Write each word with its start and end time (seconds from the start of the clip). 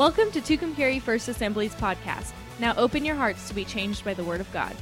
Welcome 0.00 0.30
to 0.30 0.40
Tucumcari 0.40 0.98
First 0.98 1.28
Assembly's 1.28 1.74
podcast. 1.74 2.32
Now 2.58 2.72
open 2.78 3.04
your 3.04 3.16
hearts 3.16 3.46
to 3.48 3.54
be 3.54 3.66
changed 3.66 4.02
by 4.02 4.14
the 4.14 4.24
Word 4.24 4.40
of 4.40 4.50
God. 4.50 4.74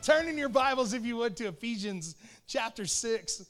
Turn 0.00 0.28
in 0.28 0.38
your 0.38 0.48
Bibles, 0.48 0.92
if 0.92 1.04
you 1.04 1.16
would, 1.16 1.36
to 1.38 1.48
Ephesians 1.48 2.14
chapter 2.46 2.86
6. 2.86 3.44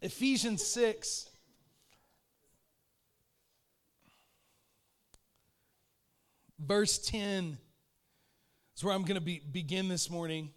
Ephesians 0.00 0.64
6. 0.64 1.28
Verse 6.60 6.98
10 6.98 7.58
is 8.76 8.84
where 8.84 8.94
I'm 8.94 9.02
going 9.02 9.16
to 9.16 9.20
be, 9.20 9.42
begin 9.50 9.88
this 9.88 10.08
morning. 10.08 10.50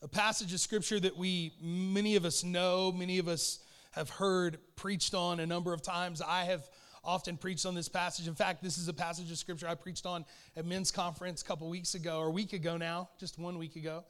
A 0.00 0.08
passage 0.08 0.54
of 0.54 0.60
scripture 0.60 0.98
that 1.00 1.18
we, 1.18 1.52
many 1.60 2.16
of 2.16 2.24
us 2.24 2.42
know, 2.42 2.92
many 2.92 3.18
of 3.18 3.28
us 3.28 3.58
have 3.96 4.10
heard 4.10 4.58
preached 4.76 5.14
on 5.14 5.40
a 5.40 5.46
number 5.46 5.72
of 5.72 5.82
times. 5.82 6.20
I 6.20 6.44
have 6.44 6.68
often 7.02 7.36
preached 7.36 7.64
on 7.64 7.74
this 7.74 7.88
passage. 7.88 8.28
In 8.28 8.34
fact, 8.34 8.62
this 8.62 8.76
is 8.76 8.88
a 8.88 8.92
passage 8.92 9.30
of 9.30 9.38
scripture 9.38 9.66
I 9.66 9.74
preached 9.74 10.04
on 10.04 10.24
at 10.54 10.66
men's 10.66 10.90
conference 10.90 11.40
a 11.40 11.44
couple 11.44 11.68
weeks 11.70 11.94
ago, 11.94 12.18
or 12.18 12.26
a 12.26 12.30
week 12.30 12.52
ago 12.52 12.76
now, 12.76 13.08
just 13.18 13.38
one 13.38 13.58
week 13.58 13.76
ago. 13.76 14.04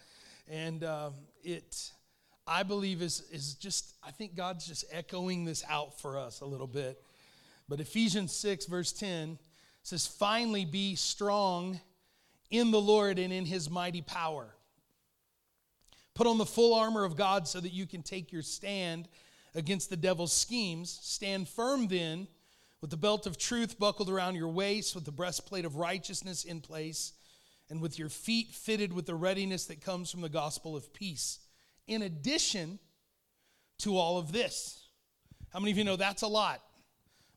And 0.49 0.83
um, 0.83 1.15
it, 1.45 1.93
I 2.47 2.65
believe, 2.65 3.01
is, 3.01 3.23
is 3.31 3.55
just, 3.55 3.95
I 4.03 4.11
think 4.11 4.35
God's 4.35 4.67
just 4.67 4.85
echoing 4.91 5.45
this 5.45 5.63
out 5.69 6.01
for 6.01 6.19
us 6.19 6.41
a 6.41 6.47
little 6.47 6.67
bit. 6.67 7.01
But 7.69 7.81
Ephesians 7.81 8.33
6, 8.33 8.67
verse 8.67 8.93
10 8.93 9.39
says, 9.83 10.07
Finally 10.07 10.65
be 10.65 10.97
strong 10.97 11.81
in 12.51 12.73
the 12.73 12.81
Lord 12.81 13.19
and 13.21 13.33
in 13.33 13.45
his 13.45 13.71
mighty 13.71 14.03
power. 14.03 14.49
Put 16.15 16.27
on 16.27 16.39
the 16.39 16.47
full 16.47 16.75
armor 16.75 17.05
of 17.05 17.15
God 17.15 17.47
so 17.47 17.61
that 17.61 17.73
you 17.73 17.87
can 17.87 18.03
take 18.03 18.33
your 18.33 18.43
stand 18.43 19.07
against 19.57 19.91
the 19.91 19.97
devil's 19.97 20.33
schemes. 20.33 20.97
Stand 21.03 21.49
firm 21.49 21.89
then, 21.89 22.29
with 22.81 22.91
the 22.91 22.97
belt 22.97 23.27
of 23.27 23.39
truth 23.39 23.79
buckled 23.79 24.11
around 24.11 24.37
your 24.37 24.49
waist, 24.49 24.95
with 24.95 25.05
the 25.05 25.11
breastplate 25.11 25.65
of 25.65 25.77
righteousness 25.77 26.45
in 26.45 26.61
place, 26.61 27.15
and 27.69 27.81
with 27.81 27.99
your 27.99 28.09
feet 28.11 28.53
fitted 28.53 28.93
with 28.93 29.07
the 29.07 29.15
readiness 29.15 29.65
that 29.67 29.81
comes 29.81 30.11
from 30.11 30.21
the 30.21 30.29
gospel 30.29 30.77
of 30.77 30.93
peace. 30.93 31.41
In 31.89 32.03
addition 32.03 32.79
to 33.79 33.97
all 33.97 34.19
of 34.19 34.31
this, 34.31 34.87
how 35.53 35.59
many 35.59 35.73
of 35.73 35.79
you 35.79 35.85
know 35.85 35.97
that's 35.97 36.23
a 36.23 36.29
lot? 36.29 36.63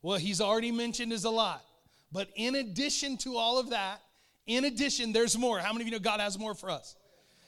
Well, 0.02 0.18
he's 0.18 0.42
already 0.42 0.72
mentioned 0.72 1.14
is 1.14 1.24
a 1.24 1.30
lot. 1.30 1.64
But 2.12 2.30
in 2.36 2.56
addition 2.56 3.18
to 3.18 3.38
all 3.38 3.60
of 3.60 3.70
that, 3.70 4.02
in 4.46 4.66
addition, 4.66 5.14
there's 5.14 5.38
more. 5.38 5.60
How 5.60 5.72
many 5.72 5.84
of 5.84 5.88
you 5.88 5.92
know 5.92 6.00
God 6.00 6.20
has 6.20 6.38
more 6.38 6.56
for 6.56 6.70
us? 6.70 6.96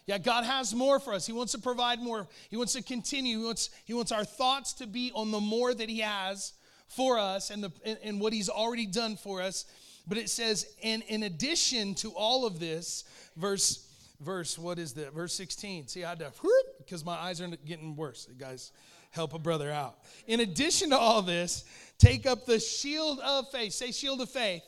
Yeah, 0.07 0.17
God 0.17 0.43
has 0.43 0.73
more 0.73 0.99
for 0.99 1.13
us. 1.13 1.25
He 1.25 1.33
wants 1.33 1.51
to 1.53 1.59
provide 1.59 2.01
more. 2.01 2.27
He 2.49 2.57
wants 2.57 2.73
to 2.73 2.81
continue. 2.81 3.39
He 3.39 3.45
wants, 3.45 3.69
he 3.85 3.93
wants 3.93 4.11
our 4.11 4.25
thoughts 4.25 4.73
to 4.73 4.87
be 4.87 5.11
on 5.13 5.31
the 5.31 5.39
more 5.39 5.73
that 5.73 5.89
He 5.89 5.99
has 5.99 6.53
for 6.87 7.19
us 7.19 7.49
and, 7.49 7.63
the, 7.63 7.71
and, 7.85 7.97
and 8.03 8.19
what 8.19 8.33
He's 8.33 8.49
already 8.49 8.85
done 8.85 9.15
for 9.15 9.41
us. 9.41 9.65
But 10.07 10.17
it 10.17 10.29
says, 10.29 10.75
and 10.83 11.03
in 11.03 11.23
addition 11.23 11.93
to 11.95 12.11
all 12.11 12.45
of 12.45 12.59
this, 12.59 13.03
verse, 13.37 13.87
verse, 14.19 14.57
what 14.57 14.79
is 14.79 14.93
that? 14.93 15.13
Verse 15.13 15.33
16. 15.35 15.87
See, 15.87 16.03
I 16.03 16.09
had 16.09 16.19
to, 16.19 16.31
because 16.79 17.05
my 17.05 17.15
eyes 17.15 17.39
are 17.39 17.47
getting 17.47 17.95
worse. 17.95 18.27
You 18.29 18.35
guys, 18.35 18.71
help 19.11 19.33
a 19.33 19.39
brother 19.39 19.69
out. 19.69 19.99
In 20.25 20.39
addition 20.39 20.89
to 20.89 20.97
all 20.97 21.21
this, 21.21 21.63
take 21.99 22.25
up 22.25 22.45
the 22.45 22.59
shield 22.59 23.19
of 23.19 23.49
faith. 23.51 23.73
Say, 23.73 23.91
shield 23.91 24.21
of 24.21 24.29
faith. 24.29 24.63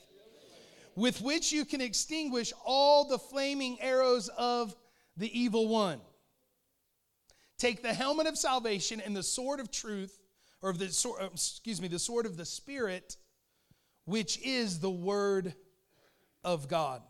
With 0.95 1.21
which 1.21 1.51
you 1.51 1.65
can 1.65 1.81
extinguish 1.81 2.53
all 2.63 3.07
the 3.07 3.17
flaming 3.17 3.81
arrows 3.81 4.29
of 4.37 4.75
the 5.17 5.39
evil 5.39 5.67
one. 5.67 5.99
Take 7.57 7.81
the 7.81 7.93
helmet 7.93 8.27
of 8.27 8.37
salvation 8.37 9.01
and 9.01 9.15
the 9.15 9.23
sword 9.23 9.59
of 9.59 9.71
truth, 9.71 10.19
or 10.61 10.73
the 10.73 10.89
sword, 10.89 11.21
uh, 11.21 11.29
excuse 11.31 11.81
me, 11.81 11.87
the 11.87 11.99
sword 11.99 12.25
of 12.25 12.35
the 12.35 12.45
Spirit, 12.45 13.17
which 14.05 14.39
is 14.43 14.79
the 14.79 14.89
word 14.89 15.53
of 16.43 16.67
God. 16.67 17.01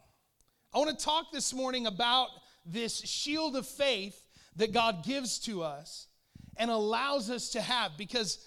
I 0.74 0.80
want 0.80 0.98
to 0.98 1.06
talk 1.06 1.32
this 1.32 1.54
morning 1.54 1.88
about 1.88 2.30
this 2.66 3.00
shield 3.00 3.56
of 3.56 3.68
faith 3.68 4.20
that 4.56 4.74
God 4.74 5.04
gives 5.04 5.40
to 5.40 5.64
us 5.64 6.08
and 6.58 6.70
allows 6.70 7.30
us 7.30 7.50
to 7.50 7.62
have 7.62 7.98
because 7.98 8.38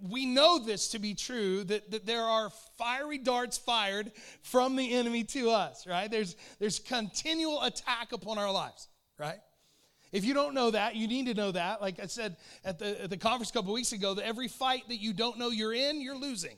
we 0.00 0.26
know 0.26 0.58
this 0.58 0.88
to 0.88 0.98
be 0.98 1.14
true 1.14 1.64
that, 1.64 1.90
that 1.90 2.06
there 2.06 2.22
are 2.22 2.50
fiery 2.78 3.18
darts 3.18 3.58
fired 3.58 4.12
from 4.42 4.76
the 4.76 4.94
enemy 4.94 5.24
to 5.24 5.50
us 5.50 5.86
right? 5.86 6.10
There's 6.10 6.36
there's 6.58 6.78
continual 6.78 7.62
attack 7.62 8.12
upon 8.12 8.38
our 8.38 8.52
lives 8.52 8.88
right? 9.18 9.38
If 10.12 10.24
you 10.24 10.32
don't 10.32 10.54
know 10.54 10.70
that 10.70 10.94
you 10.94 11.08
need 11.08 11.26
to 11.26 11.34
know 11.34 11.50
that. 11.52 11.82
Like 11.82 11.98
i 12.00 12.06
said 12.06 12.36
at 12.64 12.78
the, 12.78 13.02
at 13.02 13.10
the 13.10 13.16
conference 13.16 13.50
a 13.50 13.52
couple 13.52 13.72
weeks 13.72 13.92
ago 13.92 14.14
that 14.14 14.24
every 14.24 14.48
fight 14.48 14.88
that 14.88 15.00
you 15.00 15.12
don't 15.12 15.38
know 15.38 15.50
you're 15.50 15.74
in 15.74 16.00
you're 16.00 16.18
losing 16.18 16.56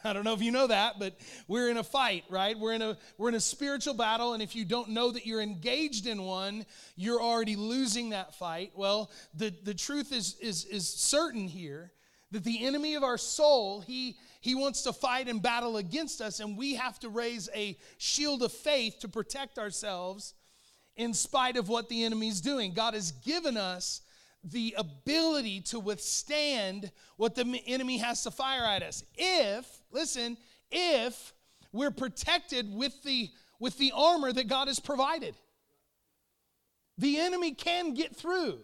I 0.04 0.12
don't 0.12 0.24
know 0.24 0.32
if 0.32 0.42
you 0.42 0.50
know 0.50 0.66
that, 0.66 0.98
but 0.98 1.18
we're 1.46 1.70
in 1.70 1.76
a 1.76 1.84
fight, 1.84 2.24
right? 2.30 2.58
We're 2.58 2.72
in 2.72 2.82
a 2.82 2.96
we're 3.18 3.28
in 3.28 3.34
a 3.34 3.40
spiritual 3.40 3.94
battle 3.94 4.34
and 4.34 4.42
if 4.42 4.56
you 4.56 4.64
don't 4.64 4.90
know 4.90 5.10
that 5.10 5.26
you're 5.26 5.40
engaged 5.40 6.06
in 6.06 6.22
one, 6.22 6.64
you're 6.96 7.20
already 7.20 7.56
losing 7.56 8.10
that 8.10 8.34
fight. 8.34 8.72
Well, 8.74 9.10
the 9.34 9.52
the 9.62 9.74
truth 9.74 10.12
is 10.12 10.36
is 10.40 10.64
is 10.64 10.88
certain 10.88 11.48
here 11.48 11.92
that 12.30 12.44
the 12.44 12.64
enemy 12.64 12.94
of 12.94 13.02
our 13.02 13.18
soul, 13.18 13.80
he 13.80 14.16
he 14.40 14.54
wants 14.54 14.82
to 14.82 14.92
fight 14.92 15.28
and 15.28 15.42
battle 15.42 15.76
against 15.76 16.20
us 16.20 16.40
and 16.40 16.56
we 16.56 16.74
have 16.74 16.98
to 17.00 17.08
raise 17.08 17.48
a 17.54 17.76
shield 17.98 18.42
of 18.42 18.52
faith 18.52 18.98
to 19.00 19.08
protect 19.08 19.58
ourselves 19.58 20.34
in 20.96 21.12
spite 21.12 21.56
of 21.56 21.68
what 21.68 21.88
the 21.88 22.04
enemy's 22.04 22.40
doing. 22.40 22.72
God 22.72 22.94
has 22.94 23.12
given 23.12 23.56
us 23.56 24.00
the 24.42 24.74
ability 24.78 25.60
to 25.60 25.78
withstand 25.78 26.90
what 27.16 27.34
the 27.34 27.62
enemy 27.66 27.98
has 27.98 28.22
to 28.22 28.30
fire 28.30 28.64
at 28.64 28.82
us. 28.82 29.04
If, 29.16 29.66
listen, 29.90 30.36
if 30.70 31.34
we're 31.72 31.90
protected 31.90 32.72
with 32.72 33.02
the 33.02 33.30
with 33.60 33.76
the 33.78 33.92
armor 33.94 34.32
that 34.32 34.48
God 34.48 34.66
has 34.66 34.80
provided. 34.80 35.36
The 36.98 37.18
enemy 37.18 37.52
can 37.52 37.94
get 37.94 38.16
through. 38.16 38.58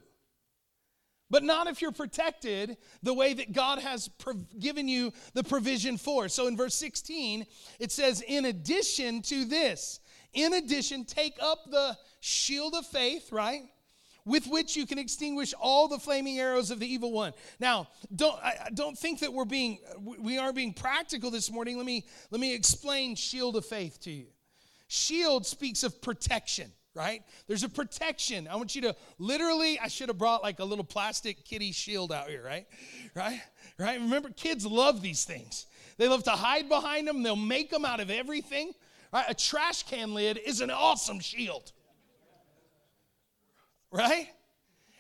But 1.28 1.42
not 1.42 1.66
if 1.66 1.82
you're 1.82 1.92
protected 1.92 2.76
the 3.02 3.14
way 3.14 3.34
that 3.34 3.52
God 3.52 3.80
has 3.80 4.08
given 4.58 4.88
you 4.88 5.12
the 5.34 5.44
provision 5.44 5.98
for. 5.98 6.28
So 6.28 6.46
in 6.46 6.56
verse 6.56 6.74
16, 6.74 7.46
it 7.78 7.92
says, 7.92 8.22
In 8.26 8.44
addition 8.44 9.22
to 9.22 9.44
this, 9.44 10.00
in 10.32 10.54
addition, 10.54 11.04
take 11.04 11.36
up 11.40 11.70
the 11.70 11.96
shield 12.20 12.74
of 12.74 12.86
faith, 12.86 13.32
right? 13.32 13.62
With 14.26 14.46
which 14.48 14.76
you 14.76 14.84
can 14.86 14.98
extinguish 14.98 15.54
all 15.58 15.88
the 15.88 15.98
flaming 15.98 16.38
arrows 16.38 16.70
of 16.70 16.80
the 16.80 16.86
evil 16.86 17.12
one. 17.12 17.32
Now, 17.60 17.88
don't 18.14 18.38
I, 18.42 18.68
don't 18.74 18.98
think 18.98 19.20
that 19.20 19.32
we're 19.32 19.46
being 19.46 19.78
we 20.18 20.36
are 20.36 20.52
being 20.52 20.74
practical 20.74 21.30
this 21.30 21.50
morning. 21.50 21.78
Let 21.78 21.86
me 21.86 22.04
let 22.30 22.40
me 22.40 22.52
explain 22.52 23.14
shield 23.14 23.56
of 23.56 23.64
faith 23.64 24.00
to 24.02 24.10
you. 24.10 24.26
Shield 24.88 25.46
speaks 25.46 25.82
of 25.84 26.02
protection, 26.02 26.72
right? 26.94 27.22
There's 27.46 27.62
a 27.62 27.68
protection. 27.68 28.48
I 28.48 28.56
want 28.56 28.74
you 28.74 28.82
to 28.82 28.96
literally 29.18 29.78
I 29.78 29.88
should 29.88 30.08
have 30.08 30.18
brought 30.18 30.42
like 30.42 30.58
a 30.58 30.64
little 30.64 30.84
plastic 30.84 31.44
kitty 31.44 31.72
shield 31.72 32.12
out 32.12 32.28
here, 32.28 32.42
right? 32.44 32.66
Right? 33.14 33.40
Right? 33.78 34.00
Remember 34.00 34.30
kids 34.30 34.66
love 34.66 35.00
these 35.00 35.24
things. 35.24 35.66
They 35.98 36.08
love 36.08 36.24
to 36.24 36.30
hide 36.30 36.68
behind 36.68 37.08
them. 37.08 37.22
They'll 37.22 37.36
make 37.36 37.70
them 37.70 37.84
out 37.84 38.00
of 38.00 38.10
everything. 38.10 38.72
Right? 39.12 39.24
A 39.28 39.34
trash 39.34 39.84
can 39.84 40.14
lid 40.14 40.36
is 40.36 40.60
an 40.60 40.70
awesome 40.70 41.20
shield 41.20 41.72
right? 43.96 44.28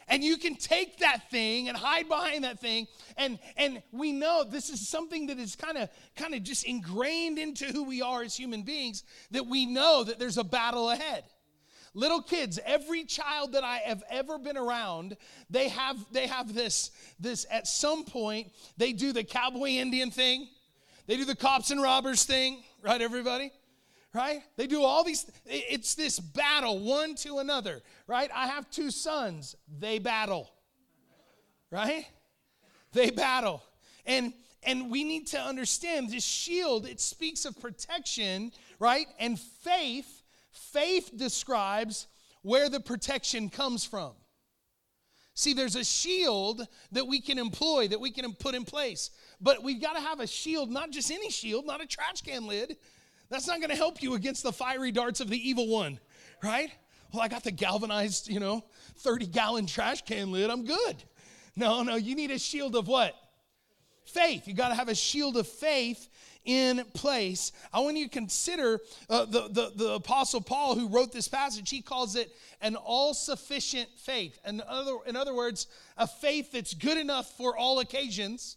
And 0.08 0.22
you 0.22 0.36
can 0.36 0.54
take 0.54 0.98
that 1.00 1.30
thing 1.30 1.68
and 1.68 1.76
hide 1.76 2.08
behind 2.08 2.44
that 2.44 2.60
thing. 2.60 2.86
And, 3.16 3.38
and 3.56 3.82
we 3.90 4.12
know 4.12 4.44
this 4.44 4.70
is 4.70 4.88
something 4.88 5.26
that 5.26 5.38
is 5.38 5.56
kind 5.56 5.76
of 5.76 5.88
kind 6.16 6.34
of 6.34 6.44
just 6.44 6.64
ingrained 6.64 7.38
into 7.38 7.66
who 7.66 7.84
we 7.84 8.02
are 8.02 8.22
as 8.22 8.36
human 8.36 8.62
beings, 8.62 9.02
that 9.32 9.46
we 9.46 9.66
know 9.66 10.04
that 10.04 10.18
there's 10.18 10.38
a 10.38 10.44
battle 10.44 10.90
ahead. 10.90 11.24
Little 11.92 12.22
kids, 12.22 12.60
every 12.64 13.04
child 13.04 13.52
that 13.52 13.64
I 13.64 13.78
have 13.78 14.02
ever 14.10 14.38
been 14.38 14.56
around, 14.56 15.16
they 15.50 15.70
have 15.70 15.96
they 16.12 16.26
have 16.26 16.54
this, 16.54 16.92
this 17.18 17.46
at 17.50 17.66
some 17.66 18.04
point, 18.04 18.52
they 18.76 18.92
do 18.92 19.12
the 19.12 19.24
cowboy 19.24 19.70
Indian 19.70 20.10
thing, 20.10 20.46
they 21.06 21.16
do 21.16 21.24
the 21.24 21.34
cops 21.34 21.70
and 21.70 21.82
robbers 21.82 22.24
thing, 22.24 22.62
right, 22.82 23.00
everybody? 23.00 23.50
Right? 24.16 24.42
They 24.56 24.66
do 24.66 24.82
all 24.82 25.04
these, 25.04 25.26
it's 25.44 25.94
this 25.94 26.18
battle 26.18 26.78
one 26.78 27.14
to 27.16 27.38
another, 27.38 27.82
right? 28.06 28.30
I 28.34 28.46
have 28.46 28.70
two 28.70 28.90
sons, 28.90 29.54
they 29.78 29.98
battle, 29.98 30.50
right? 31.70 32.06
They 32.92 33.10
battle. 33.10 33.62
And 34.06 34.32
and 34.62 34.90
we 34.90 35.04
need 35.04 35.28
to 35.28 35.38
understand 35.38 36.10
this 36.10 36.24
shield, 36.24 36.86
it 36.86 37.00
speaks 37.00 37.44
of 37.44 37.60
protection, 37.60 38.50
right? 38.80 39.06
And 39.20 39.38
faith, 39.38 40.22
faith 40.50 41.12
describes 41.14 42.08
where 42.42 42.68
the 42.68 42.80
protection 42.80 43.48
comes 43.48 43.84
from. 43.84 44.12
See, 45.34 45.52
there's 45.52 45.76
a 45.76 45.84
shield 45.84 46.66
that 46.92 47.06
we 47.06 47.20
can 47.20 47.38
employ, 47.38 47.86
that 47.88 48.00
we 48.00 48.10
can 48.10 48.32
put 48.32 48.56
in 48.56 48.64
place. 48.64 49.10
But 49.40 49.62
we've 49.62 49.80
got 49.80 49.92
to 49.92 50.00
have 50.00 50.18
a 50.18 50.26
shield, 50.26 50.70
not 50.70 50.90
just 50.90 51.12
any 51.12 51.30
shield, 51.30 51.66
not 51.66 51.82
a 51.82 51.86
trash 51.86 52.22
can 52.22 52.46
lid, 52.46 52.76
that's 53.28 53.46
not 53.46 53.58
going 53.58 53.70
to 53.70 53.76
help 53.76 54.02
you 54.02 54.14
against 54.14 54.42
the 54.42 54.52
fiery 54.52 54.92
darts 54.92 55.20
of 55.20 55.28
the 55.28 55.48
evil 55.48 55.68
one, 55.68 55.98
right? 56.42 56.70
Well, 57.12 57.22
I 57.22 57.28
got 57.28 57.44
the 57.44 57.50
galvanized, 57.50 58.28
you 58.28 58.40
know, 58.40 58.64
30 58.98 59.26
gallon 59.26 59.66
trash 59.66 60.02
can 60.02 60.32
lid. 60.32 60.50
I'm 60.50 60.64
good. 60.64 61.02
No, 61.54 61.82
no, 61.82 61.96
you 61.96 62.14
need 62.14 62.30
a 62.30 62.38
shield 62.38 62.76
of 62.76 62.88
what? 62.88 63.14
faith. 64.06 64.46
You 64.46 64.54
got 64.54 64.68
to 64.68 64.74
have 64.74 64.88
a 64.88 64.94
shield 64.94 65.36
of 65.36 65.46
faith 65.46 66.08
in 66.44 66.84
place. 66.94 67.52
I 67.72 67.80
want 67.80 67.96
you 67.96 68.04
to 68.04 68.10
consider 68.10 68.78
uh, 69.10 69.24
the, 69.24 69.48
the, 69.48 69.72
the 69.74 69.92
Apostle 69.94 70.40
Paul, 70.40 70.76
who 70.76 70.88
wrote 70.88 71.12
this 71.12 71.28
passage, 71.28 71.68
he 71.68 71.82
calls 71.82 72.14
it 72.14 72.30
an 72.60 72.76
all 72.76 73.14
sufficient 73.14 73.88
faith. 73.96 74.38
In 74.46 74.62
other, 74.66 74.96
in 75.06 75.16
other 75.16 75.34
words, 75.34 75.66
a 75.96 76.06
faith 76.06 76.52
that's 76.52 76.72
good 76.74 76.98
enough 76.98 77.36
for 77.36 77.56
all 77.56 77.80
occasions 77.80 78.56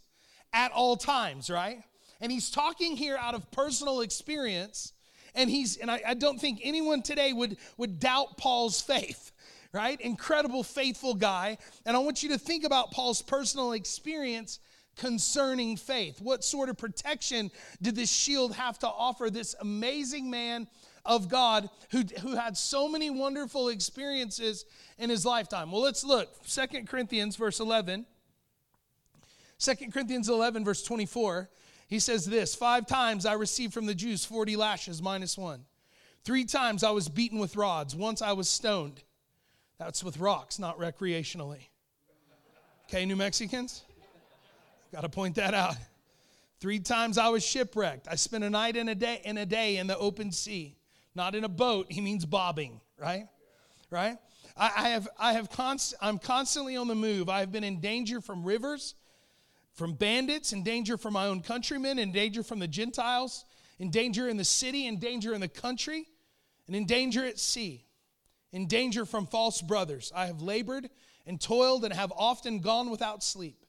at 0.54 0.72
all 0.72 0.95
times, 0.95 1.50
right? 1.50 1.83
And 2.21 2.31
he's 2.31 2.50
talking 2.50 2.98
here 2.98 3.18
out 3.18 3.36
of 3.36 3.50
personal 3.51 4.01
experience. 4.01 4.94
And 5.36 5.50
he's, 5.50 5.77
and 5.77 5.89
I, 5.89 6.01
I 6.07 6.13
don't 6.16 6.39
think 6.39 6.60
anyone 6.63 7.01
today 7.01 7.33
would, 7.33 7.57
would 7.77 8.00
doubt 8.00 8.38
Paul's 8.38 8.81
faith 8.81 9.31
right? 9.74 10.00
Incredible, 10.01 10.63
faithful 10.63 11.13
guy. 11.13 11.57
And 11.86 11.95
I 11.95 12.00
want 12.00 12.24
you 12.24 12.30
to 12.30 12.38
think 12.38 12.63
about 12.63 12.92
Paul's 12.92 13.21
personal 13.21 13.74
experience 13.74 14.60
concerning 14.98 15.77
faith. 15.77 16.19
What 16.21 16.44
sort 16.44 16.69
of 16.69 16.77
protection 16.77 17.51
did 17.81 17.95
this 17.95 18.12
shield 18.12 18.56
have 18.56 18.80
to 18.80 18.88
offer 18.88 19.30
this 19.30 19.56
amazing 19.62 20.30
man 20.30 20.68
of 21.06 21.30
God 21.30 21.69
who, 21.92 22.04
who 22.22 22.36
had 22.36 22.57
so 22.57 22.89
many 22.89 23.10
wonderful 23.10 23.69
experiences 23.69 24.65
in 24.98 25.10
his 25.10 25.25
lifetime? 25.25 25.72
Well, 25.72 25.81
let's 25.81 26.04
look. 26.04 26.30
Second 26.44 26.88
Corinthians, 26.88 27.36
verse 27.36 27.60
11. 27.60 28.06
2 29.60 29.74
Corinthians 29.92 30.30
11, 30.30 30.65
verse 30.65 30.83
24. 30.83 31.50
He 31.89 32.00
says 32.00 32.25
this 32.25 32.56
Five 32.56 32.86
times 32.86 33.25
I 33.25 33.33
received 33.33 33.74
from 33.74 33.88
the 33.88 33.95
Jews 33.95 34.24
40 34.24 34.56
lashes 34.56 35.01
minus 35.01 35.38
one. 35.38 35.65
Three 36.24 36.45
times 36.45 36.83
I 36.83 36.91
was 36.91 37.09
beaten 37.09 37.39
with 37.39 37.56
rods. 37.56 37.95
Once 37.95 38.21
I 38.21 38.33
was 38.33 38.47
stoned. 38.47 39.01
That's 39.80 40.03
with 40.03 40.19
rocks, 40.19 40.59
not 40.59 40.77
recreationally. 40.77 41.69
Okay, 42.89 43.06
New 43.06 43.15
Mexicans? 43.15 43.83
Got 44.91 45.01
to 45.01 45.09
point 45.09 45.36
that 45.36 45.53
out. 45.53 45.75
Three 46.59 46.80
times 46.80 47.18
I 47.18 47.30
was 47.30 47.45
shipwrecked. 47.45 48.07
I 48.09 48.15
spent 48.15 48.44
a 48.44 48.50
night 48.50 48.75
and 48.75 48.89
a 48.89 48.95
day 48.95 49.21
in 49.24 49.38
a 49.38 49.45
day 49.45 49.77
in 49.77 49.88
the 49.88 49.97
open 49.97 50.31
sea. 50.31 50.75
Not 51.15 51.33
in 51.33 51.44
a 51.44 51.50
boat, 51.50 51.88
he 51.89 52.01
means 52.01 52.25
bobbing, 52.25 52.81
right? 52.97 53.27
Right? 53.89 54.18
I, 54.57 54.71
I 54.75 54.89
have 54.89 55.07
I 55.18 55.33
have 55.33 55.50
const, 55.50 55.95
I'm 56.01 56.19
constantly 56.19 56.75
on 56.75 56.88
the 56.88 56.95
move. 56.95 57.30
I 57.30 57.39
have 57.39 57.51
been 57.51 57.63
in 57.63 57.80
danger 57.80 58.19
from 58.19 58.44
rivers, 58.44 58.95
from 59.75 59.94
bandits, 59.94 60.54
in 60.54 60.63
danger 60.63 60.98
from 60.98 61.13
my 61.13 61.27
own 61.27 61.42
countrymen, 61.42 62.00
in 62.00 62.12
danger 62.12 62.44
from 62.44 62.60
the 62.60 62.68
Gentiles, 62.68 63.45
in 63.77 63.92
danger 63.92 64.27
in 64.27 64.38
the 64.38 64.44
city, 64.44 64.88
in 64.88 65.00
danger 65.00 65.33
in 65.33 65.42
the 65.42 65.48
country, 65.48 66.06
and 66.68 66.75
in 66.75 66.86
danger 66.86 67.25
at 67.25 67.39
sea, 67.39 67.86
in 68.51 68.68
danger 68.68 69.06
from 69.06 69.25
false 69.25 69.62
brothers. 69.62 70.12
I 70.13 70.25
have 70.25 70.42
labored 70.42 70.89
and 71.25 71.39
toiled 71.39 71.86
and 71.86 71.94
have 71.94 72.12
often 72.16 72.60
gone 72.60 72.89
without 72.89 73.24
sleep. 73.24 73.66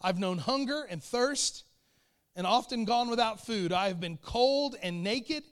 I've 0.00 0.18
known 0.18 0.38
hunger 0.38 0.82
and 0.82 1.02
thirst 1.02 1.64
and 2.36 2.46
often 2.46 2.84
gone 2.84 3.08
without 3.08 3.46
food. 3.46 3.72
I 3.72 3.88
have 3.88 4.00
been 4.00 4.18
cold 4.18 4.76
and 4.82 5.02
naked. 5.02 5.44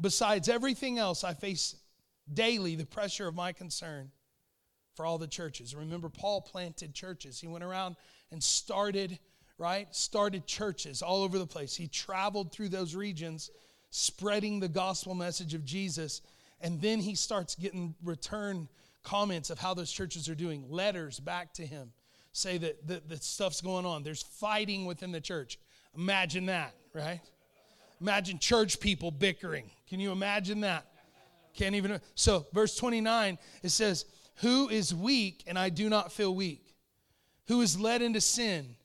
Besides 0.00 0.48
everything 0.48 0.98
else, 0.98 1.24
I 1.24 1.34
face 1.34 1.76
daily 2.32 2.74
the 2.74 2.86
pressure 2.86 3.28
of 3.28 3.34
my 3.34 3.52
concern 3.52 4.10
for 4.94 5.06
all 5.06 5.18
the 5.18 5.28
churches. 5.28 5.74
Remember, 5.74 6.08
Paul 6.08 6.40
planted 6.40 6.94
churches. 6.94 7.40
He 7.40 7.46
went 7.46 7.64
around 7.64 7.96
and 8.30 8.42
started, 8.42 9.18
right? 9.58 9.94
Started 9.94 10.46
churches 10.46 11.02
all 11.02 11.22
over 11.22 11.38
the 11.38 11.46
place. 11.46 11.74
He 11.74 11.88
traveled 11.88 12.52
through 12.52 12.68
those 12.70 12.94
regions, 12.94 13.50
spreading 13.90 14.60
the 14.60 14.68
gospel 14.68 15.14
message 15.14 15.54
of 15.54 15.64
Jesus. 15.64 16.22
And 16.60 16.80
then 16.80 17.00
he 17.00 17.14
starts 17.14 17.54
getting 17.54 17.94
return 18.02 18.68
comments 19.02 19.50
of 19.50 19.58
how 19.58 19.74
those 19.74 19.92
churches 19.92 20.28
are 20.28 20.34
doing, 20.34 20.64
letters 20.68 21.20
back 21.20 21.54
to 21.54 21.66
him 21.66 21.92
say 22.36 22.58
that, 22.58 23.08
that 23.08 23.24
stuff's 23.24 23.60
going 23.60 23.86
on. 23.86 24.02
There's 24.02 24.22
fighting 24.22 24.84
within 24.84 25.10
the 25.10 25.20
church. 25.20 25.58
Imagine 25.96 26.46
that, 26.46 26.74
right? 26.92 27.20
Imagine 28.00 28.38
church 28.38 28.78
people 28.78 29.10
bickering. 29.10 29.70
Can 29.88 30.00
you 30.00 30.12
imagine 30.12 30.60
that? 30.60 30.86
Can't 31.54 31.74
even. 31.74 31.98
So, 32.14 32.46
verse 32.52 32.76
29, 32.76 33.38
it 33.62 33.70
says, 33.70 34.04
Who 34.36 34.68
is 34.68 34.94
weak 34.94 35.44
and 35.46 35.58
I 35.58 35.70
do 35.70 35.88
not 35.88 36.12
feel 36.12 36.34
weak? 36.34 36.65
Who 37.48 37.60
is 37.60 37.78
led 37.78 38.02
into 38.02 38.20
sin 38.20 38.76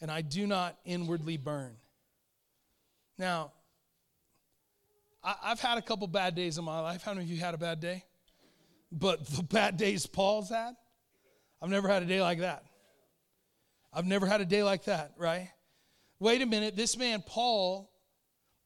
and 0.00 0.10
I 0.10 0.20
do 0.20 0.46
not 0.46 0.76
inwardly 0.84 1.36
burn? 1.36 1.76
Now, 3.18 3.52
I, 5.22 5.34
have 5.42 5.60
had 5.60 5.78
a 5.78 5.82
couple 5.82 6.06
bad 6.06 6.34
days 6.34 6.58
in 6.58 6.64
my 6.64 6.80
life. 6.80 7.02
How 7.02 7.12
many 7.12 7.24
of 7.24 7.30
you 7.30 7.38
had 7.38 7.54
a 7.54 7.58
bad 7.58 7.80
day? 7.80 8.04
But 8.90 9.26
the 9.26 9.42
bad 9.50 9.76
days 9.76 10.06
Paul's 10.06 10.50
had, 10.50 10.74
I've 11.60 11.70
never 11.70 11.88
had 11.88 12.02
a 12.02 12.06
day 12.06 12.22
like 12.22 12.40
that. 12.40 12.64
I've 13.92 14.06
never 14.06 14.26
had 14.26 14.40
a 14.40 14.44
day 14.44 14.62
like 14.62 14.84
that, 14.84 15.12
right? 15.16 15.50
Wait 16.20 16.42
a 16.42 16.46
minute, 16.46 16.76
this 16.76 16.96
man, 16.96 17.22
Paul, 17.26 17.90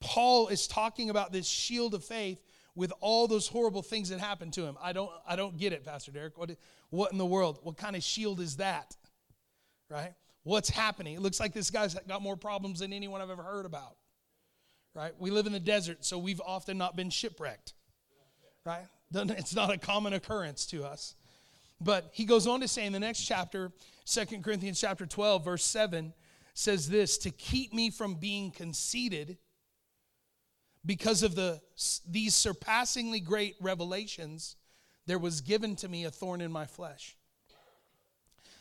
Paul 0.00 0.48
is 0.48 0.66
talking 0.66 1.10
about 1.10 1.32
this 1.32 1.46
shield 1.46 1.94
of 1.94 2.04
faith 2.04 2.42
with 2.74 2.92
all 3.00 3.28
those 3.28 3.46
horrible 3.46 3.82
things 3.82 4.08
that 4.08 4.20
happened 4.20 4.54
to 4.54 4.62
him. 4.62 4.76
I 4.82 4.92
don't, 4.92 5.10
I 5.26 5.36
don't 5.36 5.56
get 5.56 5.72
it, 5.72 5.84
Pastor 5.84 6.10
Derek. 6.10 6.38
What, 6.38 6.50
what 6.90 7.12
in 7.12 7.18
the 7.18 7.26
world? 7.26 7.58
What 7.62 7.76
kind 7.76 7.94
of 7.94 8.02
shield 8.02 8.40
is 8.40 8.56
that? 8.56 8.96
Right? 9.92 10.14
What's 10.44 10.70
happening? 10.70 11.14
It 11.14 11.20
looks 11.20 11.38
like 11.38 11.52
this 11.52 11.70
guy's 11.70 11.94
got 11.94 12.22
more 12.22 12.36
problems 12.36 12.80
than 12.80 12.92
anyone 12.92 13.20
I've 13.20 13.30
ever 13.30 13.42
heard 13.42 13.66
about. 13.66 13.96
Right? 14.94 15.12
We 15.18 15.30
live 15.30 15.46
in 15.46 15.52
the 15.52 15.60
desert, 15.60 16.04
so 16.04 16.18
we've 16.18 16.40
often 16.44 16.78
not 16.78 16.96
been 16.96 17.10
shipwrecked. 17.10 17.74
Right? 18.64 18.86
It's 19.14 19.54
not 19.54 19.70
a 19.70 19.76
common 19.76 20.14
occurrence 20.14 20.66
to 20.66 20.84
us. 20.84 21.14
But 21.80 22.10
he 22.12 22.24
goes 22.24 22.46
on 22.46 22.60
to 22.60 22.68
say 22.68 22.86
in 22.86 22.92
the 22.92 23.00
next 23.00 23.24
chapter, 23.24 23.72
Second 24.04 24.42
Corinthians 24.44 24.80
chapter 24.80 25.04
12, 25.04 25.44
verse 25.44 25.64
7, 25.64 26.14
says 26.54 26.88
this 26.88 27.18
to 27.18 27.30
keep 27.30 27.72
me 27.74 27.90
from 27.90 28.14
being 28.14 28.50
conceited 28.50 29.36
because 30.84 31.22
of 31.22 31.34
the, 31.34 31.60
these 32.08 32.34
surpassingly 32.34 33.20
great 33.20 33.56
revelations, 33.60 34.56
there 35.06 35.18
was 35.18 35.40
given 35.40 35.76
to 35.76 35.88
me 35.88 36.04
a 36.04 36.10
thorn 36.10 36.40
in 36.40 36.50
my 36.50 36.66
flesh, 36.66 37.16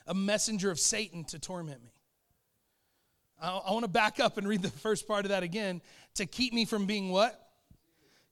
a 0.08 0.14
messenger 0.14 0.72
of 0.72 0.80
Satan 0.80 1.24
to 1.26 1.40
torment 1.40 1.84
me. 1.84 1.92
I, 3.42 3.58
I 3.58 3.72
want 3.72 3.84
to 3.84 3.90
back 3.90 4.20
up 4.20 4.38
and 4.38 4.48
read 4.48 4.62
the 4.62 4.70
first 4.80 5.08
part 5.08 5.26
of 5.26 5.30
that 5.30 5.44
again 5.44 5.82
to 6.16 6.26
keep 6.26 6.54
me 6.54 6.66
from 6.66 6.86
being 6.86 7.10
what? 7.10 7.40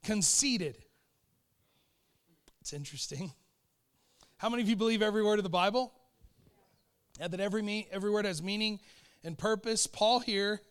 Conceited. 0.04 0.77
It's 2.62 2.74
interesting. 2.74 3.31
How 4.38 4.50
many 4.50 4.63
of 4.63 4.69
you 4.69 4.75
believe 4.75 5.01
every 5.01 5.24
word 5.24 5.39
of 5.39 5.44
the 5.44 5.50
Bible? 5.50 5.94
Yeah, 7.19 7.27
that 7.27 7.39
every, 7.39 7.62
me, 7.62 7.88
every 7.92 8.10
word 8.10 8.25
has 8.25 8.42
meaning 8.42 8.80
and 9.24 9.38
purpose. 9.38 9.88
Paul 9.88 10.19
here 10.19 10.62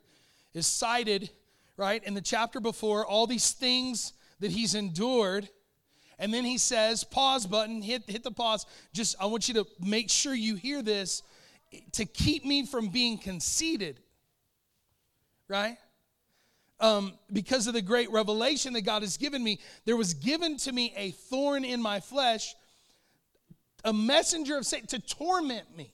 is 0.55 0.67
cited, 0.67 1.31
right, 1.77 2.03
in 2.05 2.15
the 2.15 2.20
chapter 2.20 2.61
before, 2.61 3.05
all 3.05 3.27
these 3.27 3.53
things 3.53 4.15
that 4.41 4.51
he's 4.51 4.75
endured. 4.75 5.49
And 6.19 6.34
then 6.34 6.44
he 6.44 6.58
says, 6.58 7.05
pause 7.05 7.46
button, 7.46 7.81
hit, 7.81 8.03
hit 8.08 8.25
the 8.25 8.31
pause. 8.31 8.67
Just, 8.93 9.17
I 9.20 9.27
want 9.27 9.48
you 9.48 9.55
to 9.55 9.67
make 9.81 10.10
sure 10.10 10.34
you 10.34 10.56
hear 10.56 10.82
this 10.82 11.22
to 11.93 12.05
keep 12.05 12.44
me 12.44 12.67
from 12.67 12.89
being 12.89 13.19
conceited, 13.19 14.01
right? 15.48 15.77
Um, 16.81 17.13
because 17.32 17.67
of 17.67 17.75
the 17.75 17.82
great 17.82 18.10
revelation 18.10 18.72
that 18.72 18.82
God 18.82 19.03
has 19.03 19.17
given 19.17 19.43
me, 19.43 19.60
there 19.84 19.96
was 19.96 20.15
given 20.15 20.56
to 20.58 20.72
me 20.72 20.93
a 20.96 21.10
thorn 21.10 21.65
in 21.65 21.81
my 21.81 22.01
flesh 22.01 22.55
a 23.84 23.93
messenger 23.93 24.56
of 24.56 24.67
Satan 24.67 24.87
to 24.89 24.98
torment 24.98 25.77
me. 25.77 25.93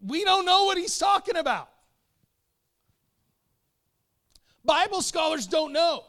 We 0.00 0.24
don't 0.24 0.44
know 0.44 0.64
what 0.64 0.78
he's 0.78 0.98
talking 0.98 1.36
about. 1.36 1.68
Bible 4.64 5.02
scholars 5.02 5.46
don't 5.46 5.72
know 5.72 6.04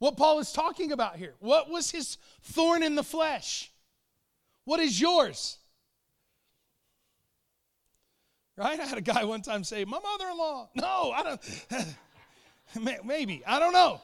what 0.00 0.16
Paul 0.16 0.38
is 0.40 0.50
talking 0.50 0.92
about 0.92 1.16
here. 1.16 1.34
What 1.38 1.70
was 1.70 1.90
his 1.90 2.16
thorn 2.42 2.82
in 2.82 2.94
the 2.94 3.04
flesh? 3.04 3.70
What 4.64 4.80
is 4.80 4.98
yours? 4.98 5.58
Right? 8.56 8.80
I 8.80 8.84
had 8.84 8.96
a 8.98 9.02
guy 9.02 9.24
one 9.24 9.42
time 9.42 9.62
say, 9.62 9.84
My 9.84 9.98
mother 9.98 10.30
in 10.30 10.38
law. 10.38 10.70
No, 10.74 11.12
I 11.14 11.22
don't. 11.22 13.04
Maybe. 13.04 13.42
I 13.46 13.58
don't 13.58 13.74
know. 13.74 14.00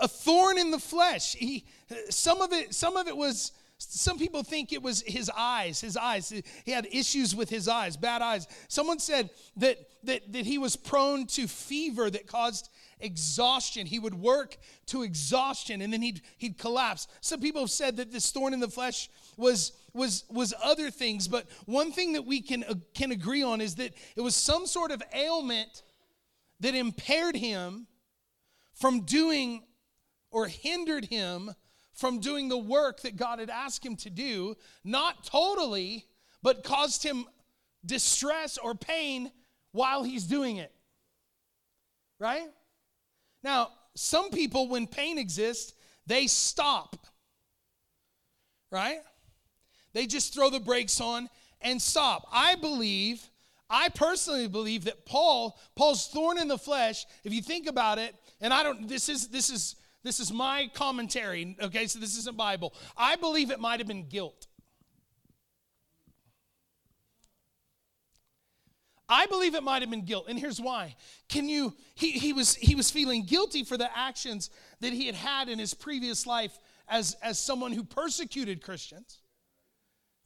a 0.00 0.08
thorn 0.08 0.56
in 0.56 0.70
the 0.70 0.78
flesh. 0.78 1.34
He, 1.34 1.66
some 2.08 2.40
of 2.40 2.52
it, 2.54 2.74
some 2.74 2.96
of 2.96 3.08
it 3.08 3.16
was. 3.16 3.52
Some 3.90 4.18
people 4.18 4.42
think 4.42 4.72
it 4.72 4.82
was 4.82 5.02
his 5.02 5.30
eyes. 5.36 5.80
His 5.80 5.96
eyes. 5.96 6.32
He 6.64 6.70
had 6.70 6.86
issues 6.90 7.34
with 7.34 7.50
his 7.50 7.68
eyes, 7.68 7.96
bad 7.96 8.22
eyes. 8.22 8.46
Someone 8.68 8.98
said 8.98 9.30
that 9.56 9.78
that 10.04 10.32
that 10.32 10.46
he 10.46 10.58
was 10.58 10.76
prone 10.76 11.26
to 11.26 11.46
fever 11.46 12.10
that 12.10 12.26
caused 12.26 12.68
exhaustion. 13.00 13.86
He 13.86 13.98
would 13.98 14.14
work 14.14 14.56
to 14.86 15.02
exhaustion 15.02 15.82
and 15.82 15.92
then 15.92 16.02
he'd 16.02 16.22
he'd 16.38 16.58
collapse. 16.58 17.06
Some 17.20 17.40
people 17.40 17.62
have 17.62 17.70
said 17.70 17.96
that 17.96 18.12
this 18.12 18.30
thorn 18.30 18.54
in 18.54 18.60
the 18.60 18.68
flesh 18.68 19.08
was 19.36 19.72
was 19.92 20.24
was 20.28 20.52
other 20.62 20.90
things, 20.90 21.28
but 21.28 21.46
one 21.66 21.92
thing 21.92 22.12
that 22.14 22.24
we 22.26 22.40
can 22.40 22.64
uh, 22.64 22.74
can 22.94 23.12
agree 23.12 23.42
on 23.42 23.60
is 23.60 23.76
that 23.76 23.94
it 24.16 24.20
was 24.20 24.34
some 24.34 24.66
sort 24.66 24.90
of 24.90 25.02
ailment 25.14 25.82
that 26.60 26.74
impaired 26.74 27.36
him 27.36 27.86
from 28.74 29.00
doing 29.00 29.62
or 30.30 30.48
hindered 30.48 31.04
him 31.04 31.54
from 31.94 32.20
doing 32.20 32.48
the 32.48 32.58
work 32.58 33.00
that 33.02 33.16
God 33.16 33.38
had 33.38 33.50
asked 33.50 33.84
him 33.84 33.96
to 33.96 34.10
do, 34.10 34.56
not 34.84 35.24
totally, 35.24 36.06
but 36.42 36.64
caused 36.64 37.02
him 37.02 37.24
distress 37.86 38.58
or 38.58 38.74
pain 38.74 39.30
while 39.72 40.02
he's 40.02 40.24
doing 40.24 40.56
it. 40.56 40.72
Right? 42.18 42.48
Now, 43.42 43.70
some 43.94 44.30
people, 44.30 44.68
when 44.68 44.86
pain 44.86 45.18
exists, 45.18 45.74
they 46.06 46.26
stop. 46.26 47.06
Right? 48.70 48.98
They 49.92 50.06
just 50.06 50.34
throw 50.34 50.50
the 50.50 50.60
brakes 50.60 51.00
on 51.00 51.28
and 51.60 51.80
stop. 51.80 52.26
I 52.32 52.56
believe, 52.56 53.22
I 53.70 53.88
personally 53.88 54.48
believe 54.48 54.84
that 54.84 55.06
Paul, 55.06 55.58
Paul's 55.76 56.08
thorn 56.08 56.38
in 56.38 56.48
the 56.48 56.58
flesh, 56.58 57.06
if 57.22 57.32
you 57.32 57.42
think 57.42 57.68
about 57.68 57.98
it, 57.98 58.14
and 58.40 58.52
I 58.52 58.62
don't, 58.62 58.88
this 58.88 59.08
is, 59.08 59.28
this 59.28 59.50
is, 59.50 59.76
this 60.04 60.20
is 60.20 60.32
my 60.32 60.70
commentary, 60.74 61.56
okay, 61.60 61.86
so 61.86 61.98
this 61.98 62.16
isn't 62.18 62.36
Bible. 62.36 62.74
I 62.96 63.16
believe 63.16 63.50
it 63.50 63.58
might 63.58 63.80
have 63.80 63.88
been 63.88 64.06
guilt. 64.06 64.46
I 69.08 69.26
believe 69.26 69.54
it 69.54 69.62
might 69.62 69.82
have 69.82 69.90
been 69.90 70.04
guilt, 70.04 70.26
and 70.28 70.38
here's 70.38 70.60
why. 70.60 70.96
Can 71.28 71.48
you? 71.48 71.74
He, 71.94 72.12
he 72.12 72.32
was 72.32 72.54
he 72.54 72.74
was 72.74 72.90
feeling 72.90 73.24
guilty 73.24 73.64
for 73.64 73.76
the 73.76 73.96
actions 73.96 74.50
that 74.80 74.92
he 74.92 75.06
had 75.06 75.14
had 75.14 75.48
in 75.48 75.58
his 75.58 75.74
previous 75.74 76.26
life 76.26 76.58
as 76.88 77.14
as 77.22 77.38
someone 77.38 77.72
who 77.72 77.84
persecuted 77.84 78.62
Christians. 78.62 79.20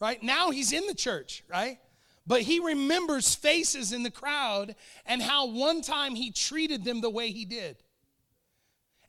Right 0.01 0.23
now 0.23 0.51
he's 0.51 0.73
in 0.73 0.87
the 0.87 0.95
church, 0.95 1.43
right? 1.49 1.79
But 2.27 2.43
he 2.43 2.61
remembers 2.61 3.35
faces 3.35 3.93
in 3.93 4.03
the 4.03 4.11
crowd 4.11 4.77
and 5.07 5.23
how 5.23 5.47
one 5.47 5.83
time 5.83 6.15
he 6.15 6.31
treated 6.31 6.85
them 6.85 7.01
the 7.01 7.11
way 7.11 7.31
he 7.31 7.45
did. 7.45 7.83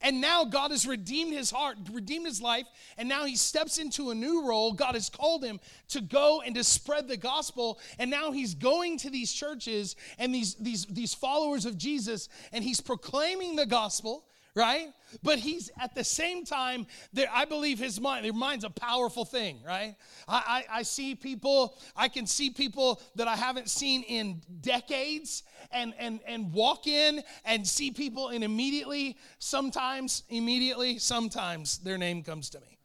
And 0.01 0.21
now 0.21 0.45
God 0.45 0.71
has 0.71 0.87
redeemed 0.87 1.33
his 1.33 1.51
heart, 1.51 1.77
redeemed 1.91 2.25
his 2.25 2.41
life, 2.41 2.65
and 2.97 3.09
now 3.09 3.25
he 3.25 3.35
steps 3.35 3.77
into 3.77 4.11
a 4.11 4.15
new 4.15 4.47
role. 4.47 4.71
God 4.71 4.95
has 4.95 5.09
called 5.09 5.43
him 5.43 5.59
to 5.89 5.99
go 5.99 6.41
and 6.41 6.55
to 6.55 6.63
spread 6.63 7.07
the 7.07 7.17
gospel. 7.17 7.79
And 7.97 8.09
now 8.09 8.31
he's 8.31 8.55
going 8.55 8.97
to 8.99 9.09
these 9.09 9.33
churches 9.33 9.97
and 10.17 10.33
these, 10.33 10.55
these, 10.55 10.85
these 10.85 11.13
followers 11.13 11.65
of 11.65 11.77
Jesus, 11.77 12.29
and 12.53 12.63
he's 12.63 12.79
proclaiming 12.79 13.57
the 13.57 13.65
gospel 13.65 14.25
right? 14.59 14.89
But 15.23 15.39
he's 15.39 15.71
at 15.79 15.95
the 15.95 16.03
same 16.03 16.43
time, 16.45 16.85
there, 17.13 17.29
I 17.33 17.45
believe 17.45 17.79
his 17.79 17.99
mind, 17.99 18.25
their 18.25 18.33
mind's 18.33 18.65
a 18.65 18.69
powerful 18.69 19.25
thing, 19.25 19.59
right? 19.65 19.95
I, 20.27 20.65
I, 20.69 20.79
I, 20.79 20.83
see 20.83 21.15
people, 21.15 21.77
I 21.95 22.09
can 22.09 22.27
see 22.27 22.49
people 22.49 23.01
that 23.15 23.27
I 23.27 23.35
haven't 23.35 23.69
seen 23.69 24.03
in 24.03 24.41
decades 24.61 25.43
and, 25.71 25.93
and, 25.97 26.19
and 26.27 26.51
walk 26.53 26.85
in 26.85 27.23
and 27.45 27.65
see 27.65 27.89
people 27.89 28.27
and 28.27 28.43
immediately, 28.43 29.17
sometimes, 29.39 30.23
immediately, 30.29 30.99
sometimes 30.99 31.79
their 31.79 31.97
name 31.97 32.21
comes 32.21 32.49
to 32.51 32.59
me. 32.59 32.77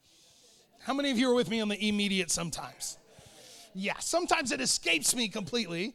How 0.81 0.95
many 0.95 1.11
of 1.11 1.19
you 1.19 1.31
are 1.31 1.35
with 1.35 1.51
me 1.51 1.61
on 1.61 1.69
the 1.69 1.89
immediate 1.89 2.31
sometimes? 2.31 2.99
Yeah, 3.75 3.99
sometimes 3.99 4.53
it 4.53 4.61
escapes 4.61 5.17
me 5.17 5.29
completely. 5.29 5.95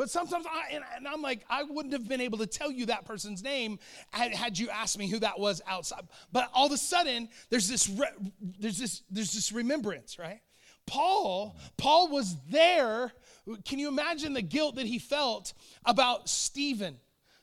But 0.00 0.08
sometimes 0.08 0.46
I, 0.46 0.74
and, 0.74 0.82
and, 0.96 1.06
I'm 1.06 1.20
like, 1.20 1.44
I 1.50 1.62
wouldn't 1.62 1.92
have 1.92 2.08
been 2.08 2.22
able 2.22 2.38
to 2.38 2.46
tell 2.46 2.72
you 2.72 2.86
that 2.86 3.04
person's 3.04 3.44
name 3.44 3.78
had, 4.12 4.34
had 4.34 4.58
you 4.58 4.70
asked 4.70 4.98
me 4.98 5.06
who 5.10 5.18
that 5.18 5.38
was 5.38 5.60
outside. 5.66 6.08
But 6.32 6.48
all 6.54 6.68
of 6.68 6.72
a 6.72 6.78
sudden, 6.78 7.28
there's 7.50 7.68
this, 7.68 7.86
re, 7.86 8.06
there's 8.40 8.78
this, 8.78 9.02
there's 9.10 9.34
this 9.34 9.52
remembrance, 9.52 10.18
right? 10.18 10.40
Paul, 10.86 11.58
Paul 11.76 12.08
was 12.08 12.34
there. 12.48 13.12
Can 13.66 13.78
you 13.78 13.88
imagine 13.88 14.32
the 14.32 14.40
guilt 14.40 14.76
that 14.76 14.86
he 14.86 14.98
felt 14.98 15.52
about 15.84 16.30
Stephen? 16.30 16.96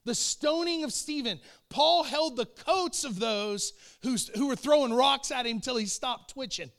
The 0.05 0.15
stoning 0.15 0.83
of 0.83 0.91
Stephen. 0.91 1.39
Paul 1.69 2.05
held 2.05 2.37
the 2.37 2.47
coats 2.47 3.03
of 3.03 3.19
those 3.19 3.73
who's, 4.01 4.29
who 4.29 4.47
were 4.47 4.55
throwing 4.55 4.95
rocks 4.95 5.29
at 5.29 5.45
him 5.45 5.59
till 5.59 5.77
he 5.77 5.85
stopped 5.85 6.33
twitching 6.33 6.71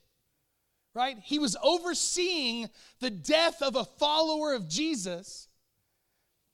right? 0.95 1.19
He 1.23 1.39
was 1.39 1.57
overseeing 1.63 2.69
the 2.99 3.11
death 3.11 3.63
of 3.63 3.77
a 3.77 3.85
follower 3.85 4.55
of 4.55 4.69
Jesus. 4.69 5.48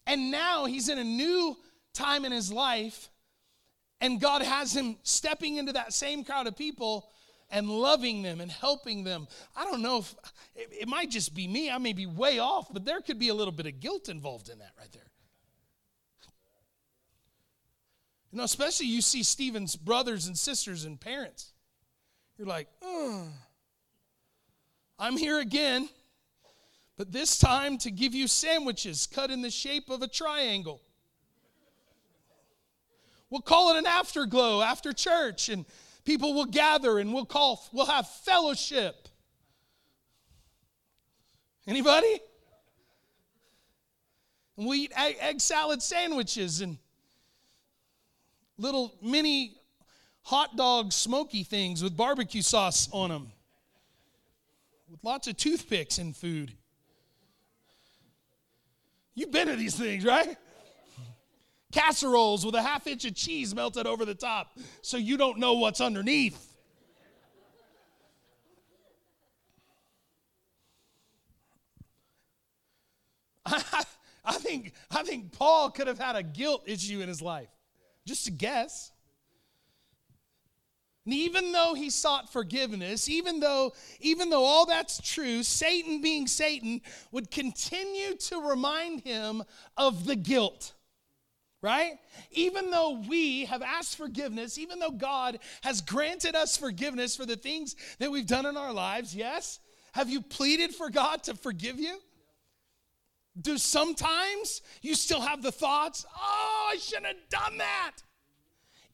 And 0.06 0.30
now 0.30 0.66
he's 0.66 0.88
in 0.88 0.98
a 0.98 1.04
new 1.04 1.56
time 1.92 2.24
in 2.24 2.32
his 2.32 2.52
life, 2.52 3.10
and 4.00 4.20
God 4.20 4.42
has 4.42 4.74
him 4.74 4.96
stepping 5.02 5.56
into 5.56 5.72
that 5.72 5.92
same 5.92 6.24
crowd 6.24 6.46
of 6.46 6.56
people 6.56 7.08
and 7.50 7.68
loving 7.68 8.22
them 8.22 8.40
and 8.40 8.50
helping 8.50 9.04
them. 9.04 9.28
I 9.56 9.64
don't 9.64 9.82
know 9.82 9.98
if 9.98 10.14
it, 10.54 10.68
it 10.82 10.88
might 10.88 11.10
just 11.10 11.34
be 11.34 11.46
me, 11.46 11.70
I 11.70 11.78
may 11.78 11.92
be 11.92 12.06
way 12.06 12.38
off, 12.38 12.72
but 12.72 12.84
there 12.84 13.00
could 13.00 13.18
be 13.18 13.28
a 13.28 13.34
little 13.34 13.52
bit 13.52 13.66
of 13.66 13.80
guilt 13.80 14.08
involved 14.08 14.48
in 14.48 14.58
that 14.58 14.72
right 14.78 14.90
there. 14.92 15.02
You 18.32 18.38
know, 18.38 18.44
especially 18.44 18.86
you 18.86 19.00
see 19.00 19.22
Stephen's 19.22 19.76
brothers 19.76 20.26
and 20.26 20.36
sisters 20.36 20.84
and 20.84 21.00
parents. 21.00 21.52
You're 22.36 22.48
like, 22.48 22.66
I'm 24.98 25.16
here 25.16 25.38
again 25.38 25.88
but 26.96 27.12
this 27.12 27.38
time 27.38 27.78
to 27.78 27.90
give 27.90 28.14
you 28.14 28.28
sandwiches 28.28 29.06
cut 29.06 29.30
in 29.30 29.42
the 29.42 29.50
shape 29.50 29.90
of 29.90 30.02
a 30.02 30.08
triangle. 30.08 30.80
We'll 33.30 33.40
call 33.40 33.74
it 33.74 33.78
an 33.78 33.86
afterglow 33.86 34.62
after 34.62 34.92
church, 34.92 35.48
and 35.48 35.64
people 36.04 36.34
will 36.34 36.44
gather 36.44 36.98
and 36.98 37.12
we'll 37.12 37.24
call, 37.24 37.66
we'll 37.72 37.86
have 37.86 38.08
fellowship. 38.08 39.08
Anybody? 41.66 42.20
And 44.56 44.68
we 44.68 44.82
eat 44.82 44.92
egg, 44.96 45.40
salad 45.40 45.82
sandwiches 45.82 46.60
and 46.60 46.78
little 48.56 48.94
mini 49.02 49.56
hot 50.22 50.56
dog 50.56 50.92
smoky 50.92 51.42
things 51.42 51.82
with 51.82 51.96
barbecue 51.96 52.42
sauce 52.42 52.88
on 52.92 53.10
them, 53.10 53.32
with 54.88 55.02
lots 55.02 55.26
of 55.26 55.36
toothpicks 55.36 55.98
and 55.98 56.16
food. 56.16 56.52
You've 59.14 59.30
been 59.30 59.46
to 59.48 59.56
these 59.56 59.76
things, 59.76 60.04
right? 60.04 60.36
Casseroles 61.72 62.44
with 62.44 62.54
a 62.54 62.62
half 62.62 62.86
inch 62.86 63.04
of 63.04 63.14
cheese 63.14 63.54
melted 63.54 63.86
over 63.86 64.04
the 64.04 64.14
top 64.14 64.58
so 64.82 64.96
you 64.96 65.16
don't 65.16 65.38
know 65.38 65.54
what's 65.54 65.80
underneath. 65.80 66.54
I, 73.46 73.84
I, 74.24 74.34
think, 74.34 74.72
I 74.90 75.02
think 75.02 75.32
Paul 75.32 75.70
could 75.70 75.86
have 75.86 75.98
had 75.98 76.16
a 76.16 76.22
guilt 76.22 76.62
issue 76.66 77.00
in 77.00 77.08
his 77.08 77.20
life. 77.20 77.48
Just 78.06 78.28
a 78.28 78.30
guess. 78.30 78.92
And 81.04 81.12
even 81.14 81.52
though 81.52 81.74
he 81.74 81.90
sought 81.90 82.32
forgiveness, 82.32 83.08
even 83.08 83.40
though, 83.40 83.74
even 84.00 84.30
though 84.30 84.44
all 84.44 84.64
that's 84.64 85.00
true, 85.02 85.42
Satan 85.42 86.00
being 86.00 86.26
Satan 86.26 86.80
would 87.12 87.30
continue 87.30 88.16
to 88.16 88.40
remind 88.40 89.02
him 89.02 89.42
of 89.76 90.06
the 90.06 90.16
guilt. 90.16 90.72
Right? 91.60 91.94
Even 92.30 92.70
though 92.70 93.02
we 93.08 93.46
have 93.46 93.62
asked 93.62 93.96
forgiveness, 93.96 94.58
even 94.58 94.78
though 94.78 94.90
God 94.90 95.38
has 95.62 95.80
granted 95.80 96.34
us 96.34 96.56
forgiveness 96.58 97.16
for 97.16 97.24
the 97.24 97.36
things 97.36 97.74
that 97.98 98.10
we've 98.10 98.26
done 98.26 98.44
in 98.44 98.56
our 98.56 98.72
lives, 98.72 99.14
yes? 99.14 99.60
Have 99.92 100.10
you 100.10 100.20
pleaded 100.20 100.74
for 100.74 100.90
God 100.90 101.22
to 101.24 101.34
forgive 101.34 101.78
you? 101.78 101.98
Do 103.40 103.58
sometimes 103.58 104.60
you 104.82 104.94
still 104.94 105.20
have 105.20 105.42
the 105.42 105.52
thoughts, 105.52 106.04
oh, 106.16 106.70
I 106.72 106.76
shouldn't 106.76 107.06
have 107.06 107.28
done 107.30 107.58
that? 107.58 107.92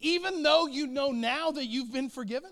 Even 0.00 0.42
though 0.42 0.66
you 0.66 0.86
know 0.86 1.12
now 1.12 1.50
that 1.50 1.66
you've 1.66 1.92
been 1.92 2.08
forgiven? 2.08 2.50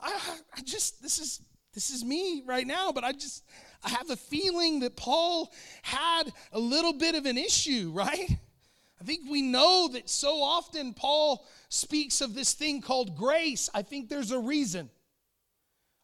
I, 0.00 0.18
I 0.56 0.60
just, 0.62 1.02
this 1.02 1.18
is, 1.18 1.40
this 1.74 1.90
is 1.90 2.04
me 2.04 2.42
right 2.46 2.66
now, 2.66 2.92
but 2.92 3.04
I 3.04 3.12
just, 3.12 3.44
I 3.84 3.90
have 3.90 4.10
a 4.10 4.16
feeling 4.16 4.80
that 4.80 4.96
Paul 4.96 5.52
had 5.82 6.32
a 6.52 6.58
little 6.58 6.92
bit 6.92 7.14
of 7.14 7.26
an 7.26 7.38
issue, 7.38 7.90
right? 7.94 8.38
I 9.00 9.04
think 9.04 9.22
we 9.28 9.42
know 9.42 9.88
that 9.92 10.08
so 10.08 10.42
often 10.42 10.94
Paul 10.94 11.44
speaks 11.68 12.20
of 12.20 12.34
this 12.34 12.52
thing 12.52 12.80
called 12.80 13.16
grace. 13.16 13.68
I 13.74 13.82
think 13.82 14.08
there's 14.08 14.30
a 14.30 14.38
reason. 14.38 14.90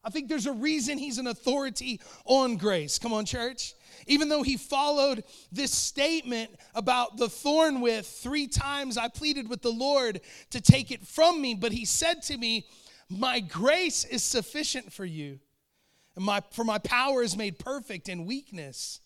I 0.03 0.09
think 0.09 0.27
there's 0.27 0.45
a 0.45 0.53
reason 0.53 0.97
he's 0.97 1.17
an 1.17 1.27
authority 1.27 2.01
on 2.25 2.57
grace. 2.57 2.99
Come 2.99 3.13
on, 3.13 3.25
church 3.25 3.73
even 4.09 4.27
though 4.27 4.43
he 4.43 4.57
followed 4.57 5.23
this 5.51 5.71
statement 5.71 6.51
about 6.73 7.17
the 7.17 7.29
thorn 7.29 7.79
with 7.79 8.05
three 8.05 8.47
times 8.47 8.97
I 8.97 9.07
pleaded 9.07 9.47
with 9.47 9.61
the 9.61 9.71
Lord 9.71 10.21
to 10.49 10.59
take 10.59 10.91
it 10.91 11.07
from 11.07 11.41
me, 11.41 11.53
but 11.53 11.71
he 11.71 11.85
said 11.85 12.23
to 12.23 12.37
me, 12.37 12.65
My 13.07 13.39
grace 13.39 14.03
is 14.03 14.23
sufficient 14.23 14.91
for 14.91 15.05
you, 15.05 15.39
and 16.15 16.25
my, 16.25 16.41
for 16.51 16.63
my 16.63 16.79
power 16.79 17.21
is 17.21 17.37
made 17.37 17.59
perfect 17.59 18.09
in 18.09 18.25
weakness. 18.25 18.99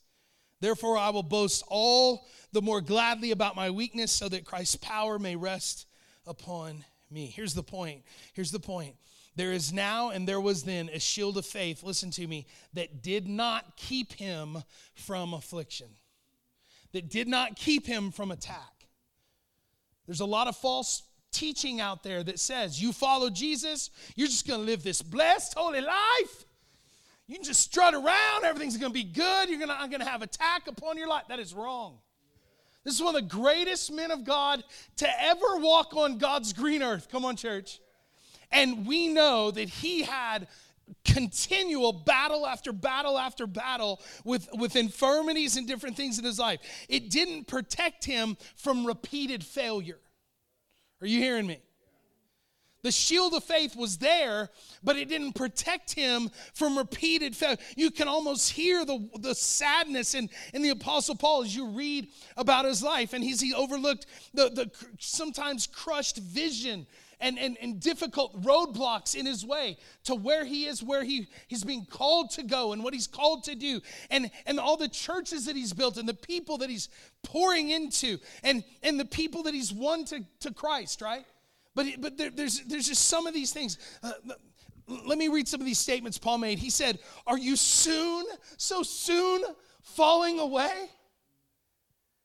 Therefore, 0.61 0.97
I 0.97 1.09
will 1.09 1.23
boast 1.23 1.63
all 1.67 2.25
the 2.53 2.61
more 2.61 2.79
gladly 2.79 3.31
about 3.31 3.57
my 3.57 3.69
weakness 3.69 4.13
so 4.13 4.29
that 4.29 4.45
Christ's 4.45 4.77
power 4.77 5.19
may 5.19 5.35
rest 5.35 5.85
upon 6.25 6.85
me. 7.11 7.25
Here's 7.25 7.53
the 7.53 7.63
point. 7.63 8.03
Here's 8.33 8.51
the 8.51 8.59
point. 8.59 8.95
There 9.35 9.51
is 9.51 9.73
now 9.73 10.09
and 10.09 10.27
there 10.27 10.41
was 10.41 10.63
then 10.63 10.89
a 10.93 10.99
shield 10.99 11.37
of 11.37 11.45
faith, 11.45 11.83
listen 11.83 12.11
to 12.11 12.27
me, 12.27 12.45
that 12.73 13.01
did 13.01 13.27
not 13.27 13.75
keep 13.75 14.13
him 14.13 14.63
from 14.95 15.33
affliction, 15.33 15.87
that 16.91 17.09
did 17.09 17.27
not 17.27 17.55
keep 17.55 17.87
him 17.87 18.11
from 18.11 18.31
attack. 18.31 18.87
There's 20.05 20.19
a 20.19 20.25
lot 20.25 20.47
of 20.47 20.55
false 20.55 21.03
teaching 21.31 21.81
out 21.81 22.03
there 22.03 22.23
that 22.23 22.39
says 22.39 22.81
you 22.81 22.93
follow 22.93 23.29
Jesus, 23.29 23.89
you're 24.15 24.27
just 24.27 24.47
going 24.47 24.59
to 24.59 24.65
live 24.65 24.83
this 24.83 25.01
blessed, 25.01 25.55
holy 25.57 25.81
life. 25.81 26.45
You 27.25 27.35
can 27.35 27.43
just 27.43 27.61
strut 27.61 27.93
around, 27.93 28.43
everything's 28.43 28.77
going 28.77 28.91
to 28.91 28.93
be 28.93 29.05
good. 29.05 29.49
You're 29.49 29.59
gonna, 29.59 29.77
going 29.87 30.01
to 30.01 30.05
have 30.05 30.21
attack 30.21 30.67
upon 30.67 30.97
your 30.97 31.07
life. 31.07 31.23
That 31.29 31.39
is 31.39 31.53
wrong. 31.53 31.99
This 32.83 32.95
is 32.95 33.01
one 33.01 33.15
of 33.15 33.21
the 33.21 33.27
greatest 33.35 33.91
men 33.93 34.11
of 34.11 34.25
God 34.25 34.61
to 34.97 35.21
ever 35.21 35.57
walk 35.57 35.95
on 35.95 36.17
God's 36.17 36.51
green 36.51 36.83
earth. 36.83 37.07
Come 37.09 37.23
on, 37.23 37.37
church. 37.37 37.79
And 38.53 38.85
we 38.85 39.09
know 39.09 39.51
that 39.51 39.67
he 39.67 40.03
had 40.03 40.47
continual 41.03 41.91
battle 41.91 42.45
after 42.45 42.71
battle 42.71 43.17
after 43.17 43.47
battle 43.47 43.99
with, 44.23 44.47
with 44.53 44.75
infirmities 44.75 45.57
and 45.57 45.67
different 45.67 45.97
things 45.97 46.19
in 46.19 46.25
his 46.25 46.39
life. 46.39 46.59
It 46.87 47.09
didn't 47.09 47.47
protect 47.47 48.05
him 48.05 48.37
from 48.55 48.85
repeated 48.85 49.43
failure. 49.43 49.99
Are 51.01 51.07
you 51.07 51.19
hearing 51.19 51.47
me? 51.47 51.59
The 52.83 52.91
shield 52.91 53.33
of 53.33 53.45
faith 53.45 53.77
was 53.77 53.97
there, 53.97 54.49
but 54.83 54.97
it 54.97 55.07
didn't 55.07 55.33
protect 55.33 55.93
him 55.93 56.29
from 56.53 56.77
repeated 56.77 57.33
failure. 57.33 57.57
You 57.77 57.91
can 57.91 58.09
almost 58.09 58.51
hear 58.51 58.83
the, 58.83 59.09
the 59.19 59.33
sadness 59.33 60.15
in, 60.15 60.29
in 60.53 60.61
the 60.61 60.69
Apostle 60.69 61.15
Paul 61.15 61.43
as 61.43 61.55
you 61.55 61.67
read 61.67 62.09
about 62.35 62.65
his 62.65 62.83
life. 62.83 63.13
And 63.13 63.23
he's 63.23 63.39
he 63.39 63.53
overlooked 63.53 64.05
the, 64.33 64.49
the 64.49 64.71
sometimes 64.99 65.65
crushed 65.65 66.17
vision 66.17 66.85
and, 67.23 67.39
and, 67.39 67.57
and 67.61 67.79
difficult 67.79 68.39
roadblocks 68.43 69.15
in 69.15 69.25
his 69.25 69.45
way 69.45 69.77
to 70.03 70.13
where 70.13 70.43
he 70.43 70.65
is, 70.65 70.83
where 70.83 71.03
he, 71.03 71.27
he's 71.47 71.63
being 71.63 71.85
called 71.85 72.29
to 72.31 72.43
go 72.43 72.73
and 72.73 72.83
what 72.83 72.93
he's 72.93 73.07
called 73.07 73.45
to 73.45 73.55
do, 73.55 73.81
and, 74.11 74.29
and 74.45 74.59
all 74.59 74.75
the 74.75 74.89
churches 74.89 75.45
that 75.45 75.55
he's 75.55 75.71
built 75.71 75.97
and 75.97 76.07
the 76.07 76.13
people 76.13 76.57
that 76.57 76.69
he's 76.69 76.89
pouring 77.23 77.69
into, 77.69 78.17
and, 78.43 78.63
and 78.83 78.99
the 78.99 79.05
people 79.05 79.43
that 79.43 79.53
he's 79.53 79.71
won 79.71 80.03
to, 80.05 80.23
to 80.41 80.53
Christ, 80.53 81.01
right? 81.01 81.25
But, 81.73 81.87
but 81.99 82.17
there, 82.17 82.29
there's, 82.29 82.59
there's 82.65 82.87
just 82.87 83.05
some 83.07 83.25
of 83.25 83.33
these 83.33 83.53
things. 83.53 83.79
Uh, 84.03 84.11
let 84.87 85.17
me 85.17 85.29
read 85.29 85.47
some 85.47 85.61
of 85.61 85.65
these 85.65 85.79
statements 85.79 86.17
Paul 86.17 86.39
made. 86.39 86.59
He 86.59 86.69
said, 86.69 86.99
Are 87.25 87.37
you 87.37 87.55
soon, 87.55 88.25
so 88.57 88.83
soon 88.83 89.43
falling 89.81 90.39
away? 90.39 90.89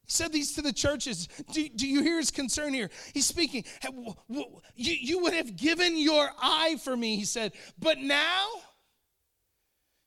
He 0.08 0.12
said 0.12 0.32
these 0.32 0.54
to 0.54 0.62
the 0.62 0.72
churches. 0.72 1.28
Do, 1.52 1.68
do 1.68 1.86
you 1.86 2.02
hear 2.02 2.16
his 2.16 2.30
concern 2.30 2.72
here? 2.72 2.88
He's 3.12 3.26
speaking. 3.26 3.64
You, 4.26 4.46
you 4.74 5.18
would 5.18 5.34
have 5.34 5.54
given 5.54 5.98
your 5.98 6.30
eye 6.40 6.76
for 6.82 6.96
me, 6.96 7.16
he 7.16 7.26
said, 7.26 7.52
but 7.78 7.98
now 7.98 8.46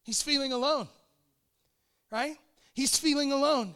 he's 0.01 0.23
feeling 0.23 0.53
alone, 0.53 0.87
right? 2.11 2.35
He's 2.73 2.97
feeling 2.97 3.31
alone. 3.31 3.75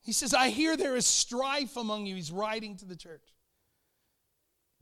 He 0.00 0.10
says, 0.10 0.34
I 0.34 0.48
hear 0.48 0.76
there 0.76 0.96
is 0.96 1.06
strife 1.06 1.76
among 1.76 2.06
you. 2.06 2.16
He's 2.16 2.32
writing 2.32 2.76
to 2.78 2.84
the 2.84 2.96
church. 2.96 3.22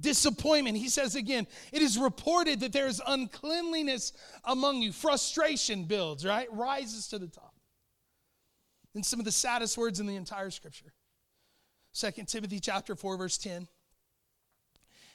Disappointment. 0.00 0.78
He 0.78 0.88
says 0.88 1.16
again, 1.16 1.47
it 1.70 1.82
is 1.82 1.99
reported 1.99 2.61
that 2.61 2.73
there 2.73 2.87
is 2.87 3.02
uncleanliness 3.06 4.14
among 4.44 4.80
you. 4.80 4.92
Frustration 4.92 5.85
builds, 5.85 6.25
right? 6.25 6.50
Rises 6.50 7.09
to 7.09 7.18
the 7.18 7.26
top 7.26 7.50
in 8.94 9.02
some 9.02 9.18
of 9.18 9.25
the 9.25 9.32
saddest 9.32 9.78
words 9.78 10.00
in 10.00 10.06
the 10.06 10.16
entire 10.16 10.50
scripture. 10.50 10.92
2 11.94 12.11
Timothy 12.26 12.61
chapter 12.61 12.94
4 12.94 13.16
verse 13.16 13.38
10. 13.38 13.68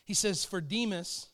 He 0.03 0.13
says 0.13 0.46
for 0.46 0.62
Demas 0.62 1.27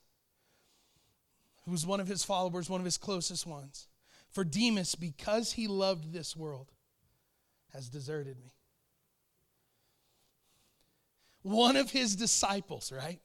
who 1.65 1.71
was 1.71 1.85
one 1.85 1.99
of 1.99 2.07
his 2.07 2.23
followers, 2.23 2.69
one 2.69 2.81
of 2.81 2.85
his 2.85 2.97
closest 2.97 3.45
ones, 3.45 3.87
for 4.31 4.43
Demas 4.43 4.95
because 4.95 5.53
he 5.53 5.67
loved 5.67 6.11
this 6.11 6.35
world 6.35 6.71
has 7.73 7.89
deserted 7.89 8.37
me. 8.39 8.53
One 11.43 11.75
of 11.75 11.91
his 11.91 12.15
disciples, 12.15 12.91
right? 12.91 13.19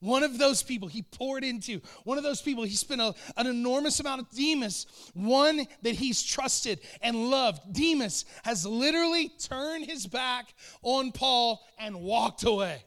One 0.00 0.22
of 0.22 0.38
those 0.38 0.62
people 0.62 0.88
he 0.88 1.02
poured 1.02 1.44
into, 1.44 1.82
one 2.04 2.16
of 2.16 2.24
those 2.24 2.40
people 2.40 2.64
he 2.64 2.74
spent 2.74 3.02
a, 3.02 3.14
an 3.36 3.46
enormous 3.46 4.00
amount 4.00 4.22
of 4.22 4.30
Demas, 4.30 4.86
one 5.12 5.66
that 5.82 5.94
he's 5.94 6.22
trusted 6.22 6.80
and 7.02 7.30
loved. 7.30 7.72
Demas 7.74 8.24
has 8.42 8.64
literally 8.64 9.28
turned 9.28 9.84
his 9.84 10.06
back 10.06 10.54
on 10.82 11.12
Paul 11.12 11.60
and 11.78 12.00
walked 12.00 12.44
away. 12.44 12.82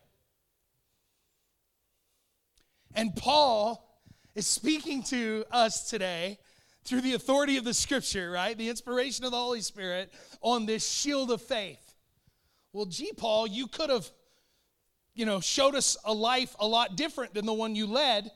And 2.96 3.16
Paul 3.16 4.02
is 4.34 4.48
speaking 4.48 5.04
to 5.04 5.46
us 5.52 5.90
today 5.90 6.40
through 6.84 7.02
the 7.02 7.14
authority 7.14 7.58
of 7.58 7.64
the 7.64 7.74
scripture, 7.74 8.32
right? 8.32 8.58
The 8.58 8.70
inspiration 8.70 9.24
of 9.24 9.32
the 9.32 9.38
Holy 9.38 9.62
Spirit 9.62 10.12
on 10.42 10.66
this 10.66 10.90
shield 10.90 11.32
of 11.32 11.42
faith. 11.42 11.96
Well, 12.72 12.86
gee, 12.86 13.12
Paul, 13.16 13.46
you 13.46 13.68
could 13.68 13.92
have 13.92 14.10
you 15.16 15.26
know, 15.26 15.40
showed 15.40 15.76
us 15.76 15.98
a 16.06 16.14
life 16.14 16.56
a 16.60 16.68
lot 16.68 16.96
different 16.96 17.34
than 17.34 17.46
the 17.46 17.54
one 17.54 17.76
you 17.76 17.88
led. 17.88 18.32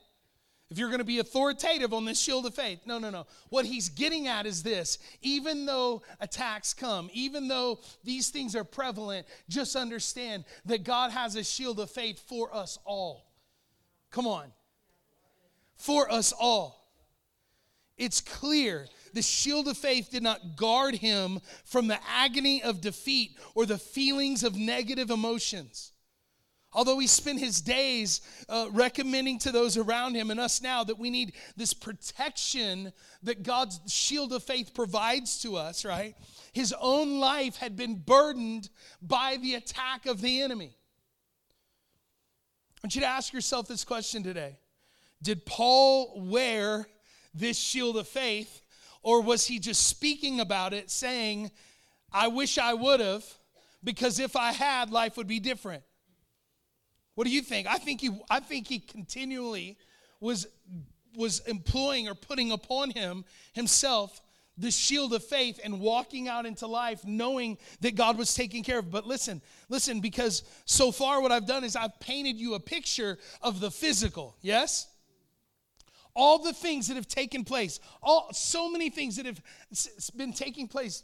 If 0.69 0.77
you're 0.77 0.89
going 0.89 0.99
to 0.99 1.05
be 1.05 1.19
authoritative 1.19 1.93
on 1.93 2.03
this 2.03 2.19
shield 2.19 2.45
of 2.45 2.53
faith, 2.53 2.81
no, 2.85 2.99
no, 2.99 3.09
no. 3.09 3.25
What 3.49 3.65
he's 3.65 3.87
getting 3.87 4.27
at 4.27 4.45
is 4.45 4.63
this 4.63 4.97
even 5.21 5.65
though 5.65 6.01
attacks 6.19 6.73
come, 6.73 7.09
even 7.13 7.47
though 7.47 7.79
these 8.03 8.29
things 8.29 8.55
are 8.55 8.65
prevalent, 8.65 9.25
just 9.47 9.75
understand 9.77 10.43
that 10.65 10.83
God 10.83 11.11
has 11.11 11.35
a 11.35 11.43
shield 11.43 11.79
of 11.79 11.89
faith 11.89 12.19
for 12.19 12.53
us 12.53 12.77
all. 12.83 13.31
Come 14.11 14.27
on. 14.27 14.51
For 15.77 16.11
us 16.11 16.33
all. 16.33 16.77
It's 17.97 18.19
clear 18.19 18.87
the 19.13 19.21
shield 19.21 19.67
of 19.69 19.77
faith 19.77 20.11
did 20.11 20.21
not 20.21 20.57
guard 20.57 20.95
him 20.95 21.39
from 21.63 21.87
the 21.87 21.97
agony 22.09 22.61
of 22.61 22.81
defeat 22.81 23.37
or 23.55 23.65
the 23.65 23.77
feelings 23.77 24.43
of 24.43 24.55
negative 24.55 25.09
emotions. 25.09 25.93
Although 26.73 26.99
he 26.99 27.07
spent 27.07 27.39
his 27.39 27.61
days 27.61 28.21
uh, 28.49 28.67
recommending 28.71 29.39
to 29.39 29.51
those 29.51 29.77
around 29.77 30.15
him 30.15 30.29
and 30.29 30.39
us 30.39 30.61
now 30.61 30.83
that 30.83 30.99
we 30.99 31.09
need 31.09 31.33
this 31.55 31.73
protection 31.73 32.91
that 33.23 33.43
God's 33.43 33.79
shield 33.87 34.33
of 34.33 34.43
faith 34.43 34.73
provides 34.73 35.41
to 35.43 35.55
us, 35.55 35.85
right? 35.85 36.15
His 36.51 36.73
own 36.79 37.19
life 37.19 37.55
had 37.55 37.77
been 37.77 37.95
burdened 37.95 38.69
by 39.01 39.37
the 39.41 39.55
attack 39.55 40.05
of 40.05 40.21
the 40.21 40.41
enemy. 40.41 40.75
I 42.75 42.79
want 42.83 42.95
you 42.95 43.01
to 43.01 43.07
ask 43.07 43.33
yourself 43.33 43.67
this 43.67 43.83
question 43.83 44.21
today 44.21 44.59
Did 45.21 45.45
Paul 45.45 46.21
wear 46.29 46.85
this 47.33 47.57
shield 47.57 47.95
of 47.95 48.07
faith, 48.07 48.61
or 49.03 49.21
was 49.21 49.47
he 49.47 49.57
just 49.57 49.87
speaking 49.87 50.41
about 50.41 50.73
it, 50.73 50.91
saying, 50.91 51.51
I 52.11 52.27
wish 52.27 52.57
I 52.57 52.73
would 52.73 52.99
have, 52.99 53.25
because 53.83 54.19
if 54.19 54.35
I 54.35 54.51
had, 54.51 54.91
life 54.91 55.15
would 55.15 55.27
be 55.27 55.39
different? 55.39 55.83
What 57.17 57.25
do 57.25 57.33
you 57.33 57.41
think? 57.41 57.65
I 57.65 57.79
think 57.79 57.99
he, 57.99 58.11
I 58.29 58.39
think 58.39 58.67
he 58.67 58.77
continually 58.77 59.75
was, 60.19 60.45
was 61.15 61.39
employing 61.47 62.07
or 62.07 62.13
putting 62.13 62.51
upon 62.51 62.91
him 62.91 63.25
himself 63.53 64.21
the 64.55 64.69
shield 64.69 65.11
of 65.13 65.23
faith 65.23 65.59
and 65.63 65.79
walking 65.79 66.27
out 66.27 66.45
into 66.45 66.67
life 66.67 67.03
knowing 67.07 67.57
that 67.81 67.95
God 67.95 68.19
was 68.19 68.35
taking 68.35 68.63
care 68.63 68.77
of. 68.77 68.91
But 68.91 69.07
listen, 69.07 69.41
listen, 69.67 69.99
because 69.99 70.43
so 70.65 70.91
far 70.91 71.19
what 71.19 71.31
I've 71.31 71.47
done 71.47 71.63
is 71.63 71.75
I've 71.75 71.99
painted 71.99 72.35
you 72.35 72.53
a 72.53 72.59
picture 72.59 73.17
of 73.41 73.61
the 73.61 73.71
physical, 73.71 74.35
yes? 74.41 74.85
All 76.15 76.37
the 76.37 76.53
things 76.53 76.87
that 76.87 76.97
have 76.97 77.07
taken 77.07 77.43
place, 77.43 77.79
all 78.03 78.29
so 78.31 78.69
many 78.69 78.91
things 78.91 79.15
that 79.15 79.25
have 79.25 79.41
been 80.15 80.33
taking 80.33 80.67
place 80.67 81.01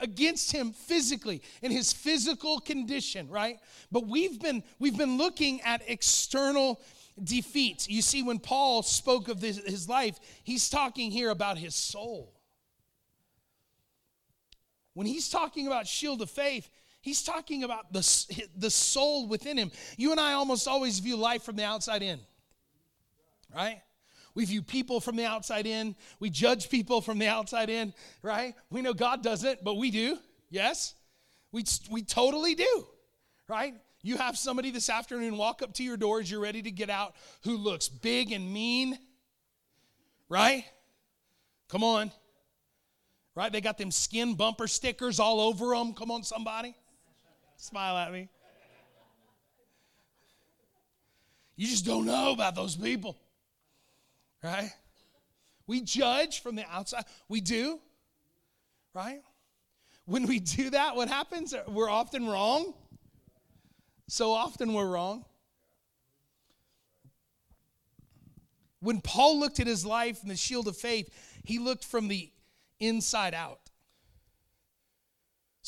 against 0.00 0.52
him 0.52 0.72
physically 0.72 1.42
in 1.62 1.70
his 1.70 1.92
physical 1.92 2.60
condition 2.60 3.28
right? 3.28 3.58
But 3.90 4.06
we've 4.06 4.40
been 4.40 4.62
we've 4.78 4.96
been 4.96 5.16
looking 5.16 5.60
at 5.62 5.82
external 5.86 6.80
defeats. 7.22 7.88
You 7.88 8.02
see 8.02 8.22
when 8.22 8.38
paul 8.38 8.82
spoke 8.82 9.28
of 9.28 9.40
this, 9.40 9.58
his 9.58 9.88
life 9.88 10.18
he's 10.44 10.68
talking 10.68 11.10
here 11.10 11.30
about 11.30 11.58
his 11.58 11.74
soul. 11.74 12.34
When 14.94 15.06
he's 15.06 15.28
talking 15.28 15.66
about 15.66 15.86
shield 15.86 16.22
of 16.22 16.30
faith 16.30 16.68
he's 17.02 17.22
talking 17.22 17.64
about 17.64 17.92
the, 17.92 18.46
the 18.56 18.70
soul 18.70 19.26
within 19.26 19.56
him. 19.56 19.70
You 19.96 20.10
and 20.10 20.20
i 20.20 20.32
almost 20.32 20.68
always 20.68 20.98
view 20.98 21.16
life 21.16 21.42
from 21.42 21.56
the 21.56 21.64
outside 21.64 22.02
in 22.02 22.20
right 23.54 23.82
we 24.34 24.44
view 24.44 24.62
people 24.62 25.00
from 25.00 25.16
the 25.16 25.24
outside 25.24 25.66
in. 25.66 25.96
We 26.18 26.30
judge 26.30 26.70
people 26.70 27.00
from 27.00 27.18
the 27.18 27.28
outside 27.28 27.68
in, 27.68 27.92
right? 28.22 28.54
We 28.70 28.82
know 28.82 28.94
God 28.94 29.22
doesn't, 29.22 29.64
but 29.64 29.74
we 29.74 29.90
do. 29.90 30.18
Yes? 30.50 30.94
We, 31.52 31.64
we 31.90 32.02
totally 32.02 32.54
do, 32.54 32.86
right? 33.48 33.74
You 34.02 34.16
have 34.16 34.38
somebody 34.38 34.70
this 34.70 34.88
afternoon 34.88 35.36
walk 35.36 35.62
up 35.62 35.74
to 35.74 35.82
your 35.82 35.96
door 35.96 36.20
as 36.20 36.30
you're 36.30 36.40
ready 36.40 36.62
to 36.62 36.70
get 36.70 36.90
out 36.90 37.14
who 37.42 37.56
looks 37.56 37.88
big 37.88 38.32
and 38.32 38.52
mean, 38.52 38.98
right? 40.28 40.64
Come 41.68 41.84
on. 41.84 42.10
Right? 43.34 43.52
They 43.52 43.60
got 43.60 43.78
them 43.78 43.90
skin 43.90 44.34
bumper 44.34 44.66
stickers 44.66 45.20
all 45.20 45.40
over 45.40 45.74
them. 45.74 45.92
Come 45.94 46.10
on, 46.10 46.22
somebody. 46.22 46.74
Smile 47.56 47.96
at 47.96 48.12
me. 48.12 48.28
You 51.56 51.66
just 51.66 51.84
don't 51.84 52.06
know 52.06 52.32
about 52.32 52.54
those 52.54 52.74
people 52.74 53.18
right? 54.42 54.70
We 55.66 55.82
judge 55.82 56.42
from 56.42 56.56
the 56.56 56.64
outside. 56.68 57.04
We 57.28 57.40
do, 57.40 57.78
right? 58.94 59.20
When 60.04 60.26
we 60.26 60.40
do 60.40 60.70
that, 60.70 60.96
what 60.96 61.08
happens? 61.08 61.54
We're 61.68 61.90
often 61.90 62.26
wrong. 62.26 62.74
So 64.08 64.32
often 64.32 64.74
we're 64.74 64.88
wrong. 64.88 65.24
When 68.80 69.00
Paul 69.00 69.38
looked 69.38 69.60
at 69.60 69.66
his 69.66 69.86
life 69.86 70.22
in 70.22 70.28
the 70.28 70.36
shield 70.36 70.66
of 70.66 70.76
faith, 70.76 71.08
he 71.44 71.58
looked 71.58 71.84
from 71.84 72.08
the 72.08 72.30
inside 72.80 73.34
out. 73.34 73.69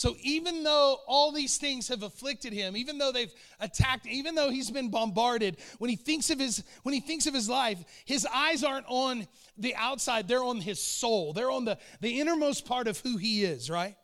So 0.03 0.17
even 0.21 0.65
though 0.65 0.99
all 1.07 1.31
these 1.31 1.59
things 1.59 1.87
have 1.87 2.03
afflicted 2.03 2.53
him, 2.53 2.77
even 2.77 2.99
though 2.99 3.13
they've 3.13 3.33
attacked, 3.61 4.05
even 4.05 4.35
though 4.35 4.51
he's 4.51 4.69
been 4.69 4.89
bombarded, 4.89 5.59
when 5.79 5.91
he 5.91 5.95
thinks 5.95 6.29
of 6.29 6.41
his 6.41 6.65
when 6.83 6.93
he 6.93 6.99
thinks 6.99 7.29
of 7.29 7.35
his 7.35 7.49
life, 7.49 7.79
his 8.05 8.27
eyes 8.27 8.65
aren't 8.65 8.87
on 8.89 9.29
the 9.57 9.77
outside, 9.77 10.27
they're 10.27 10.43
on 10.43 10.61
his 10.61 10.83
soul. 10.83 11.33
They're 11.33 11.53
on 11.53 11.67
the, 11.67 11.79
the 12.01 12.19
innermost 12.19 12.65
part 12.65 12.89
of 12.89 12.99
who 12.99 13.17
he 13.17 13.45
is, 13.45 13.71
right? 13.71 13.95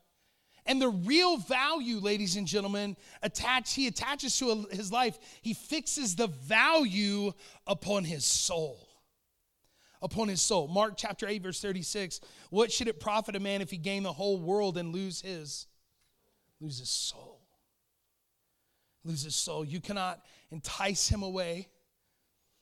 And 0.67 0.81
the 0.81 0.89
real 0.89 1.37
value, 1.37 1.99
ladies 1.99 2.37
and 2.37 2.47
gentlemen, 2.47 2.97
attach, 3.21 3.75
he 3.75 3.89
attaches 3.89 4.39
to 4.39 4.69
his 4.71 4.93
life, 4.93 5.19
he 5.43 5.53
fixes 5.53 6.15
the 6.15 6.29
value 6.29 7.33
upon 7.67 8.05
his 8.05 8.25
soul. 8.25 8.87
Upon 10.01 10.29
his 10.29 10.41
soul. 10.41 10.69
Mark 10.69 10.95
chapter 10.97 11.27
8, 11.27 11.43
verse 11.43 11.61
36. 11.61 12.21
What 12.51 12.71
should 12.71 12.87
it 12.87 13.01
profit 13.01 13.35
a 13.35 13.41
man 13.41 13.63
if 13.63 13.73
he 13.73 13.79
gain 13.79 14.05
the 14.05 14.13
whole 14.13 14.39
world 14.39 14.79
and 14.79 14.95
lose 14.95 15.23
his? 15.23 15.67
Lose 16.61 16.79
his 16.79 16.91
soul. 16.91 17.41
Lose 19.05 19.23
his 19.23 19.37
soul. 19.37 19.65
You 19.65 19.81
cannot 19.81 20.21
entice 20.51 21.09
him 21.09 21.23
away. 21.23 21.69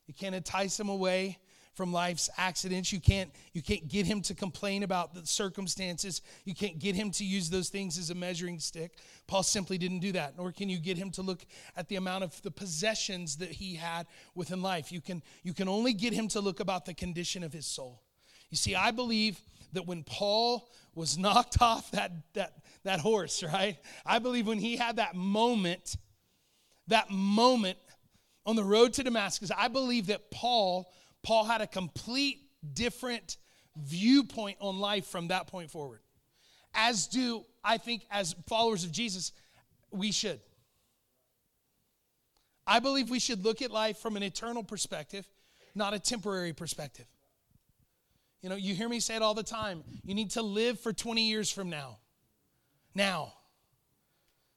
You 0.06 0.14
can't 0.14 0.34
entice 0.34 0.78
him 0.78 0.88
away 0.88 1.38
from 1.76 1.92
life's 1.92 2.30
accidents. 2.38 2.90
You 2.92 3.00
can't, 3.00 3.30
you 3.52 3.60
can't 3.60 3.86
get 3.86 4.06
him 4.06 4.22
to 4.22 4.34
complain 4.34 4.82
about 4.82 5.14
the 5.14 5.26
circumstances. 5.26 6.22
You 6.44 6.54
can't 6.54 6.78
get 6.78 6.94
him 6.94 7.10
to 7.12 7.24
use 7.24 7.50
those 7.50 7.68
things 7.68 7.98
as 7.98 8.08
a 8.10 8.14
measuring 8.14 8.58
stick. 8.60 8.92
Paul 9.26 9.42
simply 9.42 9.76
didn't 9.76 9.98
do 9.98 10.12
that, 10.12 10.38
nor 10.38 10.52
can 10.52 10.70
you 10.70 10.78
get 10.78 10.96
him 10.96 11.10
to 11.12 11.22
look 11.22 11.44
at 11.76 11.88
the 11.88 11.96
amount 11.96 12.24
of 12.24 12.40
the 12.42 12.50
possessions 12.50 13.36
that 13.36 13.50
he 13.50 13.74
had 13.74 14.06
within 14.34 14.62
life. 14.62 14.90
You 14.90 15.02
can, 15.02 15.22
you 15.42 15.52
can 15.52 15.68
only 15.68 15.92
get 15.92 16.14
him 16.14 16.28
to 16.28 16.40
look 16.40 16.60
about 16.60 16.86
the 16.86 16.94
condition 16.94 17.44
of 17.44 17.52
his 17.52 17.66
soul. 17.66 18.02
You 18.48 18.56
see, 18.56 18.74
I 18.74 18.90
believe 18.90 19.40
that 19.72 19.86
when 19.86 20.04
Paul 20.04 20.68
was 20.94 21.18
knocked 21.18 21.60
off 21.60 21.90
that, 21.92 22.12
that, 22.34 22.54
that 22.84 23.00
horse, 23.00 23.42
right? 23.42 23.78
I 24.04 24.18
believe 24.18 24.46
when 24.46 24.58
he 24.58 24.76
had 24.76 24.96
that 24.96 25.14
moment, 25.14 25.96
that 26.88 27.10
moment 27.10 27.78
on 28.44 28.56
the 28.56 28.64
road 28.64 28.92
to 28.94 29.02
Damascus, 29.02 29.50
I 29.56 29.68
believe 29.68 30.06
that 30.06 30.30
Paul 30.30 30.90
Paul 31.26 31.44
had 31.44 31.60
a 31.60 31.66
complete 31.66 32.38
different 32.72 33.36
viewpoint 33.76 34.58
on 34.60 34.78
life 34.78 35.06
from 35.06 35.28
that 35.28 35.48
point 35.48 35.72
forward. 35.72 35.98
As 36.72 37.08
do, 37.08 37.44
I 37.64 37.78
think, 37.78 38.06
as 38.12 38.36
followers 38.46 38.84
of 38.84 38.92
Jesus, 38.92 39.32
we 39.90 40.12
should. 40.12 40.38
I 42.64 42.78
believe 42.78 43.10
we 43.10 43.18
should 43.18 43.44
look 43.44 43.60
at 43.60 43.72
life 43.72 43.98
from 43.98 44.16
an 44.16 44.22
eternal 44.22 44.62
perspective, 44.62 45.26
not 45.74 45.94
a 45.94 45.98
temporary 45.98 46.52
perspective. 46.52 47.06
You 48.42 48.48
know, 48.48 48.56
you 48.56 48.74
hear 48.74 48.88
me 48.88 49.00
say 49.00 49.16
it 49.16 49.22
all 49.22 49.34
the 49.34 49.42
time. 49.42 49.82
You 50.04 50.14
need 50.14 50.30
to 50.32 50.42
live 50.42 50.78
for 50.80 50.92
20 50.92 51.28
years 51.28 51.50
from 51.50 51.70
now. 51.70 51.98
Now. 52.94 53.32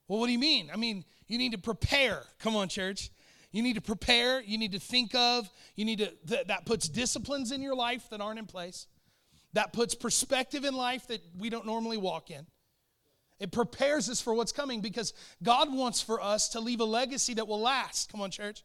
Well, 0.08 0.20
what 0.20 0.28
do 0.28 0.32
you 0.32 0.39
mean? 0.39 0.70
I 0.74 0.78
mean, 0.78 1.06
you 1.28 1.38
need 1.38 1.52
to 1.54 1.58
prepare. 1.58 2.24
Come 2.39 2.56
on, 2.56 2.68
church. 2.68 3.12
You 3.52 3.63
need 3.63 3.76
to 3.76 3.82
prepare, 3.82 4.42
you 4.42 4.60
need 4.60 4.74
to 4.74 4.80
think 4.80 5.15
of, 5.15 5.50
you 5.76 5.84
need 5.84 6.00
to, 6.00 6.12
th- 6.28 6.48
that 6.48 6.65
puts 6.65 6.88
disciplines 6.88 7.52
in 7.52 7.63
your 7.63 7.74
life 7.74 8.08
that 8.12 8.22
aren't 8.22 8.38
in 8.38 8.46
place. 8.46 8.86
That 9.54 9.74
puts 9.74 9.96
perspective 9.96 10.65
in 10.65 10.76
life 10.76 11.08
that 11.08 11.22
we 11.38 11.50
don't 11.50 11.65
normally 11.65 11.98
walk 11.98 12.30
in. 12.30 12.46
It 13.39 13.52
prepares 13.52 14.10
us 14.10 14.22
for 14.22 14.34
what's 14.34 14.52
coming 14.52 14.82
because 14.82 15.13
God 15.42 15.74
wants 15.74 16.02
for 16.02 16.22
us 16.22 16.50
to 16.50 16.60
leave 16.60 16.82
a 16.82 16.86
legacy 16.86 17.34
that 17.36 17.48
will 17.48 17.62
last. 17.62 18.12
Come 18.12 18.22
on, 18.22 18.30
church. 18.30 18.63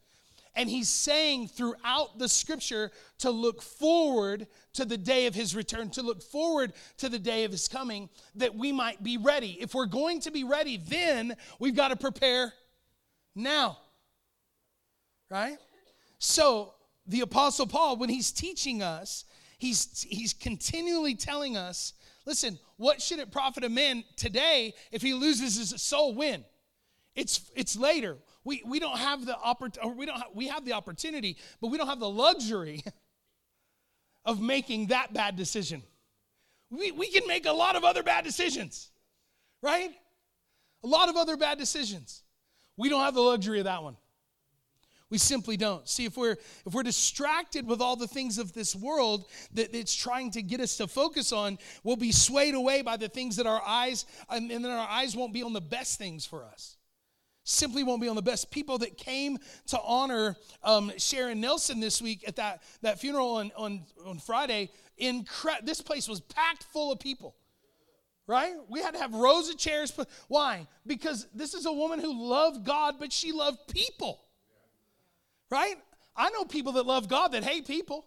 And 0.57 0.71
he's 0.71 0.89
saying 0.89 1.49
throughout 1.49 2.19
the 2.19 2.29
scripture 2.29 2.93
to 3.19 3.31
look 3.31 3.61
forward 3.61 4.47
to 4.75 4.85
the 4.85 4.97
day 4.97 5.27
of 5.27 5.35
his 5.35 5.57
return, 5.57 5.91
to 5.91 6.03
look 6.03 6.23
forward 6.23 6.73
to 6.99 7.09
the 7.09 7.19
day 7.19 7.45
of 7.45 7.51
his 7.51 7.67
coming, 7.67 8.09
that 8.37 8.55
we 8.55 8.71
might 8.71 9.03
be 9.03 9.19
ready. 9.19 9.59
If 9.61 9.75
we're 9.75 9.87
going 9.87 10.21
to 10.21 10.31
be 10.31 10.45
ready, 10.45 10.77
then 10.77 11.37
we've 11.59 11.75
got 11.75 11.89
to 11.89 11.97
prepare 11.97 12.53
now 13.35 13.79
right? 15.31 15.59
So 16.19 16.75
the 17.07 17.21
Apostle 17.21 17.67
Paul, 17.67 17.97
when 17.97 18.09
he's 18.09 18.31
teaching 18.31 18.83
us, 18.83 19.25
he's, 19.59 20.07
he's 20.09 20.33
continually 20.33 21.15
telling 21.15 21.57
us 21.57 21.95
listen, 22.27 22.59
what 22.79 23.03
should 23.03 23.19
it 23.19 23.31
profit 23.31 23.65
a 23.65 23.69
man 23.69 24.03
today 24.17 24.73
if 24.91 25.03
he 25.03 25.13
loses 25.13 25.57
his 25.57 25.83
soul? 25.83 26.15
When? 26.15 26.43
It's, 27.15 27.51
it's 27.55 27.77
later. 27.77 28.17
We, 28.45 28.63
we 28.67 28.79
don't 28.79 28.99
have 28.99 29.25
the 29.25 29.37
opportunity, 29.39 29.95
we 29.97 30.07
don't 30.07 30.19
have, 30.19 30.29
we 30.35 30.49
have 30.49 30.65
the 30.65 30.75
opportunity, 30.75 31.39
but 31.61 31.69
we 31.69 31.79
don't 31.79 31.89
have 31.89 32.01
the 32.01 32.09
luxury 32.09 32.85
of 34.25 34.41
making 34.41 34.89
that 34.89 35.15
bad 35.15 35.37
decision. 35.37 35.83
We, 36.71 36.93
we 36.93 37.11
can 37.11 37.27
make 37.27 37.47
a 37.47 37.53
lot 37.53 37.77
of 37.77 37.85
other 37.85 38.03
bad 38.03 38.25
decisions, 38.25 38.91
right? 39.63 39.91
A 40.83 40.87
lot 40.87 41.09
of 41.09 41.17
other 41.17 41.37
bad 41.37 41.59
decisions. 41.59 42.23
We 42.77 42.89
don't 42.89 43.01
have 43.01 43.15
the 43.15 43.23
luxury 43.23 43.61
of 43.61 43.65
that 43.65 43.83
one. 43.83 43.97
We 45.11 45.19
simply 45.19 45.57
don't. 45.57 45.89
See, 45.89 46.07
if 46.07 46.17
we're 46.17 46.37
if 46.67 46.73
we're 46.73 46.83
distracted 46.83 47.69
with 47.69 47.81
all 47.81 47.95
the 47.95 48.09
things 48.09 48.39
of 48.39 48.53
this 48.53 48.75
world 48.75 49.27
that 49.53 49.75
it's 49.75 49.95
trying 49.95 50.33
to 50.33 50.43
get 50.43 50.61
us 50.61 50.77
to 50.79 50.89
focus 50.89 51.31
on, 51.31 51.59
we'll 51.85 51.97
be 51.97 52.11
swayed 52.11 52.55
away 52.55 52.83
by 52.83 52.97
the 52.97 53.09
things 53.09 53.37
that 53.37 53.47
our 53.47 53.63
eyes, 53.65 54.07
and 54.29 54.51
then 54.51 54.67
our 54.67 54.89
eyes 54.89 55.15
won't 55.15 55.33
be 55.33 55.43
on 55.43 55.53
the 55.53 55.61
best 55.61 55.99
things 55.99 56.27
for 56.27 56.45
us. 56.45 56.77
Simply 57.45 57.85
won't 57.85 58.01
be 58.01 58.09
on 58.09 58.17
the 58.17 58.23
best. 58.23 58.51
People 58.51 58.79
that 58.79 58.97
came 58.97 59.39
to 59.67 59.81
honor 59.81 60.37
um, 60.63 60.91
Sharon 60.97 61.41
Nelson 61.41 61.79
this 61.79 62.01
week 62.01 62.25
at 62.27 62.37
that, 62.37 62.63
that 62.83 62.99
funeral 62.99 63.37
on, 63.37 63.53
on, 63.57 63.83
on 64.07 64.19
Friday, 64.19 64.71
incre- 65.01 65.65
this 65.65 65.81
place 65.81 66.09
was 66.09 66.21
packed 66.21 66.65
full 66.65 66.91
of 66.91 66.99
people 66.99 67.37
right? 68.27 68.55
We 68.69 68.81
had 68.81 68.95
to 68.95 69.01
have 69.01 69.13
rows 69.13 69.51
of 69.51 69.59
chairs. 69.59 69.93
Why? 70.29 70.67
Because 70.87 71.27
this 71.35 71.55
is 71.55 71.67
a 71.67 71.73
woman 71.73 72.01
who 72.01 72.27
loved 72.27 72.65
God, 72.65 72.97
but 72.99 73.13
she 73.13 73.33
loved 73.33 73.59
people. 73.69 74.21
Right? 75.51 75.77
I 76.17 76.31
know 76.31 76.45
people 76.45 76.73
that 76.73 76.87
love 76.87 77.09
God 77.09 77.33
that 77.33 77.45
hate 77.45 77.67
people. 77.67 78.07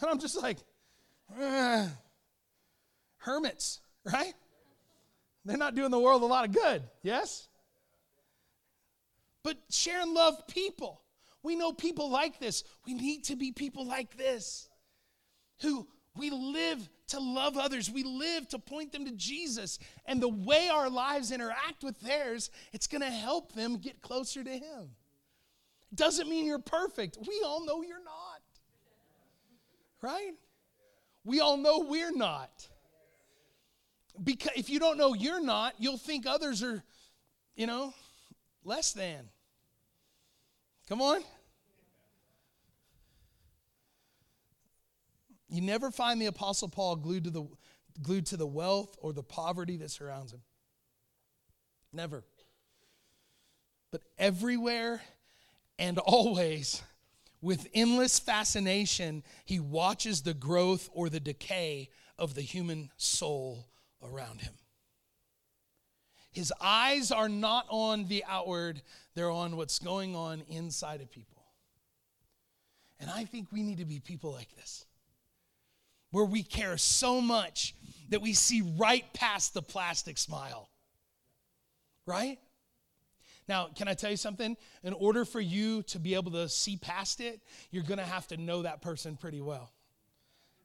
And 0.00 0.10
I'm 0.10 0.18
just 0.18 0.40
like, 0.40 0.58
hermits, 3.18 3.80
right? 4.04 4.34
They're 5.44 5.56
not 5.56 5.74
doing 5.74 5.90
the 5.90 5.98
world 5.98 6.22
a 6.22 6.26
lot 6.26 6.44
of 6.44 6.52
good, 6.52 6.82
yes? 7.02 7.47
But 9.48 9.56
Sharon 9.70 10.12
love 10.12 10.46
people. 10.46 11.00
We 11.42 11.56
know 11.56 11.72
people 11.72 12.10
like 12.10 12.38
this. 12.38 12.64
We 12.84 12.92
need 12.92 13.24
to 13.24 13.34
be 13.34 13.50
people 13.50 13.86
like 13.86 14.14
this 14.18 14.68
who 15.62 15.88
we 16.14 16.28
live 16.28 16.86
to 17.06 17.18
love 17.18 17.56
others. 17.56 17.90
We 17.90 18.02
live 18.02 18.46
to 18.48 18.58
point 18.58 18.92
them 18.92 19.06
to 19.06 19.12
Jesus. 19.12 19.78
And 20.04 20.20
the 20.20 20.28
way 20.28 20.68
our 20.68 20.90
lives 20.90 21.32
interact 21.32 21.82
with 21.82 21.98
theirs, 22.00 22.50
it's 22.74 22.86
going 22.86 23.00
to 23.00 23.10
help 23.10 23.54
them 23.54 23.78
get 23.78 24.02
closer 24.02 24.44
to 24.44 24.50
Him. 24.50 24.90
Doesn't 25.94 26.28
mean 26.28 26.44
you're 26.44 26.58
perfect. 26.58 27.16
We 27.26 27.42
all 27.42 27.64
know 27.64 27.80
you're 27.80 28.04
not. 28.04 28.42
Right? 30.02 30.34
We 31.24 31.40
all 31.40 31.56
know 31.56 31.86
we're 31.88 32.12
not. 32.12 32.68
Because 34.22 34.52
if 34.56 34.68
you 34.68 34.78
don't 34.78 34.98
know 34.98 35.14
you're 35.14 35.42
not, 35.42 35.72
you'll 35.78 35.96
think 35.96 36.26
others 36.26 36.62
are, 36.62 36.84
you 37.56 37.66
know, 37.66 37.94
less 38.62 38.92
than. 38.92 39.30
Come 40.88 41.02
on. 41.02 41.22
You 45.50 45.60
never 45.60 45.90
find 45.90 46.20
the 46.20 46.26
apostle 46.26 46.68
Paul 46.68 46.96
glued 46.96 47.24
to 47.24 47.30
the 47.30 47.46
glued 48.00 48.26
to 48.26 48.36
the 48.36 48.46
wealth 48.46 48.96
or 49.00 49.12
the 49.12 49.22
poverty 49.22 49.76
that 49.78 49.90
surrounds 49.90 50.32
him. 50.32 50.40
Never. 51.92 52.24
But 53.90 54.02
everywhere 54.18 55.00
and 55.78 55.98
always, 55.98 56.82
with 57.40 57.66
endless 57.74 58.18
fascination, 58.18 59.24
he 59.44 59.58
watches 59.58 60.22
the 60.22 60.34
growth 60.34 60.88
or 60.92 61.08
the 61.08 61.20
decay 61.20 61.88
of 62.18 62.34
the 62.34 62.42
human 62.42 62.90
soul 62.96 63.66
around 64.02 64.40
him. 64.42 64.54
His 66.30 66.52
eyes 66.60 67.10
are 67.10 67.28
not 67.28 67.66
on 67.68 68.06
the 68.06 68.24
outward, 68.28 68.82
they're 69.18 69.30
on 69.30 69.56
what's 69.56 69.80
going 69.80 70.14
on 70.14 70.42
inside 70.48 71.00
of 71.00 71.10
people. 71.10 71.42
And 73.00 73.10
I 73.10 73.24
think 73.24 73.48
we 73.50 73.64
need 73.64 73.78
to 73.78 73.84
be 73.84 73.98
people 73.98 74.32
like 74.32 74.54
this, 74.54 74.86
where 76.12 76.24
we 76.24 76.44
care 76.44 76.78
so 76.78 77.20
much 77.20 77.74
that 78.10 78.22
we 78.22 78.32
see 78.32 78.62
right 78.78 79.04
past 79.14 79.54
the 79.54 79.62
plastic 79.62 80.18
smile. 80.18 80.68
Right? 82.06 82.38
Now, 83.48 83.68
can 83.74 83.88
I 83.88 83.94
tell 83.94 84.10
you 84.10 84.16
something? 84.16 84.56
In 84.84 84.92
order 84.92 85.24
for 85.24 85.40
you 85.40 85.82
to 85.84 85.98
be 85.98 86.14
able 86.14 86.30
to 86.32 86.48
see 86.48 86.76
past 86.76 87.20
it, 87.20 87.40
you're 87.72 87.82
going 87.82 87.98
to 87.98 88.04
have 88.04 88.28
to 88.28 88.36
know 88.36 88.62
that 88.62 88.82
person 88.82 89.16
pretty 89.16 89.40
well, 89.40 89.72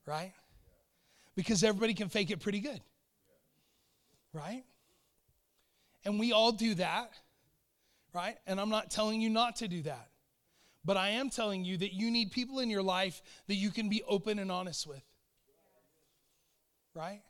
right? 0.06 0.32
Because 1.36 1.64
everybody 1.64 1.96
can 1.96 2.10
fake 2.10 2.30
it 2.30 2.40
pretty 2.40 2.60
good, 2.60 2.82
right? 4.32 4.64
And 6.06 6.20
we 6.20 6.34
all 6.34 6.52
do 6.52 6.76
that, 6.76 7.14
right? 8.14 8.38
And 8.46 8.60
I'm 8.60 8.70
not 8.70 8.92
telling 8.92 9.22
you 9.22 9.30
not 9.30 9.58
to 9.58 9.68
do 9.68 9.82
that. 9.84 10.10
But 10.86 10.98
I 10.98 11.10
am 11.10 11.30
telling 11.30 11.64
you 11.64 11.78
that 11.78 11.94
you 11.94 12.12
need 12.12 12.32
people 12.32 12.60
in 12.60 12.70
your 12.70 12.84
life 12.84 13.22
that 13.48 13.56
you 13.56 13.72
can 13.72 13.90
be 13.90 14.04
open 14.08 14.38
and 14.38 14.52
honest 14.52 14.86
with. 14.86 15.04
Right? 16.94 17.22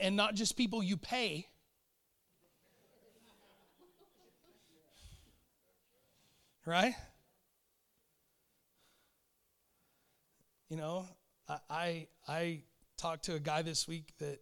And 0.00 0.16
not 0.16 0.34
just 0.34 0.56
people 0.56 0.82
you 0.82 0.96
pay. 0.96 1.46
Right? 6.66 6.94
You 10.68 10.76
know, 10.76 11.06
I, 11.48 11.58
I, 11.68 12.06
I 12.28 12.62
talked 12.96 13.24
to 13.26 13.34
a 13.34 13.40
guy 13.40 13.62
this 13.62 13.86
week 13.86 14.12
that 14.18 14.40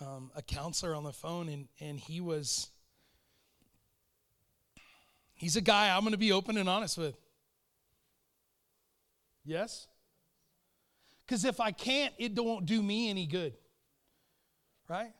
um, 0.00 0.30
a 0.34 0.42
counselor 0.42 0.94
on 0.94 1.04
the 1.04 1.12
phone, 1.12 1.48
and, 1.48 1.68
and 1.78 2.00
he 2.00 2.20
was 2.20 2.70
He's 5.40 5.56
a 5.56 5.62
guy 5.62 5.88
I'm 5.88 6.02
going 6.02 6.12
to 6.12 6.18
be 6.18 6.32
open 6.32 6.58
and 6.58 6.68
honest 6.68 6.98
with. 6.98 7.16
Yes? 9.42 9.88
Because 11.24 11.46
if 11.46 11.60
I 11.60 11.70
can't, 11.70 12.12
it 12.18 12.38
won't 12.38 12.66
do 12.66 12.82
me 12.82 13.08
any 13.08 13.24
good. 13.24 13.54
Right? 14.86 15.14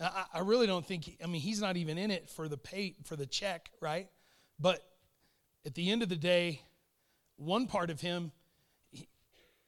I, 0.00 0.24
I 0.32 0.38
really 0.38 0.66
don't 0.66 0.86
think, 0.86 1.14
I 1.22 1.26
mean, 1.26 1.42
he's 1.42 1.60
not 1.60 1.76
even 1.76 1.98
in 1.98 2.10
it 2.10 2.30
for 2.30 2.48
the 2.48 2.56
pay, 2.56 2.94
for 3.04 3.16
the 3.16 3.26
check, 3.26 3.70
right? 3.82 4.08
But 4.58 4.80
at 5.66 5.74
the 5.74 5.90
end 5.90 6.02
of 6.02 6.08
the 6.08 6.16
day, 6.16 6.62
one 7.36 7.66
part 7.66 7.90
of 7.90 8.00
him, 8.00 8.32
he, 8.92 9.08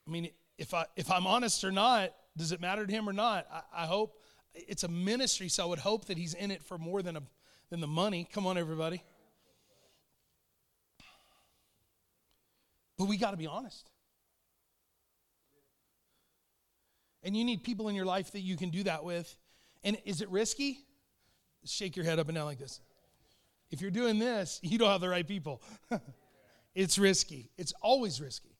I 0.09 0.11
mean, 0.11 0.31
if, 0.57 0.73
I, 0.73 0.87
if 0.97 1.11
I'm 1.11 1.27
honest 1.27 1.65
or 1.65 1.71
not, 1.71 2.15
does 2.39 2.51
it 2.51 2.63
matter 2.63 2.87
to 2.87 2.91
him 2.91 3.07
or 3.07 3.13
not? 3.13 3.47
I, 3.53 3.83
I 3.83 3.85
hope 3.85 4.23
it's 4.55 4.85
a 4.85 4.89
ministry, 4.89 5.51
so 5.51 5.65
I 5.65 5.67
would 5.67 5.81
hope 5.81 6.07
that 6.07 6.17
he's 6.17 6.33
in 6.33 6.51
it 6.51 6.63
for 6.63 6.79
more 6.79 7.03
than 7.03 7.19
a 7.19 7.23
than 7.73 7.81
the 7.81 7.87
money. 7.87 8.29
Come 8.31 8.47
on, 8.47 8.59
everybody. 8.59 9.03
But 12.99 13.09
we 13.09 13.17
got 13.17 13.31
to 13.31 13.39
be 13.39 13.47
honest. 13.47 13.89
And 17.23 17.35
you 17.35 17.45
need 17.47 17.65
people 17.65 17.89
in 17.89 17.95
your 17.95 18.05
life 18.05 18.33
that 18.33 18.41
you 18.41 18.59
can 18.59 18.69
do 18.69 18.83
that 18.83 19.05
with. 19.05 19.35
And 19.83 19.97
is 20.05 20.21
it 20.21 20.29
risky? 20.29 20.81
Shake 21.65 21.97
your 21.97 22.05
head 22.05 22.19
up 22.19 22.29
and 22.29 22.37
down 22.37 22.45
like 22.45 22.59
this. 22.59 22.79
If 23.71 23.81
you're 23.81 23.91
doing 23.91 24.19
this, 24.19 24.61
you 24.63 24.77
don't 24.77 24.91
have 24.91 25.01
the 25.01 25.09
right 25.09 25.27
people. 25.27 25.63
it's 26.75 26.99
risky. 26.99 27.53
It's 27.57 27.73
always 27.81 28.21
risky. 28.21 28.55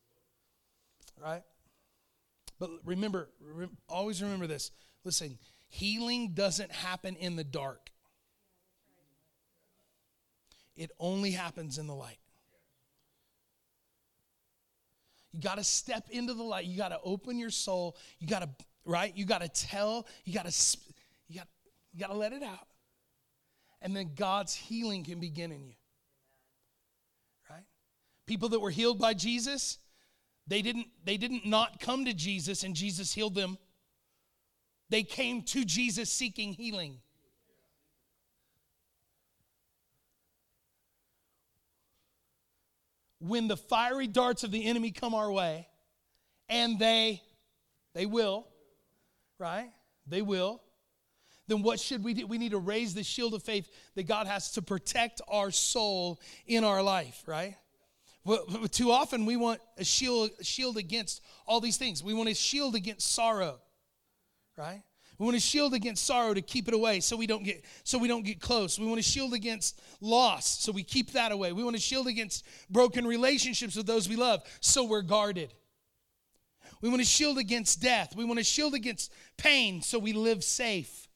Right? 1.23 1.43
But 2.59 2.71
remember, 2.87 3.29
always 3.91 4.23
remember 4.23 4.47
this. 4.47 4.71
Listen, 5.05 5.39
healing 5.69 6.33
doesn't 6.33 6.73
happen 6.73 7.15
in 7.17 7.37
the 7.37 7.45
dark. 7.45 7.92
It 10.77 10.91
only 10.99 11.33
happens 11.33 11.79
in 11.79 11.87
the 11.87 11.95
light. 11.95 12.19
You 15.33 15.41
got 15.41 15.57
to 15.57 15.65
step 15.65 16.09
into 16.11 16.35
the 16.35 16.43
light. 16.43 16.67
You 16.67 16.77
got 16.77 16.89
to 16.89 17.01
open 17.03 17.39
your 17.39 17.51
soul. 17.51 17.97
You 18.19 18.27
got 18.27 18.41
to 18.41 18.49
right? 18.85 19.17
You 19.17 19.25
got 19.25 19.41
to 19.43 19.49
tell, 19.49 20.07
you 20.25 20.35
got 20.35 20.47
to 20.47 20.79
you 21.29 21.39
got 21.39 21.49
you 21.93 22.01
got 22.01 22.11
to 22.11 22.17
let 22.17 22.33
it 22.33 22.43
out. 22.43 22.67
And 23.81 23.97
then 23.97 24.11
God's 24.15 24.55
healing 24.55 25.05
can 25.05 25.19
begin 25.19 25.51
in 25.51 25.65
you. 25.65 25.75
Right? 27.51 27.65
People 28.27 28.49
that 28.51 28.61
were 28.61 28.71
healed 28.71 28.99
by 28.99 29.15
Jesus, 29.15 29.79
they 30.47 30.63
didn't 30.63 30.87
they 31.05 31.17
didn't 31.17 31.47
not 31.47 31.81
come 31.81 32.05
to 32.05 32.15
Jesus 32.15 32.63
and 32.63 32.75
Jesus 32.75 33.13
healed 33.13 33.35
them. 33.35 33.59
They 34.89 35.03
came 35.03 35.43
to 35.43 35.65
Jesus 35.65 36.13
seeking 36.13 36.53
healing. 36.53 36.99
When 43.23 43.49
the 43.49 43.57
fiery 43.57 44.07
darts 44.07 44.43
of 44.45 44.51
the 44.51 44.65
enemy 44.65 44.91
come 44.91 45.15
our 45.15 45.31
way, 45.31 45.69
and 46.49 46.79
they, 46.79 47.23
they 47.95 48.07
will, 48.07 48.47
right? 49.39 49.71
They 50.07 50.23
will. 50.23 50.61
Then 51.47 51.63
what 51.63 51.81
should 51.81 52.03
we 52.03 52.15
do? 52.15 52.27
We 52.27 52.39
need 52.39 52.53
to 52.53 52.59
raise 52.59 52.95
the 52.95 53.03
shield 53.03 53.35
of 53.35 53.43
faith 53.43 53.69
that 53.95 54.05
God 54.05 54.27
has 54.27 54.53
to 54.53 54.63
protect 54.63 55.21
our 55.29 55.51
soul 55.51 56.21
in 56.47 56.65
our 56.65 56.83
life, 56.83 57.23
right? 57.27 57.57
Too 58.71 58.91
often 58.91 59.27
we 59.27 59.37
want 59.37 59.61
a 59.79 59.85
shield, 59.85 60.31
shield 60.43 60.77
against 60.77 61.23
all 61.47 61.61
these 61.61 61.77
things. 61.77 62.03
We 62.03 62.15
want 62.15 62.29
a 62.29 62.35
shield 62.35 62.75
against 62.75 63.13
sorrow, 63.13 63.61
right? 64.57 64.83
We 65.23 65.27
want 65.27 65.37
to 65.37 65.41
shield 65.41 65.73
against 65.73 66.05
sorrow 66.05 66.35
to 66.35 66.43
keep 66.43 66.67
it 66.67 66.75
away 66.75 66.99
so 66.99 67.17
we 67.17 67.29
don't 67.29 67.45
get 67.45 67.65
so 67.85 67.97
we 67.97 68.09
don't 68.09 68.25
get 68.25 68.41
close. 68.41 68.77
We 68.77 68.87
want 68.87 69.01
to 69.01 69.09
shield 69.09 69.35
against 69.35 69.81
loss 70.01 70.59
so 70.59 70.73
we 70.73 70.83
keep 70.83 71.13
that 71.13 71.31
away. 71.31 71.53
We 71.53 71.63
want 71.63 71.77
to 71.77 71.81
shield 71.81 72.09
against 72.09 72.45
broken 72.69 73.07
relationships 73.07 73.77
with 73.77 73.87
those 73.87 74.09
we 74.09 74.17
love 74.17 74.43
so 74.59 74.83
we're 74.83 75.03
guarded. 75.03 75.55
We 76.81 76.89
want 76.89 77.03
to 77.03 77.07
shield 77.07 77.39
against 77.39 77.81
death. 77.81 78.17
We 78.17 78.25
want 78.25 78.41
to 78.41 78.45
shield 78.45 78.75
against 78.75 79.13
pain 79.37 79.81
so 79.81 79.97
we 80.01 80.13
live 80.13 80.43
safe. 80.43 81.07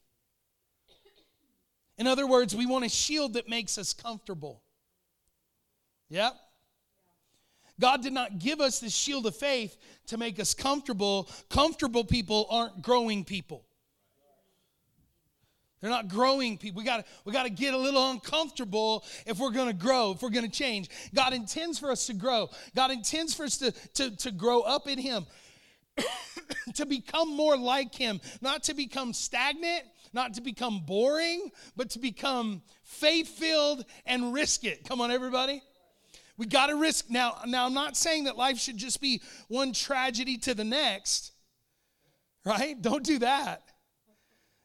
In 1.97 2.07
other 2.07 2.25
words, 2.25 2.55
we 2.55 2.65
want 2.65 2.85
a 2.85 2.89
shield 2.89 3.33
that 3.33 3.49
makes 3.49 3.77
us 3.77 3.91
comfortable. 3.91 4.61
Yep. 6.07 6.33
God 7.77 8.01
did 8.01 8.13
not 8.13 8.39
give 8.39 8.61
us 8.61 8.79
this 8.79 8.95
shield 8.95 9.25
of 9.25 9.35
faith 9.35 9.75
to 10.05 10.17
make 10.17 10.39
us 10.39 10.53
comfortable. 10.53 11.29
Comfortable 11.49 12.05
people 12.05 12.47
aren't 12.49 12.81
growing 12.81 13.25
people. 13.25 13.66
They're 15.81 15.91
not 15.91 16.07
growing 16.07 16.57
people. 16.57 16.79
We 16.79 16.85
got 16.85 17.05
we 17.23 17.31
got 17.31 17.43
to 17.43 17.51
get 17.51 17.73
a 17.73 17.77
little 17.77 18.09
uncomfortable 18.09 19.05
if 19.27 19.37
we're 19.37 19.51
going 19.51 19.67
to 19.67 19.73
grow, 19.73 20.11
if 20.11 20.21
we're 20.21 20.29
going 20.29 20.49
to 20.49 20.51
change. 20.51 20.89
God 21.13 21.33
intends 21.33 21.77
for 21.77 21.91
us 21.91 22.07
to 22.07 22.13
grow. 22.13 22.49
God 22.75 22.89
intends 22.89 23.35
for 23.35 23.43
us 23.43 23.57
to, 23.57 23.71
to, 23.93 24.15
to 24.17 24.31
grow 24.31 24.61
up 24.61 24.87
in 24.87 24.97
Him, 24.97 25.27
to 26.73 26.85
become 26.85 27.35
more 27.35 27.55
like 27.55 27.93
Him, 27.93 28.19
not 28.41 28.63
to 28.63 28.73
become 28.73 29.13
stagnant, 29.13 29.83
not 30.13 30.33
to 30.33 30.41
become 30.41 30.81
boring, 30.85 31.51
but 31.75 31.91
to 31.91 31.99
become 31.99 32.63
faith 32.83 33.27
filled 33.27 33.85
and 34.07 34.33
risk 34.33 34.63
it. 34.63 34.83
Come 34.87 34.99
on, 34.99 35.11
everybody. 35.11 35.61
We 36.37 36.47
got 36.47 36.67
to 36.67 36.75
risk. 36.75 37.09
Now, 37.09 37.37
now, 37.45 37.65
I'm 37.65 37.73
not 37.73 37.95
saying 37.95 38.23
that 38.23 38.35
life 38.35 38.57
should 38.57 38.77
just 38.77 38.99
be 38.99 39.21
one 39.47 39.73
tragedy 39.73 40.37
to 40.39 40.55
the 40.55 40.63
next, 40.63 41.33
right? 42.45 42.79
Don't 42.81 43.03
do 43.03 43.19
that. 43.19 43.63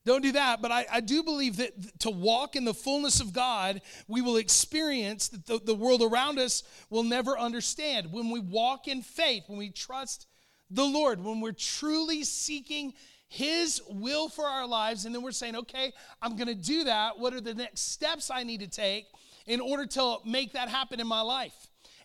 Don't 0.05 0.23
do 0.23 0.33
that. 0.33 0.61
But 0.61 0.73
I, 0.73 0.87
I 0.91 1.01
do 1.01 1.23
believe 1.23 1.59
that 1.59 2.01
to 2.01 2.11
walk 2.11 2.57
in 2.57 2.65
the 2.65 2.75
fullness 2.75 3.21
of 3.21 3.33
God, 3.33 3.81
we 4.09 4.21
will 4.21 4.37
experience 4.37 5.29
that 5.29 5.47
the, 5.47 5.59
the 5.59 5.75
world 5.75 6.03
around 6.03 6.39
us 6.39 6.65
will 6.91 7.05
never 7.05 7.39
understand. 7.39 8.13
When 8.13 8.31
we 8.31 8.41
walk 8.41 8.89
in 8.89 9.03
faith, 9.03 9.45
when 9.47 9.59
we 9.59 9.71
trust 9.71 10.27
the 10.71 10.85
Lord, 10.85 11.23
when 11.23 11.41
we're 11.41 11.53
truly 11.53 12.25
seeking 12.25 12.95
His 13.29 13.81
will 13.89 14.29
for 14.29 14.45
our 14.45 14.67
lives, 14.67 15.05
and 15.05 15.15
then 15.15 15.23
we're 15.23 15.31
saying, 15.31 15.55
okay, 15.55 15.93
I'm 16.21 16.37
going 16.37 16.49
to 16.49 16.55
do 16.55 16.85
that. 16.85 17.19
What 17.19 17.33
are 17.35 17.41
the 17.41 17.55
next 17.55 17.93
steps 17.93 18.31
I 18.31 18.43
need 18.43 18.61
to 18.61 18.69
take 18.69 19.07
in 19.47 19.61
order 19.61 19.87
to 19.87 20.17
make 20.25 20.55
that 20.55 20.69
happen 20.69 20.99
in 20.99 21.07
my 21.07 21.21
life? 21.21 21.55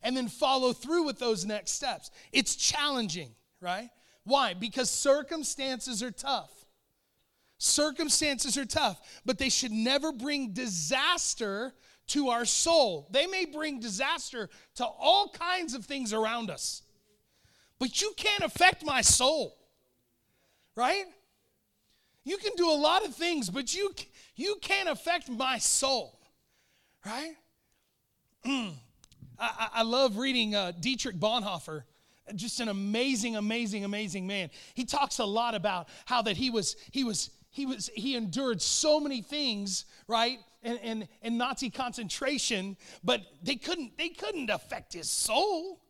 And 0.04 0.16
then 0.16 0.28
follow 0.28 0.74
through 0.74 1.04
with 1.04 1.18
those 1.18 1.46
next 1.46 1.72
steps. 1.72 2.12
It's 2.32 2.56
challenging, 2.56 3.32
right? 3.60 3.90
Why? 4.24 4.54
Because 4.54 4.92
circumstances 4.92 6.04
are 6.04 6.12
tough. 6.12 6.52
Circumstances 7.58 8.58
are 8.58 8.66
tough, 8.66 9.02
but 9.26 9.40
they 9.40 9.50
should 9.50 9.72
never 9.72 10.12
bring 10.12 10.54
disaster 10.54 11.74
to 12.08 12.30
our 12.30 12.46
soul. 12.46 13.08
They 13.12 13.26
may 13.26 13.46
bring 13.46 13.80
disaster 13.80 14.50
to 14.76 14.86
all 14.86 15.30
kinds 15.30 15.74
of 15.74 15.86
things 15.86 16.14
around 16.14 16.52
us, 16.52 16.84
but 17.80 18.02
you 18.02 18.14
can't 18.16 18.44
affect 18.44 18.86
my 18.86 19.02
soul, 19.02 19.58
right? 20.76 21.06
You 22.24 22.38
can 22.38 22.54
do 22.56 22.70
a 22.70 22.76
lot 22.76 23.06
of 23.06 23.16
things, 23.16 23.50
but 23.50 23.74
you, 23.74 23.94
you 24.36 24.58
can't 24.62 24.90
affect 24.90 25.30
my 25.30 25.58
soul, 25.58 26.20
right? 27.06 27.34
I, 28.46 28.70
I, 29.40 29.84
love 29.84 30.18
reading 30.18 30.56
uh, 30.56 30.74
Dietrich 30.80 31.18
Bonhoeffer 31.18 31.84
just 32.36 32.60
an 32.60 32.68
amazing 32.68 33.36
amazing 33.36 33.86
amazing 33.86 34.28
man 34.28 34.50
he 34.74 34.84
talks 34.84 35.20
a 35.20 35.26
lot 35.26 35.56
about 35.56 35.88
how 36.06 36.22
that 36.22 36.36
he 36.36 36.50
was 36.50 36.76
he 36.92 37.04
was 37.04 37.30
he 37.58 37.66
was 37.66 37.90
he 37.96 38.16
endured 38.16 38.62
so 38.62 39.00
many 39.00 39.22
things 39.22 39.86
right? 40.08 40.38
And, 40.62 40.80
and, 40.84 41.08
and 41.24 41.38
nazi 41.40 41.72
concentration 41.72 42.78
but 43.04 43.22
they 43.42 43.56
couldn't 43.56 43.98
they 43.98 44.10
couldn't 44.10 44.50
affect 44.52 44.94
his 44.94 45.10
soul. 45.10 45.82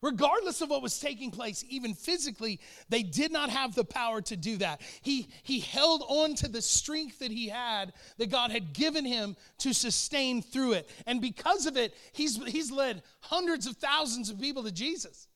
Regardless 0.00 0.60
of 0.60 0.68
what 0.68 0.82
was 0.82 1.00
taking 1.00 1.30
place 1.30 1.64
even 1.70 1.94
physically 1.94 2.60
they 2.90 3.02
did 3.02 3.32
not 3.32 3.48
have 3.48 3.74
the 3.74 3.84
power 3.84 4.20
to 4.20 4.36
do 4.36 4.58
that. 4.58 4.82
He 5.00 5.30
he 5.42 5.58
held 5.60 6.04
on 6.06 6.34
to 6.36 6.48
the 6.48 6.60
strength 6.60 7.20
that 7.20 7.30
he 7.30 7.48
had 7.48 7.94
that 8.18 8.30
god 8.30 8.50
had 8.50 8.74
given 8.74 9.06
him 9.06 9.36
to 9.60 9.72
sustain 9.72 10.42
through 10.42 10.72
it. 10.72 10.90
And 11.06 11.22
because 11.22 11.64
of 11.64 11.78
it 11.78 11.94
he's 12.12 12.36
he's 12.44 12.70
led 12.70 13.02
hundreds 13.20 13.66
of 13.66 13.78
thousands 13.78 14.28
of 14.28 14.38
people 14.38 14.64
to 14.64 14.70
jesus. 14.70 15.28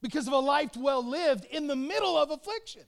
Because 0.00 0.28
of 0.28 0.32
a 0.32 0.38
life 0.38 0.76
well 0.76 1.04
lived 1.04 1.44
in 1.46 1.66
the 1.66 1.74
middle 1.74 2.16
of 2.16 2.30
affliction 2.30 2.84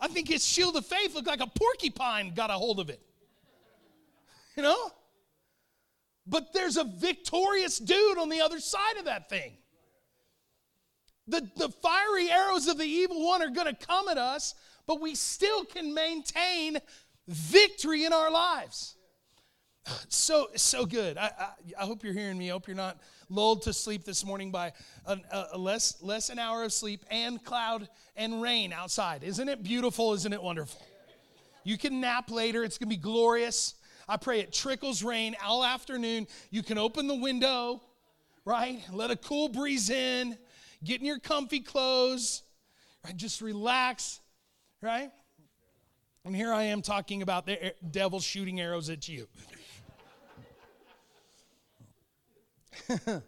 I 0.00 0.08
think 0.08 0.28
his 0.28 0.44
shield 0.44 0.76
of 0.76 0.86
faith 0.86 1.14
looked 1.14 1.26
like 1.26 1.40
a 1.40 1.46
porcupine 1.46 2.32
got 2.34 2.50
a 2.50 2.54
hold 2.54 2.80
of 2.80 2.88
it. 2.88 3.00
you 4.56 4.62
know? 4.62 4.90
But 6.26 6.52
there's 6.52 6.76
a 6.76 6.84
victorious 6.84 7.78
dude 7.78 8.18
on 8.18 8.28
the 8.28 8.40
other 8.40 8.60
side 8.60 8.96
of 8.98 9.06
that 9.06 9.28
thing. 9.28 9.52
The, 11.26 11.48
the 11.56 11.68
fiery 11.68 12.30
arrows 12.30 12.66
of 12.66 12.78
the 12.78 12.84
evil 12.84 13.24
one 13.26 13.42
are 13.42 13.50
going 13.50 13.74
to 13.74 13.86
come 13.86 14.08
at 14.08 14.18
us, 14.18 14.54
but 14.86 15.00
we 15.00 15.14
still 15.14 15.64
can 15.64 15.92
maintain 15.94 16.78
victory 17.28 18.04
in 18.04 18.12
our 18.12 18.30
lives. 18.30 18.96
So, 20.08 20.48
so 20.56 20.84
good. 20.84 21.16
I, 21.16 21.30
I, 21.38 21.48
I 21.80 21.86
hope 21.86 22.04
you're 22.04 22.12
hearing 22.12 22.36
me. 22.36 22.50
I 22.50 22.52
hope 22.52 22.68
you're 22.68 22.76
not 22.76 22.98
lulled 23.30 23.62
to 23.62 23.72
sleep 23.72 24.04
this 24.04 24.24
morning 24.24 24.50
by 24.50 24.72
a, 25.06 25.18
a, 25.52 25.58
less, 25.58 26.02
less 26.02 26.28
an 26.28 26.38
hour 26.38 26.64
of 26.64 26.72
sleep 26.72 27.04
and 27.10 27.42
cloud 27.44 27.88
and 28.16 28.42
rain 28.42 28.72
outside. 28.72 29.22
Isn't 29.22 29.48
it 29.48 29.62
beautiful? 29.62 30.12
Isn't 30.12 30.32
it 30.32 30.42
wonderful? 30.42 30.84
You 31.64 31.78
can 31.78 32.00
nap 32.00 32.30
later. 32.30 32.64
It's 32.64 32.76
going 32.78 32.90
to 32.90 32.96
be 32.96 33.00
glorious. 33.00 33.74
I 34.08 34.16
pray 34.16 34.40
it 34.40 34.52
trickles 34.52 35.02
rain 35.02 35.36
all 35.44 35.64
afternoon. 35.64 36.26
You 36.50 36.62
can 36.62 36.78
open 36.78 37.06
the 37.06 37.14
window, 37.14 37.80
right? 38.44 38.80
Let 38.92 39.10
a 39.10 39.16
cool 39.16 39.48
breeze 39.48 39.88
in. 39.90 40.36
Get 40.82 41.00
in 41.00 41.06
your 41.06 41.18
comfy 41.18 41.60
clothes, 41.60 42.42
right? 43.04 43.16
Just 43.16 43.40
relax, 43.40 44.20
right? 44.80 45.10
And 46.24 46.34
here 46.34 46.52
I 46.52 46.64
am 46.64 46.82
talking 46.82 47.22
about 47.22 47.46
the 47.46 47.74
devil 47.90 48.20
shooting 48.20 48.60
arrows 48.60 48.90
at 48.90 49.08
you. 49.08 49.28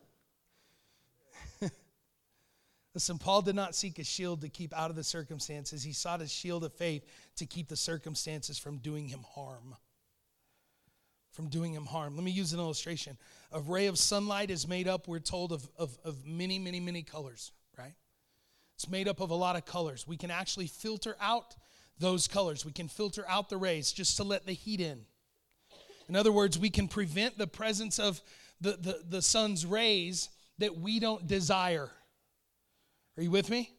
Listen, 2.94 3.18
Paul 3.18 3.42
did 3.42 3.54
not 3.54 3.74
seek 3.74 3.98
a 3.98 4.04
shield 4.04 4.42
to 4.42 4.48
keep 4.48 4.76
out 4.76 4.90
of 4.90 4.96
the 4.96 5.04
circumstances. 5.04 5.82
He 5.82 5.92
sought 5.92 6.20
a 6.20 6.28
shield 6.28 6.62
of 6.64 6.74
faith 6.74 7.06
to 7.36 7.46
keep 7.46 7.68
the 7.68 7.76
circumstances 7.76 8.58
from 8.58 8.78
doing 8.78 9.08
him 9.08 9.24
harm. 9.34 9.76
From 11.30 11.48
doing 11.48 11.72
him 11.72 11.86
harm. 11.86 12.14
Let 12.14 12.24
me 12.24 12.30
use 12.30 12.52
an 12.52 12.60
illustration. 12.60 13.16
A 13.50 13.60
ray 13.60 13.86
of 13.86 13.98
sunlight 13.98 14.50
is 14.50 14.68
made 14.68 14.88
up, 14.88 15.08
we're 15.08 15.20
told, 15.20 15.52
of, 15.52 15.66
of, 15.78 15.96
of 16.04 16.26
many, 16.26 16.58
many, 16.58 16.80
many 16.80 17.02
colors, 17.02 17.52
right? 17.78 17.94
It's 18.74 18.90
made 18.90 19.08
up 19.08 19.20
of 19.20 19.30
a 19.30 19.34
lot 19.34 19.56
of 19.56 19.64
colors. 19.64 20.06
We 20.06 20.18
can 20.18 20.30
actually 20.30 20.66
filter 20.66 21.16
out 21.18 21.56
those 21.98 22.28
colors. 22.28 22.66
We 22.66 22.72
can 22.72 22.88
filter 22.88 23.24
out 23.26 23.48
the 23.48 23.56
rays 23.56 23.92
just 23.92 24.18
to 24.18 24.24
let 24.24 24.44
the 24.44 24.52
heat 24.52 24.80
in. 24.80 25.06
In 26.08 26.16
other 26.16 26.32
words, 26.32 26.58
we 26.58 26.68
can 26.68 26.88
prevent 26.88 27.38
the 27.38 27.46
presence 27.46 27.98
of 27.98 28.20
the, 28.62 28.78
the, 28.80 29.00
the 29.08 29.22
sun's 29.22 29.66
rays 29.66 30.28
that 30.58 30.78
we 30.78 31.00
don't 31.00 31.26
desire. 31.26 31.90
Are 33.16 33.22
you 33.22 33.30
with 33.30 33.50
me? 33.50 33.70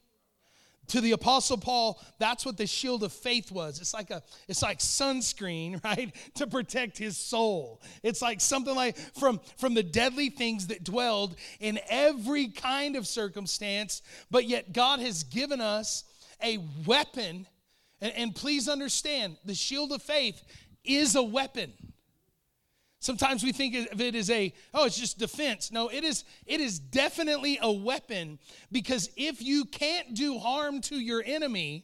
To 0.87 1.01
the 1.01 1.13
apostle 1.13 1.57
Paul, 1.57 2.01
that's 2.19 2.45
what 2.45 2.57
the 2.57 2.67
shield 2.67 3.03
of 3.03 3.13
faith 3.13 3.51
was. 3.51 3.79
It's 3.79 3.93
like 3.93 4.11
a 4.11 4.21
it's 4.49 4.61
like 4.61 4.79
sunscreen, 4.79 5.81
right? 5.83 6.13
To 6.35 6.45
protect 6.45 6.97
his 6.97 7.17
soul. 7.17 7.81
It's 8.03 8.21
like 8.21 8.41
something 8.41 8.75
like 8.75 8.97
from 9.17 9.39
from 9.57 9.73
the 9.73 9.83
deadly 9.83 10.29
things 10.29 10.67
that 10.67 10.83
dwelled 10.83 11.37
in 11.61 11.79
every 11.89 12.49
kind 12.49 12.97
of 12.97 13.07
circumstance, 13.07 14.01
but 14.29 14.45
yet 14.45 14.73
God 14.73 14.99
has 14.99 15.23
given 15.23 15.61
us 15.61 16.03
a 16.43 16.59
weapon 16.85 17.47
and, 18.03 18.13
and 18.17 18.35
please 18.35 18.67
understand, 18.67 19.37
the 19.45 19.55
shield 19.55 19.93
of 19.93 20.03
faith 20.03 20.43
is 20.83 21.15
a 21.15 21.23
weapon. 21.23 21.71
Sometimes 23.03 23.43
we 23.43 23.51
think 23.51 23.91
of 23.91 23.99
it 23.99 24.15
as 24.15 24.29
a, 24.29 24.53
oh, 24.73 24.85
it's 24.85 24.97
just 24.97 25.19
defense. 25.19 25.73
No, 25.73 25.89
it 25.89 26.05
is, 26.05 26.23
it 26.45 26.61
is 26.61 26.79
definitely 26.79 27.59
a 27.61 27.69
weapon 27.69 28.39
because 28.71 29.09
if 29.17 29.41
you 29.41 29.65
can't 29.65 30.13
do 30.13 30.39
harm 30.39 30.79
to 30.83 30.95
your 30.95 31.21
enemy, 31.25 31.83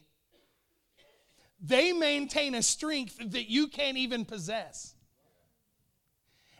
they 1.60 1.92
maintain 1.92 2.54
a 2.54 2.62
strength 2.62 3.18
that 3.32 3.50
you 3.50 3.68
can't 3.68 3.98
even 3.98 4.24
possess. 4.24 4.94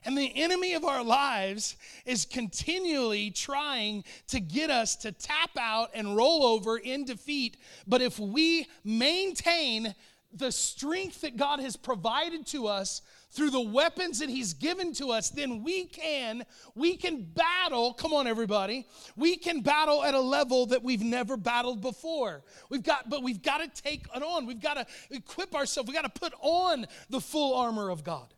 And 0.05 0.17
the 0.17 0.31
enemy 0.37 0.75
of 0.75 0.85
our 0.85 1.03
lives 1.03 1.77
is 2.05 2.27
continually 2.27 3.31
trying 3.31 4.05
to 4.29 4.41
get 4.41 4.69
us 4.69 4.95
to 4.97 5.13
tap 5.13 5.57
out 5.59 5.89
and 5.95 6.15
roll 6.15 6.45
over 6.45 6.77
in 6.77 7.07
defeat. 7.07 7.57
But 7.87 8.03
if 8.03 8.19
we 8.19 8.67
maintain 8.85 9.95
the 10.35 10.53
strength 10.53 11.23
that 11.23 11.39
God 11.39 11.61
has 11.61 11.77
provided 11.77 12.47
to 12.49 12.67
us 12.67 13.01
through 13.31 13.51
the 13.51 13.61
weapons 13.61 14.19
that 14.19 14.29
he's 14.29 14.55
given 14.55 14.93
to 14.93 15.11
us 15.11 15.31
then 15.31 15.63
we 15.63 15.87
can 15.87 16.45
we 16.75 16.97
can 16.97 17.23
battle 17.23 17.93
come 17.93 18.13
on 18.13 18.27
everybody 18.27 18.87
we 19.17 19.37
can 19.37 19.61
battle 19.61 20.03
at 20.03 20.15
a 20.15 20.21
level 20.21 20.67
that 20.67 20.83
we've 20.83 21.03
never 21.03 21.37
battled 21.37 21.81
before 21.81 22.43
we've 22.69 22.83
got 22.83 23.09
but 23.09 23.23
we've 23.23 23.43
got 23.43 23.59
to 23.59 23.83
take 23.83 24.07
it 24.15 24.23
on 24.23 24.47
we've 24.47 24.61
got 24.61 24.75
to 24.75 24.87
equip 25.11 25.55
ourselves 25.55 25.89
we've 25.89 25.97
got 25.97 26.13
to 26.15 26.21
put 26.21 26.33
on 26.41 26.87
the 27.09 27.21
full 27.21 27.55
armor 27.55 27.91
of 27.91 28.05
god 28.05 28.35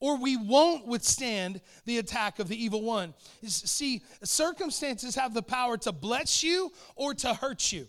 or 0.00 0.16
we 0.16 0.36
won't 0.36 0.86
withstand 0.86 1.60
the 1.84 1.98
attack 1.98 2.38
of 2.38 2.48
the 2.48 2.62
evil 2.62 2.82
one. 2.82 3.14
See, 3.44 4.02
circumstances 4.24 5.14
have 5.14 5.34
the 5.34 5.42
power 5.42 5.76
to 5.78 5.92
bless 5.92 6.42
you 6.42 6.72
or 6.96 7.14
to 7.14 7.34
hurt 7.34 7.70
you, 7.70 7.86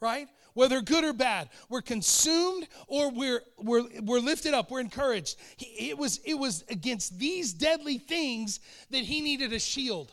right? 0.00 0.28
Whether 0.58 0.80
good 0.80 1.04
or 1.04 1.12
bad. 1.12 1.48
We're 1.68 1.82
consumed 1.82 2.66
or 2.88 3.12
we're, 3.12 3.42
we're, 3.58 3.84
we're 4.02 4.18
lifted 4.18 4.54
up, 4.54 4.72
we're 4.72 4.80
encouraged. 4.80 5.36
He, 5.56 5.90
it, 5.90 5.96
was, 5.96 6.18
it 6.24 6.34
was 6.34 6.64
against 6.68 7.16
these 7.16 7.52
deadly 7.52 7.98
things 7.98 8.58
that 8.90 9.02
he 9.02 9.20
needed 9.20 9.52
a 9.52 9.60
shield, 9.60 10.10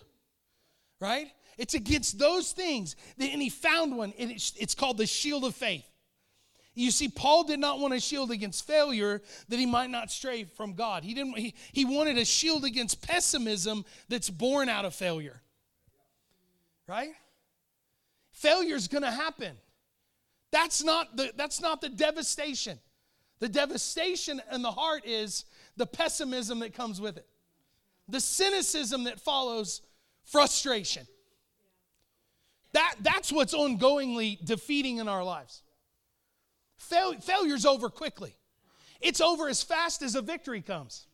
right? 1.02 1.30
It's 1.58 1.74
against 1.74 2.20
those 2.20 2.52
things. 2.52 2.96
That, 3.18 3.32
And 3.32 3.42
he 3.42 3.50
found 3.50 3.98
one, 3.98 4.14
and 4.20 4.30
it's, 4.30 4.54
it's 4.60 4.76
called 4.76 5.00
the 5.00 5.08
shield 5.08 5.46
of 5.46 5.56
faith. 5.56 5.90
You 6.76 6.92
see, 6.92 7.08
Paul 7.08 7.46
did 7.46 7.60
not 7.60 7.80
want 7.80 7.96
a 7.96 8.00
shield 8.00 8.30
against 8.30 8.68
failure 8.68 9.24
that 9.50 9.58
he 9.58 9.66
might 9.66 9.90
not 9.90 10.12
stray 10.12 10.44
from 10.44 10.74
God. 10.74 11.04
He, 11.04 11.16
didn't, 11.16 11.40
he, 11.40 11.56
he 11.72 11.86
wanted 11.86 12.20
a 12.20 12.26
shield 12.26 12.66
against 12.66 13.02
pessimism 13.02 13.84
that's 14.10 14.30
born 14.30 14.70
out 14.70 14.86
of 14.86 14.94
failure. 14.94 15.42
Right? 16.88 17.14
Failure 18.32 18.76
is 18.76 18.88
going 18.88 19.02
to 19.02 19.10
happen. 19.10 19.58
That's 20.52 20.84
not 20.84 21.18
the, 21.18 21.32
that's 21.36 21.62
not 21.62 21.82
the 21.82 21.90
devastation. 21.90 22.80
The 23.40 23.50
devastation 23.50 24.42
in 24.52 24.62
the 24.62 24.72
heart 24.72 25.06
is 25.06 25.46
the 25.76 25.86
pessimism 25.86 26.60
that 26.60 26.74
comes 26.74 27.02
with 27.02 27.18
it, 27.18 27.28
the 28.08 28.22
cynicism 28.22 29.04
that 29.06 29.20
follows 29.20 29.82
frustration. 30.24 31.06
That, 32.72 32.96
that's 33.02 33.32
what's 33.32 33.54
ongoingly 33.54 34.44
defeating 34.44 34.98
in 34.98 35.08
our 35.08 35.24
lives. 35.24 35.64
Fail, 36.78 37.14
failure's 37.20 37.66
over 37.66 37.90
quickly, 37.90 38.36
it's 39.02 39.22
over 39.22 39.50
as 39.50 39.64
fast 39.64 40.02
as 40.02 40.16
a 40.16 40.22
victory 40.22 40.62
comes. 40.62 41.08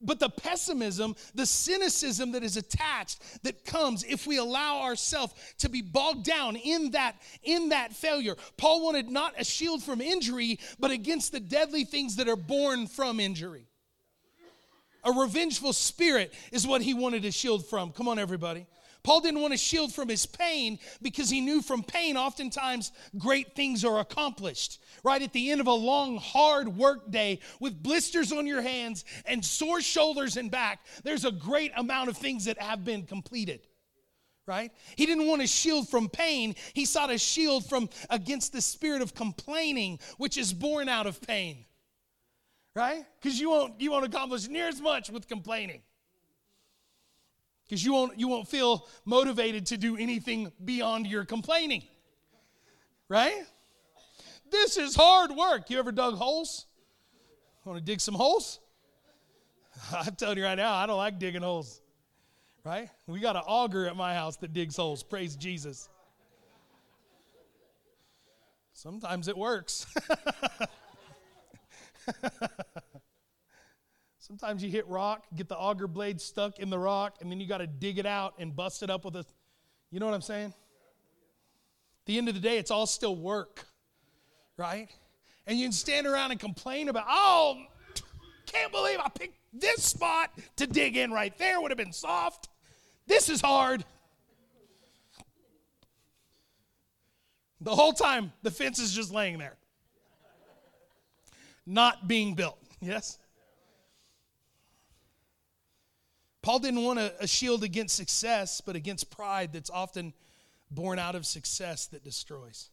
But 0.00 0.20
the 0.20 0.28
pessimism, 0.28 1.16
the 1.34 1.46
cynicism 1.46 2.32
that 2.32 2.44
is 2.44 2.56
attached 2.56 3.42
that 3.44 3.64
comes 3.64 4.04
if 4.04 4.26
we 4.26 4.36
allow 4.36 4.82
ourselves 4.82 5.34
to 5.58 5.68
be 5.68 5.80
bogged 5.80 6.24
down 6.24 6.56
in 6.56 6.90
that 6.90 7.16
in 7.42 7.70
that 7.70 7.94
failure. 7.94 8.36
Paul 8.58 8.84
wanted 8.84 9.08
not 9.08 9.34
a 9.38 9.44
shield 9.44 9.82
from 9.82 10.00
injury, 10.00 10.58
but 10.78 10.90
against 10.90 11.32
the 11.32 11.40
deadly 11.40 11.84
things 11.84 12.16
that 12.16 12.28
are 12.28 12.36
born 12.36 12.86
from 12.86 13.20
injury. 13.20 13.68
A 15.06 15.12
revengeful 15.12 15.72
spirit 15.72 16.34
is 16.50 16.66
what 16.66 16.82
he 16.82 16.92
wanted 16.92 17.24
a 17.24 17.30
shield 17.30 17.64
from. 17.64 17.92
Come 17.92 18.08
on 18.08 18.18
everybody. 18.18 18.66
Paul 19.04 19.20
didn't 19.20 19.40
want 19.40 19.54
a 19.54 19.56
shield 19.56 19.94
from 19.94 20.08
his 20.08 20.26
pain 20.26 20.80
because 21.00 21.30
he 21.30 21.40
knew 21.40 21.62
from 21.62 21.84
pain 21.84 22.16
oftentimes 22.16 22.90
great 23.16 23.54
things 23.54 23.84
are 23.84 24.00
accomplished. 24.00 24.82
Right 25.04 25.22
at 25.22 25.32
the 25.32 25.52
end 25.52 25.60
of 25.60 25.68
a 25.68 25.72
long, 25.72 26.16
hard 26.16 26.76
work 26.76 27.08
day 27.12 27.38
with 27.60 27.80
blisters 27.80 28.32
on 28.32 28.48
your 28.48 28.62
hands 28.62 29.04
and 29.24 29.44
sore 29.44 29.80
shoulders 29.80 30.36
and 30.36 30.50
back, 30.50 30.80
there's 31.04 31.24
a 31.24 31.30
great 31.30 31.70
amount 31.76 32.08
of 32.08 32.16
things 32.16 32.46
that 32.46 32.60
have 32.60 32.84
been 32.84 33.04
completed. 33.04 33.60
Right? 34.44 34.72
He 34.96 35.06
didn't 35.06 35.28
want 35.28 35.40
a 35.40 35.46
shield 35.46 35.88
from 35.88 36.08
pain. 36.08 36.56
He 36.74 36.84
sought 36.84 37.12
a 37.12 37.18
shield 37.18 37.64
from 37.68 37.88
against 38.10 38.52
the 38.52 38.60
spirit 38.60 39.02
of 39.02 39.14
complaining, 39.14 40.00
which 40.18 40.36
is 40.36 40.52
born 40.52 40.88
out 40.88 41.06
of 41.06 41.20
pain. 41.20 41.64
Right? 42.76 43.04
Because 43.20 43.40
you 43.40 43.50
won't 43.50 43.80
you 43.80 43.90
won't 43.90 44.04
accomplish 44.04 44.46
near 44.46 44.68
as 44.68 44.80
much 44.80 45.10
with 45.10 45.26
complaining 45.26 45.82
because 47.66 47.84
you 47.84 47.92
won't, 47.92 48.18
you 48.18 48.28
won't 48.28 48.46
feel 48.46 48.86
motivated 49.04 49.66
to 49.66 49.76
do 49.76 49.96
anything 49.96 50.52
beyond 50.64 51.06
your 51.06 51.24
complaining. 51.24 51.82
Right? 53.08 53.44
This 54.50 54.76
is 54.76 54.94
hard 54.94 55.32
work. 55.32 55.68
You 55.68 55.78
ever 55.78 55.90
dug 55.90 56.14
holes? 56.14 56.66
Want 57.64 57.78
to 57.78 57.84
dig 57.84 58.00
some 58.00 58.14
holes? 58.14 58.60
I'm 59.92 60.14
telling 60.14 60.38
you 60.38 60.44
right 60.44 60.54
now, 60.54 60.72
I 60.74 60.86
don't 60.86 60.96
like 60.96 61.18
digging 61.18 61.42
holes. 61.42 61.80
Right? 62.64 62.88
We 63.08 63.18
got 63.18 63.34
an 63.34 63.42
auger 63.46 63.86
at 63.88 63.96
my 63.96 64.14
house 64.14 64.36
that 64.38 64.52
digs 64.52 64.76
holes. 64.76 65.02
Praise 65.02 65.34
Jesus. 65.34 65.88
Sometimes 68.72 69.26
it 69.26 69.36
works. 69.36 69.86
Sometimes 74.18 74.62
you 74.62 74.70
hit 74.70 74.88
rock, 74.88 75.24
get 75.36 75.48
the 75.48 75.56
auger 75.56 75.86
blade 75.86 76.20
stuck 76.20 76.58
in 76.58 76.68
the 76.68 76.78
rock, 76.78 77.18
and 77.20 77.30
then 77.30 77.40
you 77.40 77.46
got 77.46 77.58
to 77.58 77.66
dig 77.66 77.98
it 77.98 78.06
out 78.06 78.34
and 78.38 78.54
bust 78.54 78.82
it 78.82 78.90
up 78.90 79.04
with 79.04 79.14
a, 79.16 79.24
you 79.90 80.00
know 80.00 80.06
what 80.06 80.14
I'm 80.14 80.22
saying? 80.22 80.48
At 80.48 82.06
the 82.06 82.18
end 82.18 82.28
of 82.28 82.34
the 82.34 82.40
day, 82.40 82.58
it's 82.58 82.70
all 82.70 82.86
still 82.86 83.14
work, 83.14 83.66
right? 84.56 84.88
And 85.46 85.58
you 85.58 85.66
can 85.66 85.72
stand 85.72 86.06
around 86.06 86.32
and 86.32 86.40
complain 86.40 86.88
about, 86.88 87.04
oh, 87.08 87.56
can't 88.46 88.72
believe 88.72 88.98
I 88.98 89.08
picked 89.08 89.38
this 89.52 89.84
spot 89.84 90.30
to 90.56 90.66
dig 90.66 90.96
in 90.96 91.12
right 91.12 91.36
there, 91.38 91.60
would 91.60 91.70
have 91.70 91.78
been 91.78 91.92
soft. 91.92 92.48
This 93.06 93.28
is 93.28 93.40
hard. 93.40 93.84
The 97.60 97.74
whole 97.74 97.92
time, 97.92 98.32
the 98.42 98.50
fence 98.50 98.78
is 98.78 98.92
just 98.92 99.12
laying 99.12 99.38
there, 99.38 99.56
not 101.66 102.06
being 102.06 102.34
built. 102.34 102.58
Yes? 102.80 103.18
Paul 106.42 106.60
didn't 106.60 106.84
want 106.84 107.00
a, 107.00 107.12
a, 107.20 107.26
shield 107.26 107.64
against 107.64 107.96
success, 107.96 108.60
but 108.60 108.76
against 108.76 109.10
pride 109.10 109.52
that's 109.52 109.68
often 109.68 110.12
born 110.70 110.98
out 110.98 111.16
of 111.16 111.26
success 111.26 111.86
that 111.86 112.04
destroys. 112.04 112.70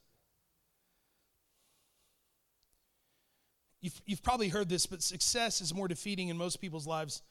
You've, 3.81 3.99
you've 4.05 4.23
probably 4.23 4.49
heard 4.49 4.69
this, 4.69 4.85
but 4.85 5.01
success 5.01 5.59
is 5.59 5.73
more 5.73 5.87
defeating 5.87 6.29
in 6.29 6.37
most 6.37 6.61
people's 6.61 6.85
lives 6.85 7.23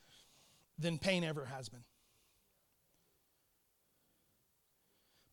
than 0.78 0.98
pain 0.98 1.22
ever 1.22 1.44
has 1.44 1.68
been. 1.68 1.84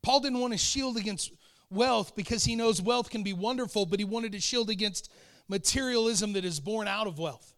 Paul 0.03 0.19
didn't 0.21 0.39
want 0.39 0.53
a 0.53 0.57
shield 0.57 0.95
against 0.95 1.31
wealth 1.69 2.15
because 2.15 2.45
he 2.45 2.55
knows 2.55 2.81
wealth 2.81 3.09
can 3.09 3.23
be 3.23 3.33
wonderful, 3.33 3.85
but 3.85 3.99
he 3.99 4.05
wanted 4.05 4.33
a 4.35 4.39
shield 4.39 4.69
against 4.69 5.11
materialism 5.49 6.33
that 6.33 6.45
is 6.45 6.59
born 6.59 6.87
out 6.87 7.07
of 7.07 7.19
wealth. 7.19 7.53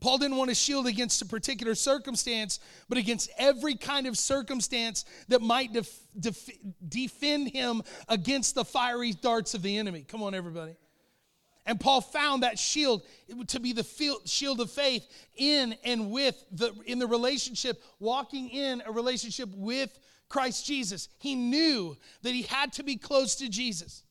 Paul 0.00 0.18
didn't 0.18 0.36
want 0.36 0.48
to 0.50 0.54
shield 0.54 0.86
against 0.86 1.22
a 1.22 1.26
particular 1.26 1.74
circumstance, 1.74 2.60
but 2.88 2.98
against 2.98 3.30
every 3.36 3.74
kind 3.74 4.06
of 4.06 4.16
circumstance 4.16 5.04
that 5.26 5.42
might 5.42 5.72
def- 5.72 5.98
def- 6.18 6.50
defend 6.88 7.48
him 7.48 7.82
against 8.08 8.54
the 8.54 8.64
fiery 8.64 9.12
darts 9.12 9.54
of 9.54 9.62
the 9.62 9.76
enemy. 9.76 10.04
Come 10.06 10.22
on, 10.22 10.34
everybody. 10.34 10.76
And 11.66 11.78
Paul 11.78 12.00
found 12.00 12.44
that 12.44 12.58
shield 12.58 13.02
to 13.48 13.60
be 13.60 13.72
the 13.72 13.84
shield 14.24 14.60
of 14.60 14.70
faith 14.70 15.06
in 15.36 15.74
and 15.84 16.10
with 16.10 16.42
the 16.50 16.72
in 16.86 16.98
the 16.98 17.06
relationship, 17.06 17.82
walking 17.98 18.48
in 18.48 18.82
a 18.86 18.92
relationship 18.92 19.50
with 19.52 19.98
Christ 20.30 20.64
Jesus. 20.64 21.08
He 21.18 21.34
knew 21.34 21.96
that 22.22 22.32
he 22.32 22.42
had 22.42 22.72
to 22.74 22.82
be 22.82 22.96
close 22.96 23.34
to 23.36 23.48
Jesus. 23.50 24.02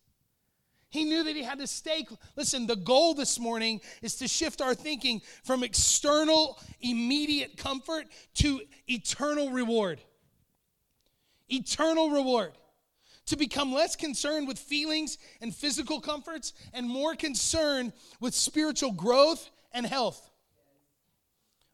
He 0.90 1.04
knew 1.04 1.24
that 1.24 1.36
he 1.36 1.44
had 1.44 1.60
to 1.60 1.68
stake. 1.68 2.08
Listen, 2.36 2.66
the 2.66 2.76
goal 2.76 3.14
this 3.14 3.40
morning 3.40 3.82
is 4.02 4.16
to 4.16 4.28
shift 4.28 4.62
our 4.62 4.74
thinking 4.74 5.22
from 5.44 5.64
external, 5.64 6.60
immediate 6.80 7.58
comfort 7.58 8.06
to 8.36 8.62
eternal 8.88 9.52
reward. 9.52 10.00
Eternal 11.50 12.10
reward. 12.10 12.54
To 13.28 13.36
become 13.36 13.74
less 13.74 13.98
concerned 13.98 14.48
with 14.48 14.58
feelings 14.58 15.18
and 15.42 15.54
physical 15.54 16.00
comforts 16.00 16.54
and 16.74 16.88
more 16.88 17.16
concerned 17.16 17.92
with 18.22 18.34
spiritual 18.34 18.94
growth 18.94 19.50
and 19.74 19.86
health. 19.86 20.30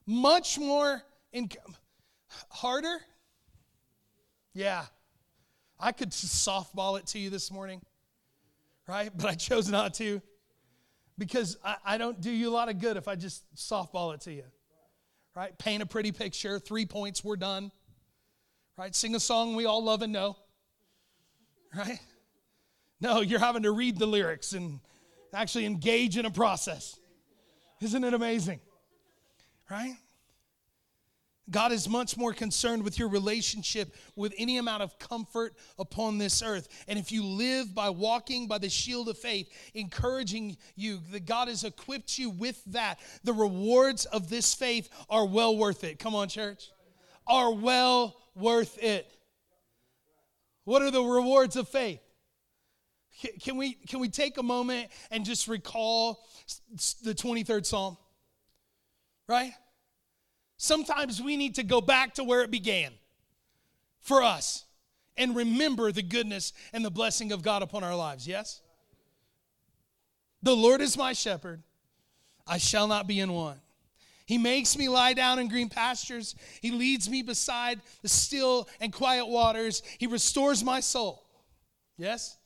Much 0.06 0.58
more 0.58 1.02
in, 1.32 1.48
harder? 2.48 2.98
Yeah. 4.52 4.86
I 5.78 5.92
could 5.92 6.10
softball 6.10 6.98
it 6.98 7.06
to 7.08 7.20
you 7.20 7.30
this 7.30 7.52
morning 7.52 7.80
right? 8.86 9.10
But 9.16 9.26
I 9.26 9.34
chose 9.34 9.68
not 9.68 9.94
to 9.94 10.20
because 11.18 11.56
I, 11.64 11.76
I, 11.84 11.98
don't 11.98 12.20
do 12.20 12.30
you 12.30 12.48
a 12.48 12.54
lot 12.54 12.68
of 12.68 12.80
good 12.80 12.96
if 12.96 13.08
I 13.08 13.14
just 13.14 13.44
softball 13.54 14.14
it 14.14 14.22
to 14.22 14.32
you, 14.32 14.44
right? 15.34 15.56
Paint 15.58 15.82
a 15.82 15.86
pretty 15.86 16.12
picture, 16.12 16.58
three 16.58 16.86
points, 16.86 17.24
we're 17.24 17.36
done, 17.36 17.70
right? 18.76 18.94
Sing 18.94 19.14
a 19.14 19.20
song 19.20 19.56
we 19.56 19.66
all 19.66 19.82
love 19.84 20.02
and 20.02 20.12
know, 20.12 20.36
right? 21.76 22.00
No, 23.00 23.20
you're 23.20 23.40
having 23.40 23.64
to 23.64 23.72
read 23.72 23.98
the 23.98 24.06
lyrics 24.06 24.52
and 24.52 24.80
actually 25.32 25.66
engage 25.66 26.16
in 26.16 26.26
a 26.26 26.30
process. 26.30 26.98
Isn't 27.80 28.04
it 28.04 28.14
amazing? 28.14 28.60
Right? 29.70 29.94
God 31.50 31.72
is 31.72 31.88
much 31.88 32.16
more 32.16 32.32
concerned 32.32 32.82
with 32.82 32.98
your 32.98 33.08
relationship 33.08 33.94
with 34.16 34.32
any 34.38 34.56
amount 34.56 34.82
of 34.82 34.98
comfort 34.98 35.54
upon 35.78 36.16
this 36.16 36.42
earth. 36.42 36.68
And 36.88 36.98
if 36.98 37.12
you 37.12 37.22
live 37.22 37.74
by 37.74 37.90
walking 37.90 38.48
by 38.48 38.58
the 38.58 38.70
shield 38.70 39.10
of 39.10 39.18
faith, 39.18 39.50
encouraging 39.74 40.56
you 40.74 41.00
that 41.12 41.26
God 41.26 41.48
has 41.48 41.62
equipped 41.62 42.18
you 42.18 42.30
with 42.30 42.64
that, 42.66 42.98
the 43.24 43.34
rewards 43.34 44.06
of 44.06 44.30
this 44.30 44.54
faith 44.54 44.88
are 45.10 45.26
well 45.26 45.56
worth 45.56 45.84
it. 45.84 45.98
Come 45.98 46.14
on, 46.14 46.28
church. 46.28 46.70
Are 47.26 47.52
well 47.52 48.16
worth 48.34 48.82
it. 48.82 49.10
What 50.64 50.80
are 50.80 50.90
the 50.90 51.02
rewards 51.02 51.56
of 51.56 51.68
faith? 51.68 52.00
Can 53.42 53.58
we, 53.58 53.74
can 53.74 54.00
we 54.00 54.08
take 54.08 54.38
a 54.38 54.42
moment 54.42 54.88
and 55.10 55.24
just 55.24 55.46
recall 55.46 56.24
the 57.02 57.14
23rd 57.14 57.66
Psalm? 57.66 57.96
Right? 59.28 59.52
Sometimes 60.56 61.20
we 61.20 61.36
need 61.36 61.56
to 61.56 61.62
go 61.62 61.80
back 61.80 62.14
to 62.14 62.24
where 62.24 62.42
it 62.42 62.50
began 62.50 62.92
for 64.00 64.22
us 64.22 64.64
and 65.16 65.34
remember 65.34 65.92
the 65.92 66.02
goodness 66.02 66.52
and 66.72 66.84
the 66.84 66.90
blessing 66.90 67.32
of 67.32 67.42
God 67.42 67.62
upon 67.62 67.84
our 67.84 67.96
lives. 67.96 68.26
Yes? 68.26 68.60
The 70.42 70.54
Lord 70.54 70.80
is 70.80 70.96
my 70.96 71.12
shepherd, 71.12 71.62
I 72.46 72.58
shall 72.58 72.86
not 72.86 73.06
be 73.06 73.20
in 73.20 73.32
want. 73.32 73.60
He 74.26 74.38
makes 74.38 74.78
me 74.78 74.88
lie 74.88 75.12
down 75.12 75.38
in 75.38 75.48
green 75.48 75.68
pastures. 75.68 76.34
He 76.62 76.70
leads 76.70 77.10
me 77.10 77.22
beside 77.22 77.80
the 78.02 78.08
still 78.08 78.68
and 78.80 78.92
quiet 78.92 79.26
waters. 79.26 79.82
He 79.98 80.06
restores 80.06 80.64
my 80.64 80.80
soul. 80.80 81.26
Yes? 81.98 82.38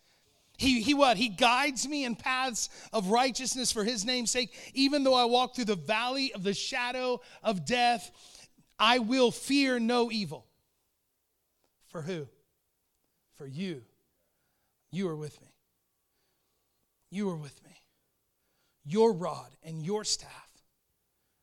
He, 0.59 0.83
he 0.83 0.93
what? 0.93 1.17
He 1.17 1.29
guides 1.29 1.87
me 1.87 2.05
in 2.05 2.17
paths 2.17 2.69
of 2.93 3.09
righteousness 3.09 3.71
for 3.71 3.85
his 3.85 4.05
name's 4.05 4.33
sake. 4.33 4.53
Even 4.75 5.05
though 5.05 5.15
I 5.15 5.25
walk 5.25 5.55
through 5.55 5.67
the 5.67 5.77
valley 5.77 6.33
of 6.35 6.43
the 6.43 6.53
shadow 6.53 7.21
of 7.45 7.65
death, 7.65 8.11
I 8.77 8.99
will 8.99 9.31
fear 9.31 9.79
no 9.79 10.11
evil. 10.11 10.47
For 11.87 12.03
who? 12.03 12.27
For 13.37 13.47
you. 13.47 13.83
You 14.91 15.09
are 15.09 15.17
with 15.17 15.41
me. 15.41 15.49
You 17.11 17.31
are 17.31 17.37
with 17.37 17.63
me. 17.65 17.71
Your 18.85 19.13
rod 19.13 19.55
and 19.63 19.81
your 19.85 20.03
staff 20.03 20.48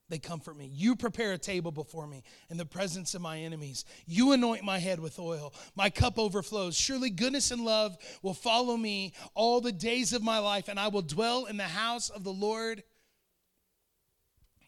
they 0.10 0.20
comfort 0.20 0.56
me. 0.56 0.70
You 0.72 0.96
prepare 0.96 1.34
a 1.34 1.38
table 1.38 1.72
before 1.72 2.06
me 2.06 2.24
in 2.50 2.58
the 2.58 2.66
presence 2.66 3.16
of 3.16 3.22
my 3.22 3.40
enemies. 3.40 3.86
You 4.06 4.34
anoint 4.34 4.64
my 4.64 4.78
head 4.78 5.00
with 5.00 5.18
oil. 5.18 5.54
My 5.76 5.90
cup 5.90 6.20
overflows. 6.20 6.78
Surely 6.78 7.10
goodness 7.10 7.50
and 7.52 7.66
love 7.66 7.98
will 8.22 8.36
follow 8.36 8.78
me 8.78 9.14
all 9.34 9.62
the 9.62 9.72
days 9.72 10.14
of 10.14 10.22
my 10.22 10.38
life, 10.40 10.68
and 10.68 10.80
I 10.80 10.90
will 10.90 11.02
dwell 11.02 11.46
in 11.46 11.58
the 11.58 11.64
house 11.64 12.10
of 12.10 12.24
the 12.24 12.34
Lord 12.34 12.84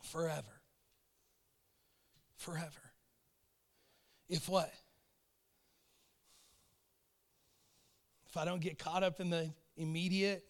forever. 0.02 0.62
Forever. 2.38 2.72
If 4.30 4.50
what? 4.50 4.72
If 8.28 8.38
I 8.38 8.46
don't 8.46 8.62
get 8.62 8.80
caught 8.80 9.04
up 9.04 9.20
in 9.20 9.30
the 9.30 9.52
immediate 9.78 10.44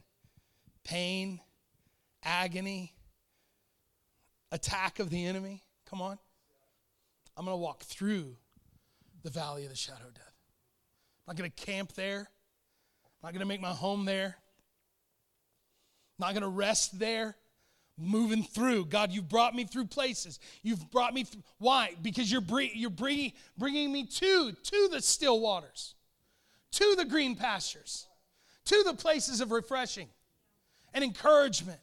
pain, 0.83 1.41
agony, 2.23 2.93
attack 4.51 4.99
of 4.99 5.09
the 5.09 5.25
enemy. 5.25 5.63
Come 5.89 6.01
on. 6.01 6.17
I'm 7.35 7.45
going 7.45 7.55
to 7.55 7.61
walk 7.61 7.83
through 7.83 8.35
the 9.23 9.29
valley 9.29 9.63
of 9.63 9.69
the 9.69 9.75
shadow 9.75 10.05
of 10.07 10.13
death. 10.13 10.23
I'm 11.27 11.33
not 11.33 11.37
going 11.37 11.51
to 11.51 11.65
camp 11.65 11.93
there. 11.93 12.19
I'm 12.19 13.27
not 13.27 13.33
going 13.33 13.41
to 13.41 13.47
make 13.47 13.61
my 13.61 13.71
home 13.71 14.05
there. 14.05 14.35
I'm 16.19 16.27
not 16.27 16.31
going 16.31 16.43
to 16.43 16.47
rest 16.47 16.97
there. 16.97 17.35
Moving 17.99 18.43
through. 18.43 18.85
God, 18.85 19.11
you've 19.11 19.27
brought 19.27 19.55
me 19.55 19.65
through 19.65 19.85
places. 19.85 20.39
You've 20.61 20.91
brought 20.91 21.15
me 21.15 21.23
through. 21.23 21.41
Why? 21.57 21.95
Because 22.01 22.31
you're, 22.31 22.43
you're 22.61 22.91
bringing, 22.91 23.33
bringing 23.57 23.91
me 23.91 24.05
to, 24.05 24.51
to 24.51 24.89
the 24.91 25.01
still 25.01 25.39
waters, 25.39 25.95
to 26.73 26.95
the 26.95 27.05
green 27.05 27.35
pastures, 27.35 28.05
to 28.65 28.83
the 28.85 28.93
places 28.93 29.41
of 29.41 29.51
refreshing 29.51 30.09
and 30.93 31.03
encouragement 31.03 31.79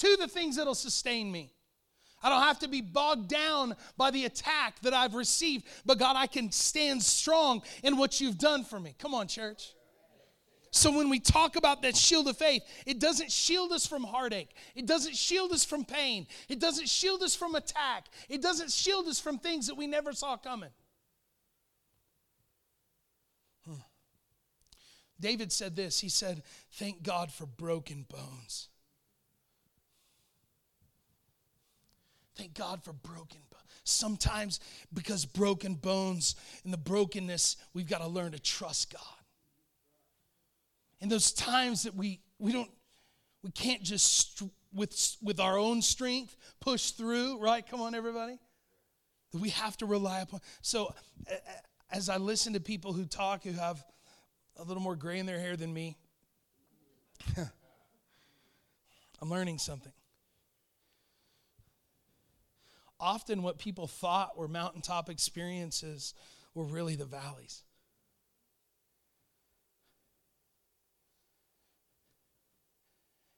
to 0.00 0.16
the 0.18 0.28
things 0.28 0.56
that'll 0.56 0.74
sustain 0.74 1.30
me. 1.30 1.52
I 2.22 2.28
don't 2.28 2.42
have 2.42 2.58
to 2.60 2.68
be 2.68 2.82
bogged 2.82 3.28
down 3.28 3.74
by 3.96 4.10
the 4.10 4.26
attack 4.26 4.80
that 4.80 4.92
I've 4.92 5.14
received, 5.14 5.66
but 5.86 5.98
God, 5.98 6.16
I 6.16 6.26
can 6.26 6.52
stand 6.52 7.02
strong 7.02 7.62
in 7.82 7.96
what 7.96 8.20
you've 8.20 8.38
done 8.38 8.64
for 8.64 8.78
me. 8.78 8.94
Come 8.98 9.14
on, 9.14 9.26
church. 9.26 9.72
So 10.72 10.96
when 10.96 11.10
we 11.10 11.18
talk 11.18 11.56
about 11.56 11.82
that 11.82 11.96
shield 11.96 12.28
of 12.28 12.36
faith, 12.36 12.62
it 12.86 13.00
doesn't 13.00 13.32
shield 13.32 13.72
us 13.72 13.86
from 13.86 14.04
heartache. 14.04 14.50
It 14.76 14.86
doesn't 14.86 15.16
shield 15.16 15.50
us 15.50 15.64
from 15.64 15.84
pain. 15.84 16.26
It 16.48 16.60
doesn't 16.60 16.88
shield 16.88 17.22
us 17.22 17.34
from 17.34 17.54
attack. 17.54 18.06
It 18.28 18.40
doesn't 18.40 18.70
shield 18.70 19.08
us 19.08 19.18
from 19.18 19.38
things 19.38 19.66
that 19.66 19.74
we 19.74 19.86
never 19.86 20.12
saw 20.12 20.36
coming. 20.36 20.70
Hmm. 23.66 23.80
David 25.18 25.50
said 25.50 25.74
this. 25.74 25.98
He 25.98 26.08
said, 26.08 26.44
"Thank 26.70 27.02
God 27.02 27.32
for 27.32 27.46
broken 27.46 28.04
bones." 28.08 28.68
Thank 32.40 32.54
God 32.54 32.82
for 32.82 32.94
broken 32.94 33.40
bones. 33.50 33.64
Sometimes, 33.84 34.60
because 34.94 35.26
broken 35.26 35.74
bones 35.74 36.36
and 36.64 36.72
the 36.72 36.78
brokenness, 36.78 37.58
we've 37.74 37.86
got 37.86 37.98
to 38.00 38.06
learn 38.06 38.32
to 38.32 38.38
trust 38.38 38.94
God. 38.94 39.02
in 41.02 41.10
those 41.10 41.32
times 41.32 41.82
that 41.82 41.94
we 41.94 42.20
we 42.38 42.50
don't 42.50 42.70
we 43.42 43.50
can't 43.50 43.82
just 43.82 44.42
with 44.72 45.18
with 45.20 45.38
our 45.38 45.58
own 45.58 45.82
strength 45.82 46.34
push 46.60 46.92
through, 46.92 47.38
right? 47.40 47.66
Come 47.66 47.82
on, 47.82 47.94
everybody. 47.94 48.38
We 49.34 49.50
have 49.50 49.76
to 49.76 49.86
rely 49.86 50.20
upon. 50.20 50.40
So, 50.62 50.94
as 51.92 52.08
I 52.08 52.16
listen 52.16 52.54
to 52.54 52.60
people 52.60 52.94
who 52.94 53.04
talk 53.04 53.44
who 53.44 53.52
have 53.52 53.84
a 54.56 54.64
little 54.64 54.82
more 54.82 54.96
gray 54.96 55.18
in 55.18 55.26
their 55.26 55.38
hair 55.38 55.58
than 55.58 55.74
me, 55.74 55.98
I'm 57.36 59.28
learning 59.28 59.58
something. 59.58 59.92
Often, 63.00 63.42
what 63.42 63.58
people 63.58 63.86
thought 63.86 64.36
were 64.36 64.46
mountaintop 64.46 65.08
experiences 65.08 66.14
were 66.54 66.64
really 66.64 66.96
the 66.96 67.06
valleys. 67.06 67.62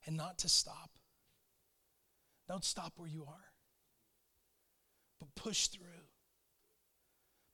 And 0.05 0.17
not 0.17 0.39
to 0.39 0.49
stop. 0.49 0.91
Don't 2.49 2.65
stop 2.65 2.95
where 2.97 3.09
you 3.09 3.25
are, 3.27 3.53
but 5.21 5.33
push 5.37 5.69
through. 5.69 5.87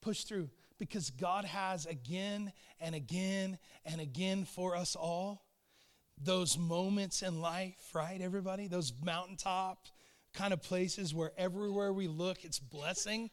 Push 0.00 0.24
through 0.24 0.48
because 0.78 1.10
God 1.10 1.44
has 1.44 1.84
again 1.84 2.52
and 2.80 2.94
again 2.94 3.58
and 3.84 4.00
again 4.00 4.44
for 4.44 4.74
us 4.74 4.96
all 4.96 5.44
those 6.20 6.56
moments 6.56 7.22
in 7.22 7.40
life, 7.40 7.90
right, 7.94 8.20
everybody? 8.20 8.66
Those 8.66 8.92
mountaintop 9.04 9.86
kind 10.34 10.52
of 10.52 10.62
places 10.62 11.14
where 11.14 11.32
everywhere 11.36 11.92
we 11.92 12.08
look, 12.08 12.44
it's 12.44 12.58
blessing 12.58 13.30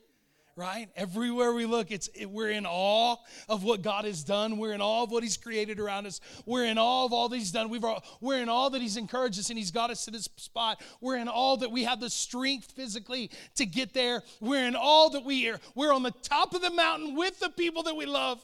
right? 0.55 0.87
Everywhere 0.95 1.53
we 1.53 1.65
look, 1.65 1.91
it's 1.91 2.07
it, 2.15 2.29
we're 2.29 2.51
in 2.51 2.65
awe 2.65 3.17
of 3.49 3.63
what 3.63 3.81
God 3.81 4.05
has 4.05 4.23
done. 4.23 4.57
We're 4.57 4.73
in 4.73 4.81
awe 4.81 5.03
of 5.03 5.11
what 5.11 5.21
He's 5.21 5.37
created 5.37 5.79
around 5.79 6.07
us. 6.07 6.21
We're 6.45 6.65
in 6.65 6.77
awe 6.77 7.05
of 7.05 7.13
all 7.13 7.29
that 7.29 7.37
He's 7.37 7.51
done. 7.51 7.69
We've 7.69 7.83
all, 7.83 8.03
we're 8.21 8.41
in 8.41 8.49
awe 8.49 8.69
that 8.69 8.81
He's 8.81 8.97
encouraged 8.97 9.37
us 9.39 9.49
and 9.49 9.59
He's 9.59 9.71
got 9.71 9.89
us 9.89 10.05
to 10.05 10.11
this 10.11 10.29
spot. 10.37 10.81
We're 11.01 11.17
in 11.17 11.27
awe 11.27 11.57
that 11.57 11.71
we 11.71 11.83
have 11.83 11.99
the 11.99 12.09
strength 12.09 12.71
physically 12.71 13.31
to 13.55 13.65
get 13.65 13.93
there. 13.93 14.23
We're 14.39 14.65
in 14.65 14.75
awe 14.75 15.09
that 15.09 15.25
we 15.25 15.49
are 15.49 15.59
we're 15.75 15.93
on 15.93 16.03
the 16.03 16.13
top 16.23 16.53
of 16.53 16.61
the 16.61 16.71
mountain 16.71 17.15
with 17.15 17.39
the 17.39 17.49
people 17.49 17.83
that 17.83 17.95
we 17.95 18.05
love. 18.05 18.41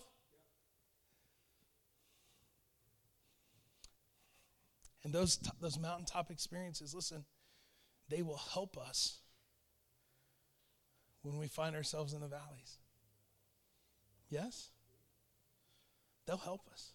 And 5.04 5.14
those 5.14 5.38
those 5.62 5.80
mountaintop 5.80 6.30
experiences, 6.30 6.94
listen, 6.94 7.24
they 8.12 8.22
will 8.22 8.42
help 8.54 8.78
us 8.78 9.18
when 11.24 11.38
we 11.38 11.48
find 11.48 11.76
ourselves 11.76 12.14
in 12.14 12.20
the 12.20 12.28
valleys. 12.28 12.78
Yes? 14.30 14.70
They'll 16.26 16.38
help 16.38 16.68
us. 16.72 16.92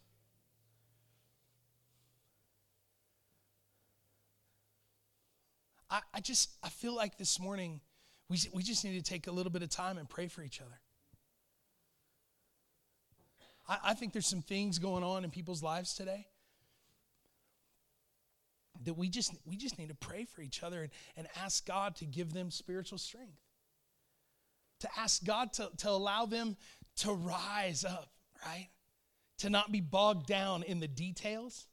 I, 5.90 6.00
I 6.14 6.20
just 6.20 6.50
I 6.62 6.68
feel 6.68 6.94
like 6.94 7.16
this 7.16 7.38
morning 7.40 7.80
we, 8.28 8.38
we 8.52 8.62
just 8.62 8.84
need 8.84 9.02
to 9.02 9.02
take 9.02 9.26
a 9.26 9.30
little 9.30 9.52
bit 9.52 9.62
of 9.62 9.70
time 9.70 9.98
and 9.98 10.08
pray 10.08 10.26
for 10.28 10.42
each 10.42 10.60
other. 10.60 10.80
I, 13.68 13.90
I 13.90 13.94
think 13.94 14.12
there's 14.12 14.26
some 14.26 14.42
things 14.42 14.78
going 14.78 15.04
on 15.04 15.24
in 15.24 15.30
people's 15.30 15.62
lives 15.62 15.94
today 15.94 16.26
that 18.86 18.94
we 18.94 19.08
just 19.08 19.34
we 19.44 19.56
just 19.56 19.78
need 19.78 19.88
to 19.88 19.94
pray 19.94 20.24
for 20.24 20.40
each 20.40 20.62
other 20.62 20.82
and, 20.82 20.90
and 21.16 21.28
ask 21.44 21.66
God 21.66 21.96
to 21.96 22.06
give 22.06 22.32
them 22.32 22.50
spiritual 22.50 22.98
strength 22.98 23.38
to 24.80 24.88
ask 24.98 25.24
God 25.24 25.52
to, 25.54 25.70
to 25.78 25.90
allow 25.90 26.26
them 26.26 26.56
to 26.96 27.12
rise 27.12 27.84
up, 27.84 28.10
right? 28.44 28.68
To 29.38 29.50
not 29.50 29.72
be 29.72 29.80
bogged 29.80 30.26
down 30.26 30.62
in 30.62 30.80
the 30.80 30.88
details, 30.88 31.66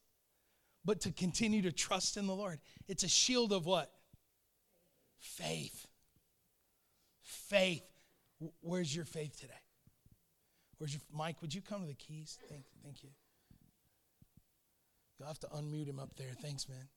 but 0.86 1.02
to 1.02 1.12
continue 1.12 1.62
to 1.64 1.72
trust 1.72 2.18
in 2.18 2.28
the 2.28 2.36
Lord. 2.36 2.60
It's 2.88 3.04
a 3.04 3.10
shield 3.10 3.52
of 3.52 3.66
what? 3.66 3.92
Faith. 5.20 5.88
Faith. 7.22 7.84
Where's 8.62 8.94
your 8.94 9.06
faith 9.06 9.40
today? 9.40 9.54
Where's 10.78 10.94
your 10.94 11.02
Mike? 11.14 11.42
Would 11.42 11.54
you 11.54 11.62
come 11.62 11.82
to 11.82 11.88
the 11.88 11.94
keys? 11.94 12.38
Thank, 12.50 12.66
thank 12.84 13.04
you. 13.04 13.10
You'll 15.18 15.28
have 15.28 15.40
to 15.40 15.48
unmute 15.48 15.88
him 15.88 16.00
up 16.00 16.16
there. 16.18 16.32
Thanks, 16.42 16.68
man. 16.68 16.90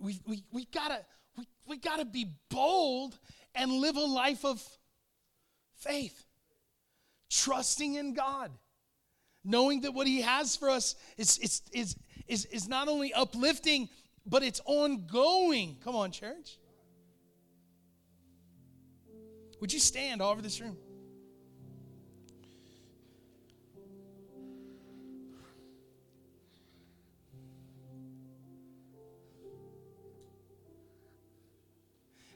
We, 0.00 0.20
we, 0.26 0.44
we 0.50 0.64
gotta 0.66 1.04
we, 1.36 1.46
we 1.66 1.76
gotta 1.76 2.04
be 2.04 2.26
bold 2.48 3.18
and 3.54 3.70
live 3.70 3.96
a 3.96 4.00
life 4.00 4.44
of 4.44 4.62
faith, 5.76 6.24
trusting 7.30 7.94
in 7.94 8.14
God, 8.14 8.50
knowing 9.44 9.82
that 9.82 9.92
what 9.92 10.06
He 10.06 10.22
has 10.22 10.56
for 10.56 10.70
us 10.70 10.94
is, 11.16 11.38
is, 11.38 11.62
is, 11.72 11.96
is, 12.26 12.44
is 12.46 12.68
not 12.68 12.88
only 12.88 13.12
uplifting, 13.12 13.88
but 14.26 14.42
it's 14.42 14.60
ongoing. 14.64 15.76
Come 15.82 15.96
on, 15.96 16.10
church. 16.12 16.58
Would 19.60 19.72
you 19.72 19.80
stand 19.80 20.22
all 20.22 20.32
over 20.32 20.42
this 20.42 20.60
room? 20.60 20.76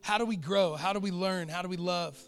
How 0.05 0.19
do 0.19 0.27
we 0.27 0.37
grow? 0.37 0.75
How 0.75 0.93
do 0.93 1.01
we 1.01 1.11
learn? 1.11 1.49
How 1.49 1.63
do 1.63 1.69
we 1.69 1.79
love? 1.79 2.23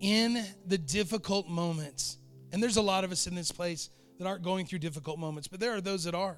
In 0.00 0.44
the 0.66 0.76
difficult 0.76 1.48
moments, 1.48 2.18
and 2.50 2.60
there's 2.60 2.78
a 2.78 2.82
lot 2.82 3.04
of 3.04 3.12
us 3.12 3.28
in 3.28 3.36
this 3.36 3.52
place 3.52 3.88
that 4.18 4.26
aren't 4.26 4.42
going 4.42 4.66
through 4.66 4.80
difficult 4.80 5.20
moments, 5.20 5.46
but 5.46 5.60
there 5.60 5.72
are 5.72 5.80
those 5.80 6.02
that 6.02 6.16
are. 6.16 6.36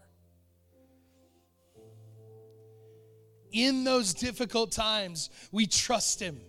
In 3.51 3.83
those 3.83 4.13
difficult 4.13 4.71
times, 4.71 5.31
we 5.51 5.67
trust 5.67 6.21
Him. 6.21 6.43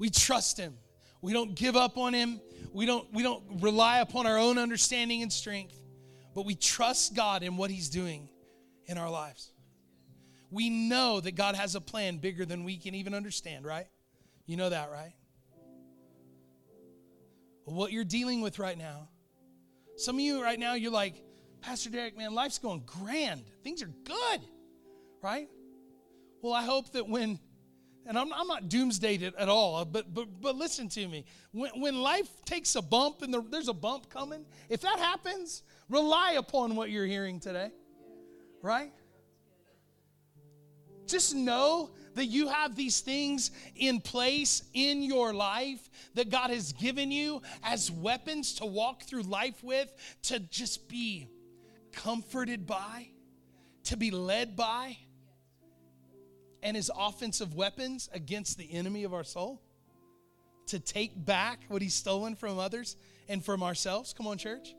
We 0.00 0.10
trust 0.10 0.58
Him. 0.58 0.74
We 1.22 1.34
don't 1.34 1.54
give 1.54 1.76
up 1.76 1.96
on 1.96 2.14
Him. 2.14 2.40
We 2.72 2.84
don't, 2.84 3.06
we 3.14 3.22
don't 3.22 3.44
rely 3.60 4.00
upon 4.00 4.26
our 4.26 4.38
own 4.38 4.58
understanding 4.58 5.22
and 5.22 5.32
strength, 5.32 5.80
but 6.34 6.44
we 6.44 6.56
trust 6.56 7.14
God 7.14 7.44
in 7.44 7.56
what 7.56 7.70
He's 7.70 7.88
doing 7.88 8.28
in 8.86 8.98
our 8.98 9.08
lives 9.08 9.52
we 10.50 10.70
know 10.70 11.20
that 11.20 11.34
God 11.34 11.56
has 11.56 11.74
a 11.74 11.80
plan 11.80 12.18
bigger 12.18 12.44
than 12.44 12.64
we 12.64 12.76
can 12.76 12.94
even 12.94 13.14
understand, 13.14 13.64
right? 13.64 13.86
You 14.46 14.56
know 14.56 14.70
that, 14.70 14.90
right? 14.90 15.12
What 17.64 17.90
you're 17.90 18.04
dealing 18.04 18.42
with 18.42 18.58
right 18.58 18.78
now, 18.78 19.08
some 19.96 20.16
of 20.16 20.20
you 20.20 20.42
right 20.42 20.58
now, 20.58 20.74
you're 20.74 20.92
like, 20.92 21.22
Pastor 21.62 21.90
Derek, 21.90 22.16
man, 22.16 22.32
life's 22.32 22.58
going 22.58 22.84
grand. 22.86 23.42
Things 23.64 23.82
are 23.82 23.90
good, 24.04 24.40
right? 25.20 25.48
Well, 26.42 26.52
I 26.52 26.62
hope 26.62 26.92
that 26.92 27.08
when, 27.08 27.40
and 28.06 28.16
I'm, 28.16 28.32
I'm 28.32 28.46
not 28.46 28.68
doomsdayed 28.68 29.32
at 29.36 29.48
all, 29.48 29.84
but, 29.84 30.14
but, 30.14 30.40
but 30.40 30.54
listen 30.54 30.88
to 30.90 31.08
me. 31.08 31.24
When, 31.50 31.80
when 31.80 32.00
life 32.00 32.28
takes 32.44 32.76
a 32.76 32.82
bump 32.82 33.22
and 33.22 33.34
there's 33.50 33.68
a 33.68 33.74
bump 33.74 34.10
coming, 34.10 34.44
if 34.68 34.82
that 34.82 35.00
happens, 35.00 35.64
rely 35.88 36.32
upon 36.32 36.76
what 36.76 36.90
you're 36.90 37.06
hearing 37.06 37.40
today, 37.40 37.72
right? 38.62 38.92
Just 41.06 41.34
know 41.34 41.90
that 42.14 42.26
you 42.26 42.48
have 42.48 42.74
these 42.74 43.00
things 43.00 43.50
in 43.76 44.00
place 44.00 44.62
in 44.72 45.02
your 45.02 45.34
life 45.34 45.88
that 46.14 46.30
God 46.30 46.50
has 46.50 46.72
given 46.72 47.10
you 47.10 47.42
as 47.62 47.90
weapons 47.90 48.54
to 48.54 48.66
walk 48.66 49.02
through 49.02 49.22
life 49.22 49.62
with, 49.62 49.92
to 50.22 50.38
just 50.38 50.88
be 50.88 51.28
comforted 51.92 52.66
by, 52.66 53.08
to 53.84 53.96
be 53.96 54.10
led 54.10 54.56
by, 54.56 54.96
and 56.62 56.76
as 56.76 56.90
offensive 56.96 57.54
weapons 57.54 58.08
against 58.12 58.58
the 58.58 58.72
enemy 58.72 59.04
of 59.04 59.14
our 59.14 59.24
soul, 59.24 59.62
to 60.66 60.80
take 60.80 61.24
back 61.24 61.60
what 61.68 61.82
he's 61.82 61.94
stolen 61.94 62.34
from 62.34 62.58
others 62.58 62.96
and 63.28 63.44
from 63.44 63.62
ourselves. 63.62 64.12
Come 64.12 64.26
on, 64.26 64.38
church. 64.38 64.74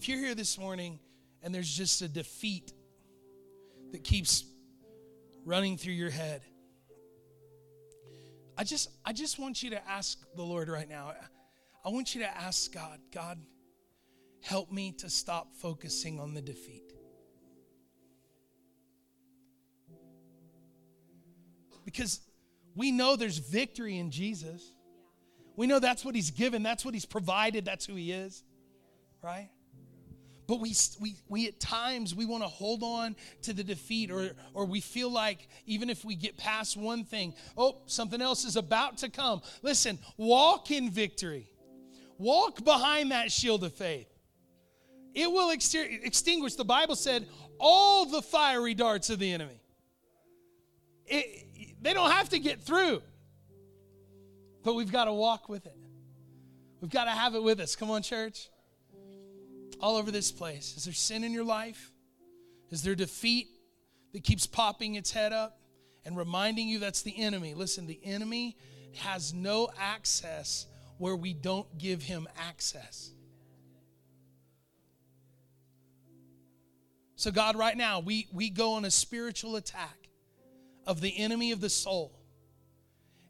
If 0.00 0.08
you're 0.08 0.16
here 0.16 0.34
this 0.34 0.56
morning 0.56 0.98
and 1.42 1.54
there's 1.54 1.68
just 1.70 2.00
a 2.00 2.08
defeat 2.08 2.72
that 3.92 4.02
keeps 4.02 4.46
running 5.44 5.76
through 5.76 5.92
your 5.92 6.08
head, 6.08 6.40
I 8.56 8.64
just 8.64 8.88
I 9.04 9.12
just 9.12 9.38
want 9.38 9.62
you 9.62 9.68
to 9.68 9.86
ask 9.86 10.18
the 10.34 10.42
Lord 10.42 10.70
right 10.70 10.88
now. 10.88 11.12
I 11.84 11.90
want 11.90 12.14
you 12.14 12.22
to 12.22 12.34
ask 12.34 12.72
God, 12.72 12.98
God, 13.12 13.40
help 14.40 14.72
me 14.72 14.92
to 15.00 15.10
stop 15.10 15.54
focusing 15.56 16.18
on 16.18 16.32
the 16.32 16.40
defeat. 16.40 16.94
Because 21.84 22.20
we 22.74 22.90
know 22.90 23.16
there's 23.16 23.36
victory 23.36 23.98
in 23.98 24.10
Jesus. 24.10 24.72
We 25.56 25.66
know 25.66 25.78
that's 25.78 26.06
what 26.06 26.14
he's 26.14 26.30
given, 26.30 26.62
that's 26.62 26.86
what 26.86 26.94
he's 26.94 27.04
provided, 27.04 27.66
that's 27.66 27.84
who 27.84 27.96
he 27.96 28.12
is. 28.12 28.42
Right? 29.22 29.50
But 30.50 30.58
we, 30.58 30.74
we, 30.98 31.14
we 31.28 31.46
at 31.46 31.60
times 31.60 32.12
we 32.12 32.26
want 32.26 32.42
to 32.42 32.48
hold 32.48 32.82
on 32.82 33.14
to 33.42 33.52
the 33.52 33.62
defeat 33.62 34.10
or, 34.10 34.32
or 34.52 34.64
we 34.64 34.80
feel 34.80 35.08
like 35.08 35.46
even 35.64 35.88
if 35.88 36.04
we 36.04 36.16
get 36.16 36.36
past 36.36 36.76
one 36.76 37.04
thing 37.04 37.34
oh 37.56 37.76
something 37.86 38.20
else 38.20 38.44
is 38.44 38.56
about 38.56 38.98
to 38.98 39.08
come. 39.08 39.42
Listen 39.62 39.96
walk 40.16 40.72
in 40.72 40.90
victory. 40.90 41.52
Walk 42.18 42.64
behind 42.64 43.12
that 43.12 43.30
shield 43.30 43.62
of 43.62 43.72
faith. 43.72 44.08
It 45.14 45.30
will 45.30 45.52
extinguish. 45.52 46.56
The 46.56 46.64
bible 46.64 46.96
said 46.96 47.28
all 47.60 48.06
the 48.06 48.20
fiery 48.20 48.74
darts 48.74 49.08
of 49.08 49.20
the 49.20 49.32
enemy. 49.32 49.60
It, 51.06 51.78
they 51.80 51.94
don't 51.94 52.10
have 52.10 52.28
to 52.30 52.40
get 52.40 52.60
through 52.60 53.02
but 54.64 54.74
we've 54.74 54.90
got 54.90 55.04
to 55.04 55.12
walk 55.12 55.48
with 55.48 55.64
it. 55.66 55.76
We've 56.80 56.90
got 56.90 57.04
to 57.04 57.12
have 57.12 57.36
it 57.36 57.42
with 57.42 57.60
us. 57.60 57.76
Come 57.76 57.92
on 57.92 58.02
church 58.02 58.48
all 59.80 59.96
over 59.96 60.10
this 60.10 60.30
place. 60.30 60.76
Is 60.76 60.84
there 60.84 60.94
sin 60.94 61.24
in 61.24 61.32
your 61.32 61.44
life? 61.44 61.92
Is 62.70 62.82
there 62.82 62.94
defeat 62.94 63.48
that 64.12 64.22
keeps 64.24 64.46
popping 64.46 64.94
its 64.94 65.10
head 65.10 65.32
up 65.32 65.58
and 66.04 66.16
reminding 66.16 66.68
you 66.68 66.78
that's 66.78 67.02
the 67.02 67.18
enemy? 67.20 67.54
Listen, 67.54 67.86
the 67.86 68.00
enemy 68.04 68.56
has 68.96 69.32
no 69.34 69.68
access 69.78 70.66
where 70.98 71.16
we 71.16 71.32
don't 71.32 71.78
give 71.78 72.02
him 72.02 72.28
access. 72.38 73.10
So, 77.16 77.30
God, 77.30 77.56
right 77.56 77.76
now, 77.76 78.00
we, 78.00 78.28
we 78.32 78.48
go 78.48 78.74
on 78.74 78.84
a 78.84 78.90
spiritual 78.90 79.56
attack 79.56 80.08
of 80.86 81.00
the 81.00 81.18
enemy 81.18 81.52
of 81.52 81.60
the 81.60 81.68
soul 81.68 82.19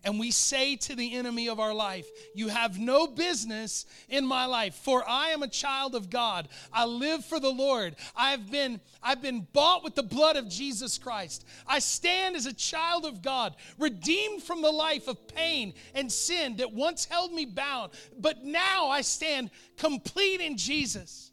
and 0.02 0.18
we 0.18 0.30
say 0.30 0.76
to 0.76 0.96
the 0.96 1.14
enemy 1.14 1.48
of 1.48 1.60
our 1.60 1.74
life, 1.74 2.08
You 2.34 2.48
have 2.48 2.78
no 2.78 3.06
business 3.06 3.84
in 4.08 4.24
my 4.24 4.46
life, 4.46 4.74
for 4.74 5.06
I 5.06 5.28
am 5.28 5.42
a 5.42 5.48
child 5.48 5.94
of 5.94 6.08
God. 6.08 6.48
I 6.72 6.86
live 6.86 7.24
for 7.24 7.38
the 7.38 7.50
Lord. 7.50 7.96
I've 8.16 8.50
been, 8.50 8.80
I've 9.02 9.20
been 9.20 9.46
bought 9.52 9.84
with 9.84 9.94
the 9.94 10.02
blood 10.02 10.36
of 10.36 10.48
Jesus 10.48 10.96
Christ. 10.96 11.44
I 11.66 11.80
stand 11.80 12.34
as 12.34 12.46
a 12.46 12.52
child 12.52 13.04
of 13.04 13.20
God, 13.20 13.56
redeemed 13.78 14.42
from 14.42 14.62
the 14.62 14.70
life 14.70 15.06
of 15.06 15.28
pain 15.28 15.74
and 15.94 16.10
sin 16.10 16.56
that 16.56 16.72
once 16.72 17.04
held 17.04 17.32
me 17.32 17.44
bound, 17.44 17.92
but 18.18 18.42
now 18.44 18.88
I 18.88 19.02
stand 19.02 19.50
complete 19.76 20.40
in 20.40 20.56
Jesus 20.56 21.30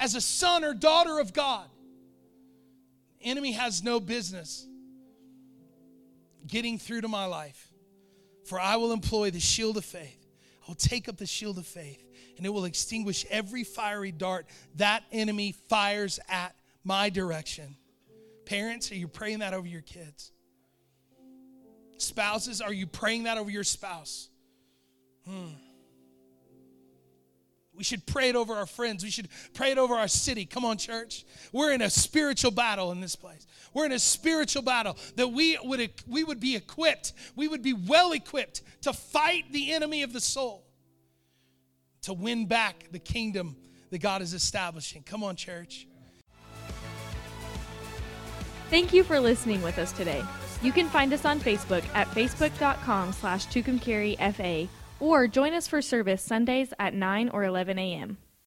as 0.00 0.14
a 0.14 0.20
son 0.20 0.64
or 0.64 0.74
daughter 0.74 1.20
of 1.20 1.32
God. 1.32 1.66
enemy 3.22 3.52
has 3.52 3.82
no 3.82 3.98
business 4.00 4.66
getting 6.46 6.78
through 6.78 7.02
to 7.02 7.08
my 7.08 7.26
life. 7.26 7.72
For 8.44 8.60
I 8.60 8.76
will 8.76 8.92
employ 8.92 9.30
the 9.30 9.40
shield 9.40 9.76
of 9.76 9.84
faith. 9.84 10.26
I 10.62 10.64
will 10.68 10.76
take 10.76 11.08
up 11.08 11.16
the 11.16 11.26
shield 11.26 11.58
of 11.58 11.66
faith, 11.66 12.04
and 12.36 12.46
it 12.46 12.48
will 12.48 12.64
extinguish 12.64 13.24
every 13.30 13.64
fiery 13.64 14.12
dart 14.12 14.46
that 14.76 15.04
enemy 15.12 15.52
fires 15.68 16.18
at 16.28 16.54
my 16.84 17.10
direction. 17.10 17.76
Parents, 18.44 18.90
are 18.92 18.96
you 18.96 19.08
praying 19.08 19.40
that 19.40 19.54
over 19.54 19.66
your 19.66 19.82
kids? 19.82 20.32
Spouses, 21.98 22.60
are 22.60 22.72
you 22.72 22.86
praying 22.86 23.24
that 23.24 23.38
over 23.38 23.50
your 23.50 23.64
spouse? 23.64 24.28
Hmm. 25.26 25.48
We 27.76 27.84
should 27.84 28.06
pray 28.06 28.28
it 28.28 28.36
over 28.36 28.54
our 28.54 28.66
friends. 28.66 29.04
We 29.04 29.10
should 29.10 29.28
pray 29.54 29.70
it 29.70 29.78
over 29.78 29.94
our 29.94 30.08
city. 30.08 30.46
Come 30.46 30.64
on, 30.64 30.78
church. 30.78 31.24
We're 31.52 31.72
in 31.72 31.82
a 31.82 31.90
spiritual 31.90 32.50
battle 32.50 32.92
in 32.92 33.00
this 33.00 33.16
place. 33.16 33.46
We're 33.74 33.86
in 33.86 33.92
a 33.92 33.98
spiritual 33.98 34.62
battle 34.62 34.96
that 35.16 35.28
we 35.28 35.58
would, 35.62 35.90
we 36.06 36.24
would 36.24 36.40
be 36.40 36.56
equipped, 36.56 37.12
we 37.34 37.48
would 37.48 37.62
be 37.62 37.74
well 37.74 38.12
equipped 38.12 38.62
to 38.82 38.92
fight 38.92 39.44
the 39.52 39.72
enemy 39.72 40.02
of 40.02 40.12
the 40.12 40.20
soul, 40.20 40.64
to 42.02 42.12
win 42.12 42.46
back 42.46 42.88
the 42.92 42.98
kingdom 42.98 43.56
that 43.90 43.98
God 43.98 44.22
is 44.22 44.34
establishing. 44.34 45.02
Come 45.02 45.22
on, 45.22 45.36
church. 45.36 45.86
Thank 48.70 48.92
you 48.92 49.04
for 49.04 49.20
listening 49.20 49.62
with 49.62 49.78
us 49.78 49.92
today. 49.92 50.24
You 50.62 50.72
can 50.72 50.88
find 50.88 51.12
us 51.12 51.24
on 51.24 51.38
Facebook 51.38 51.84
at 51.94 52.08
facebook.com 52.08 53.12
slash 53.12 53.46
tucumcarifa 53.46 54.68
or 55.00 55.26
join 55.26 55.52
us 55.52 55.66
for 55.66 55.82
service 55.82 56.22
Sundays 56.22 56.72
at 56.78 56.94
9 56.94 57.30
or 57.30 57.44
11 57.44 57.78
a.m. 57.78 58.18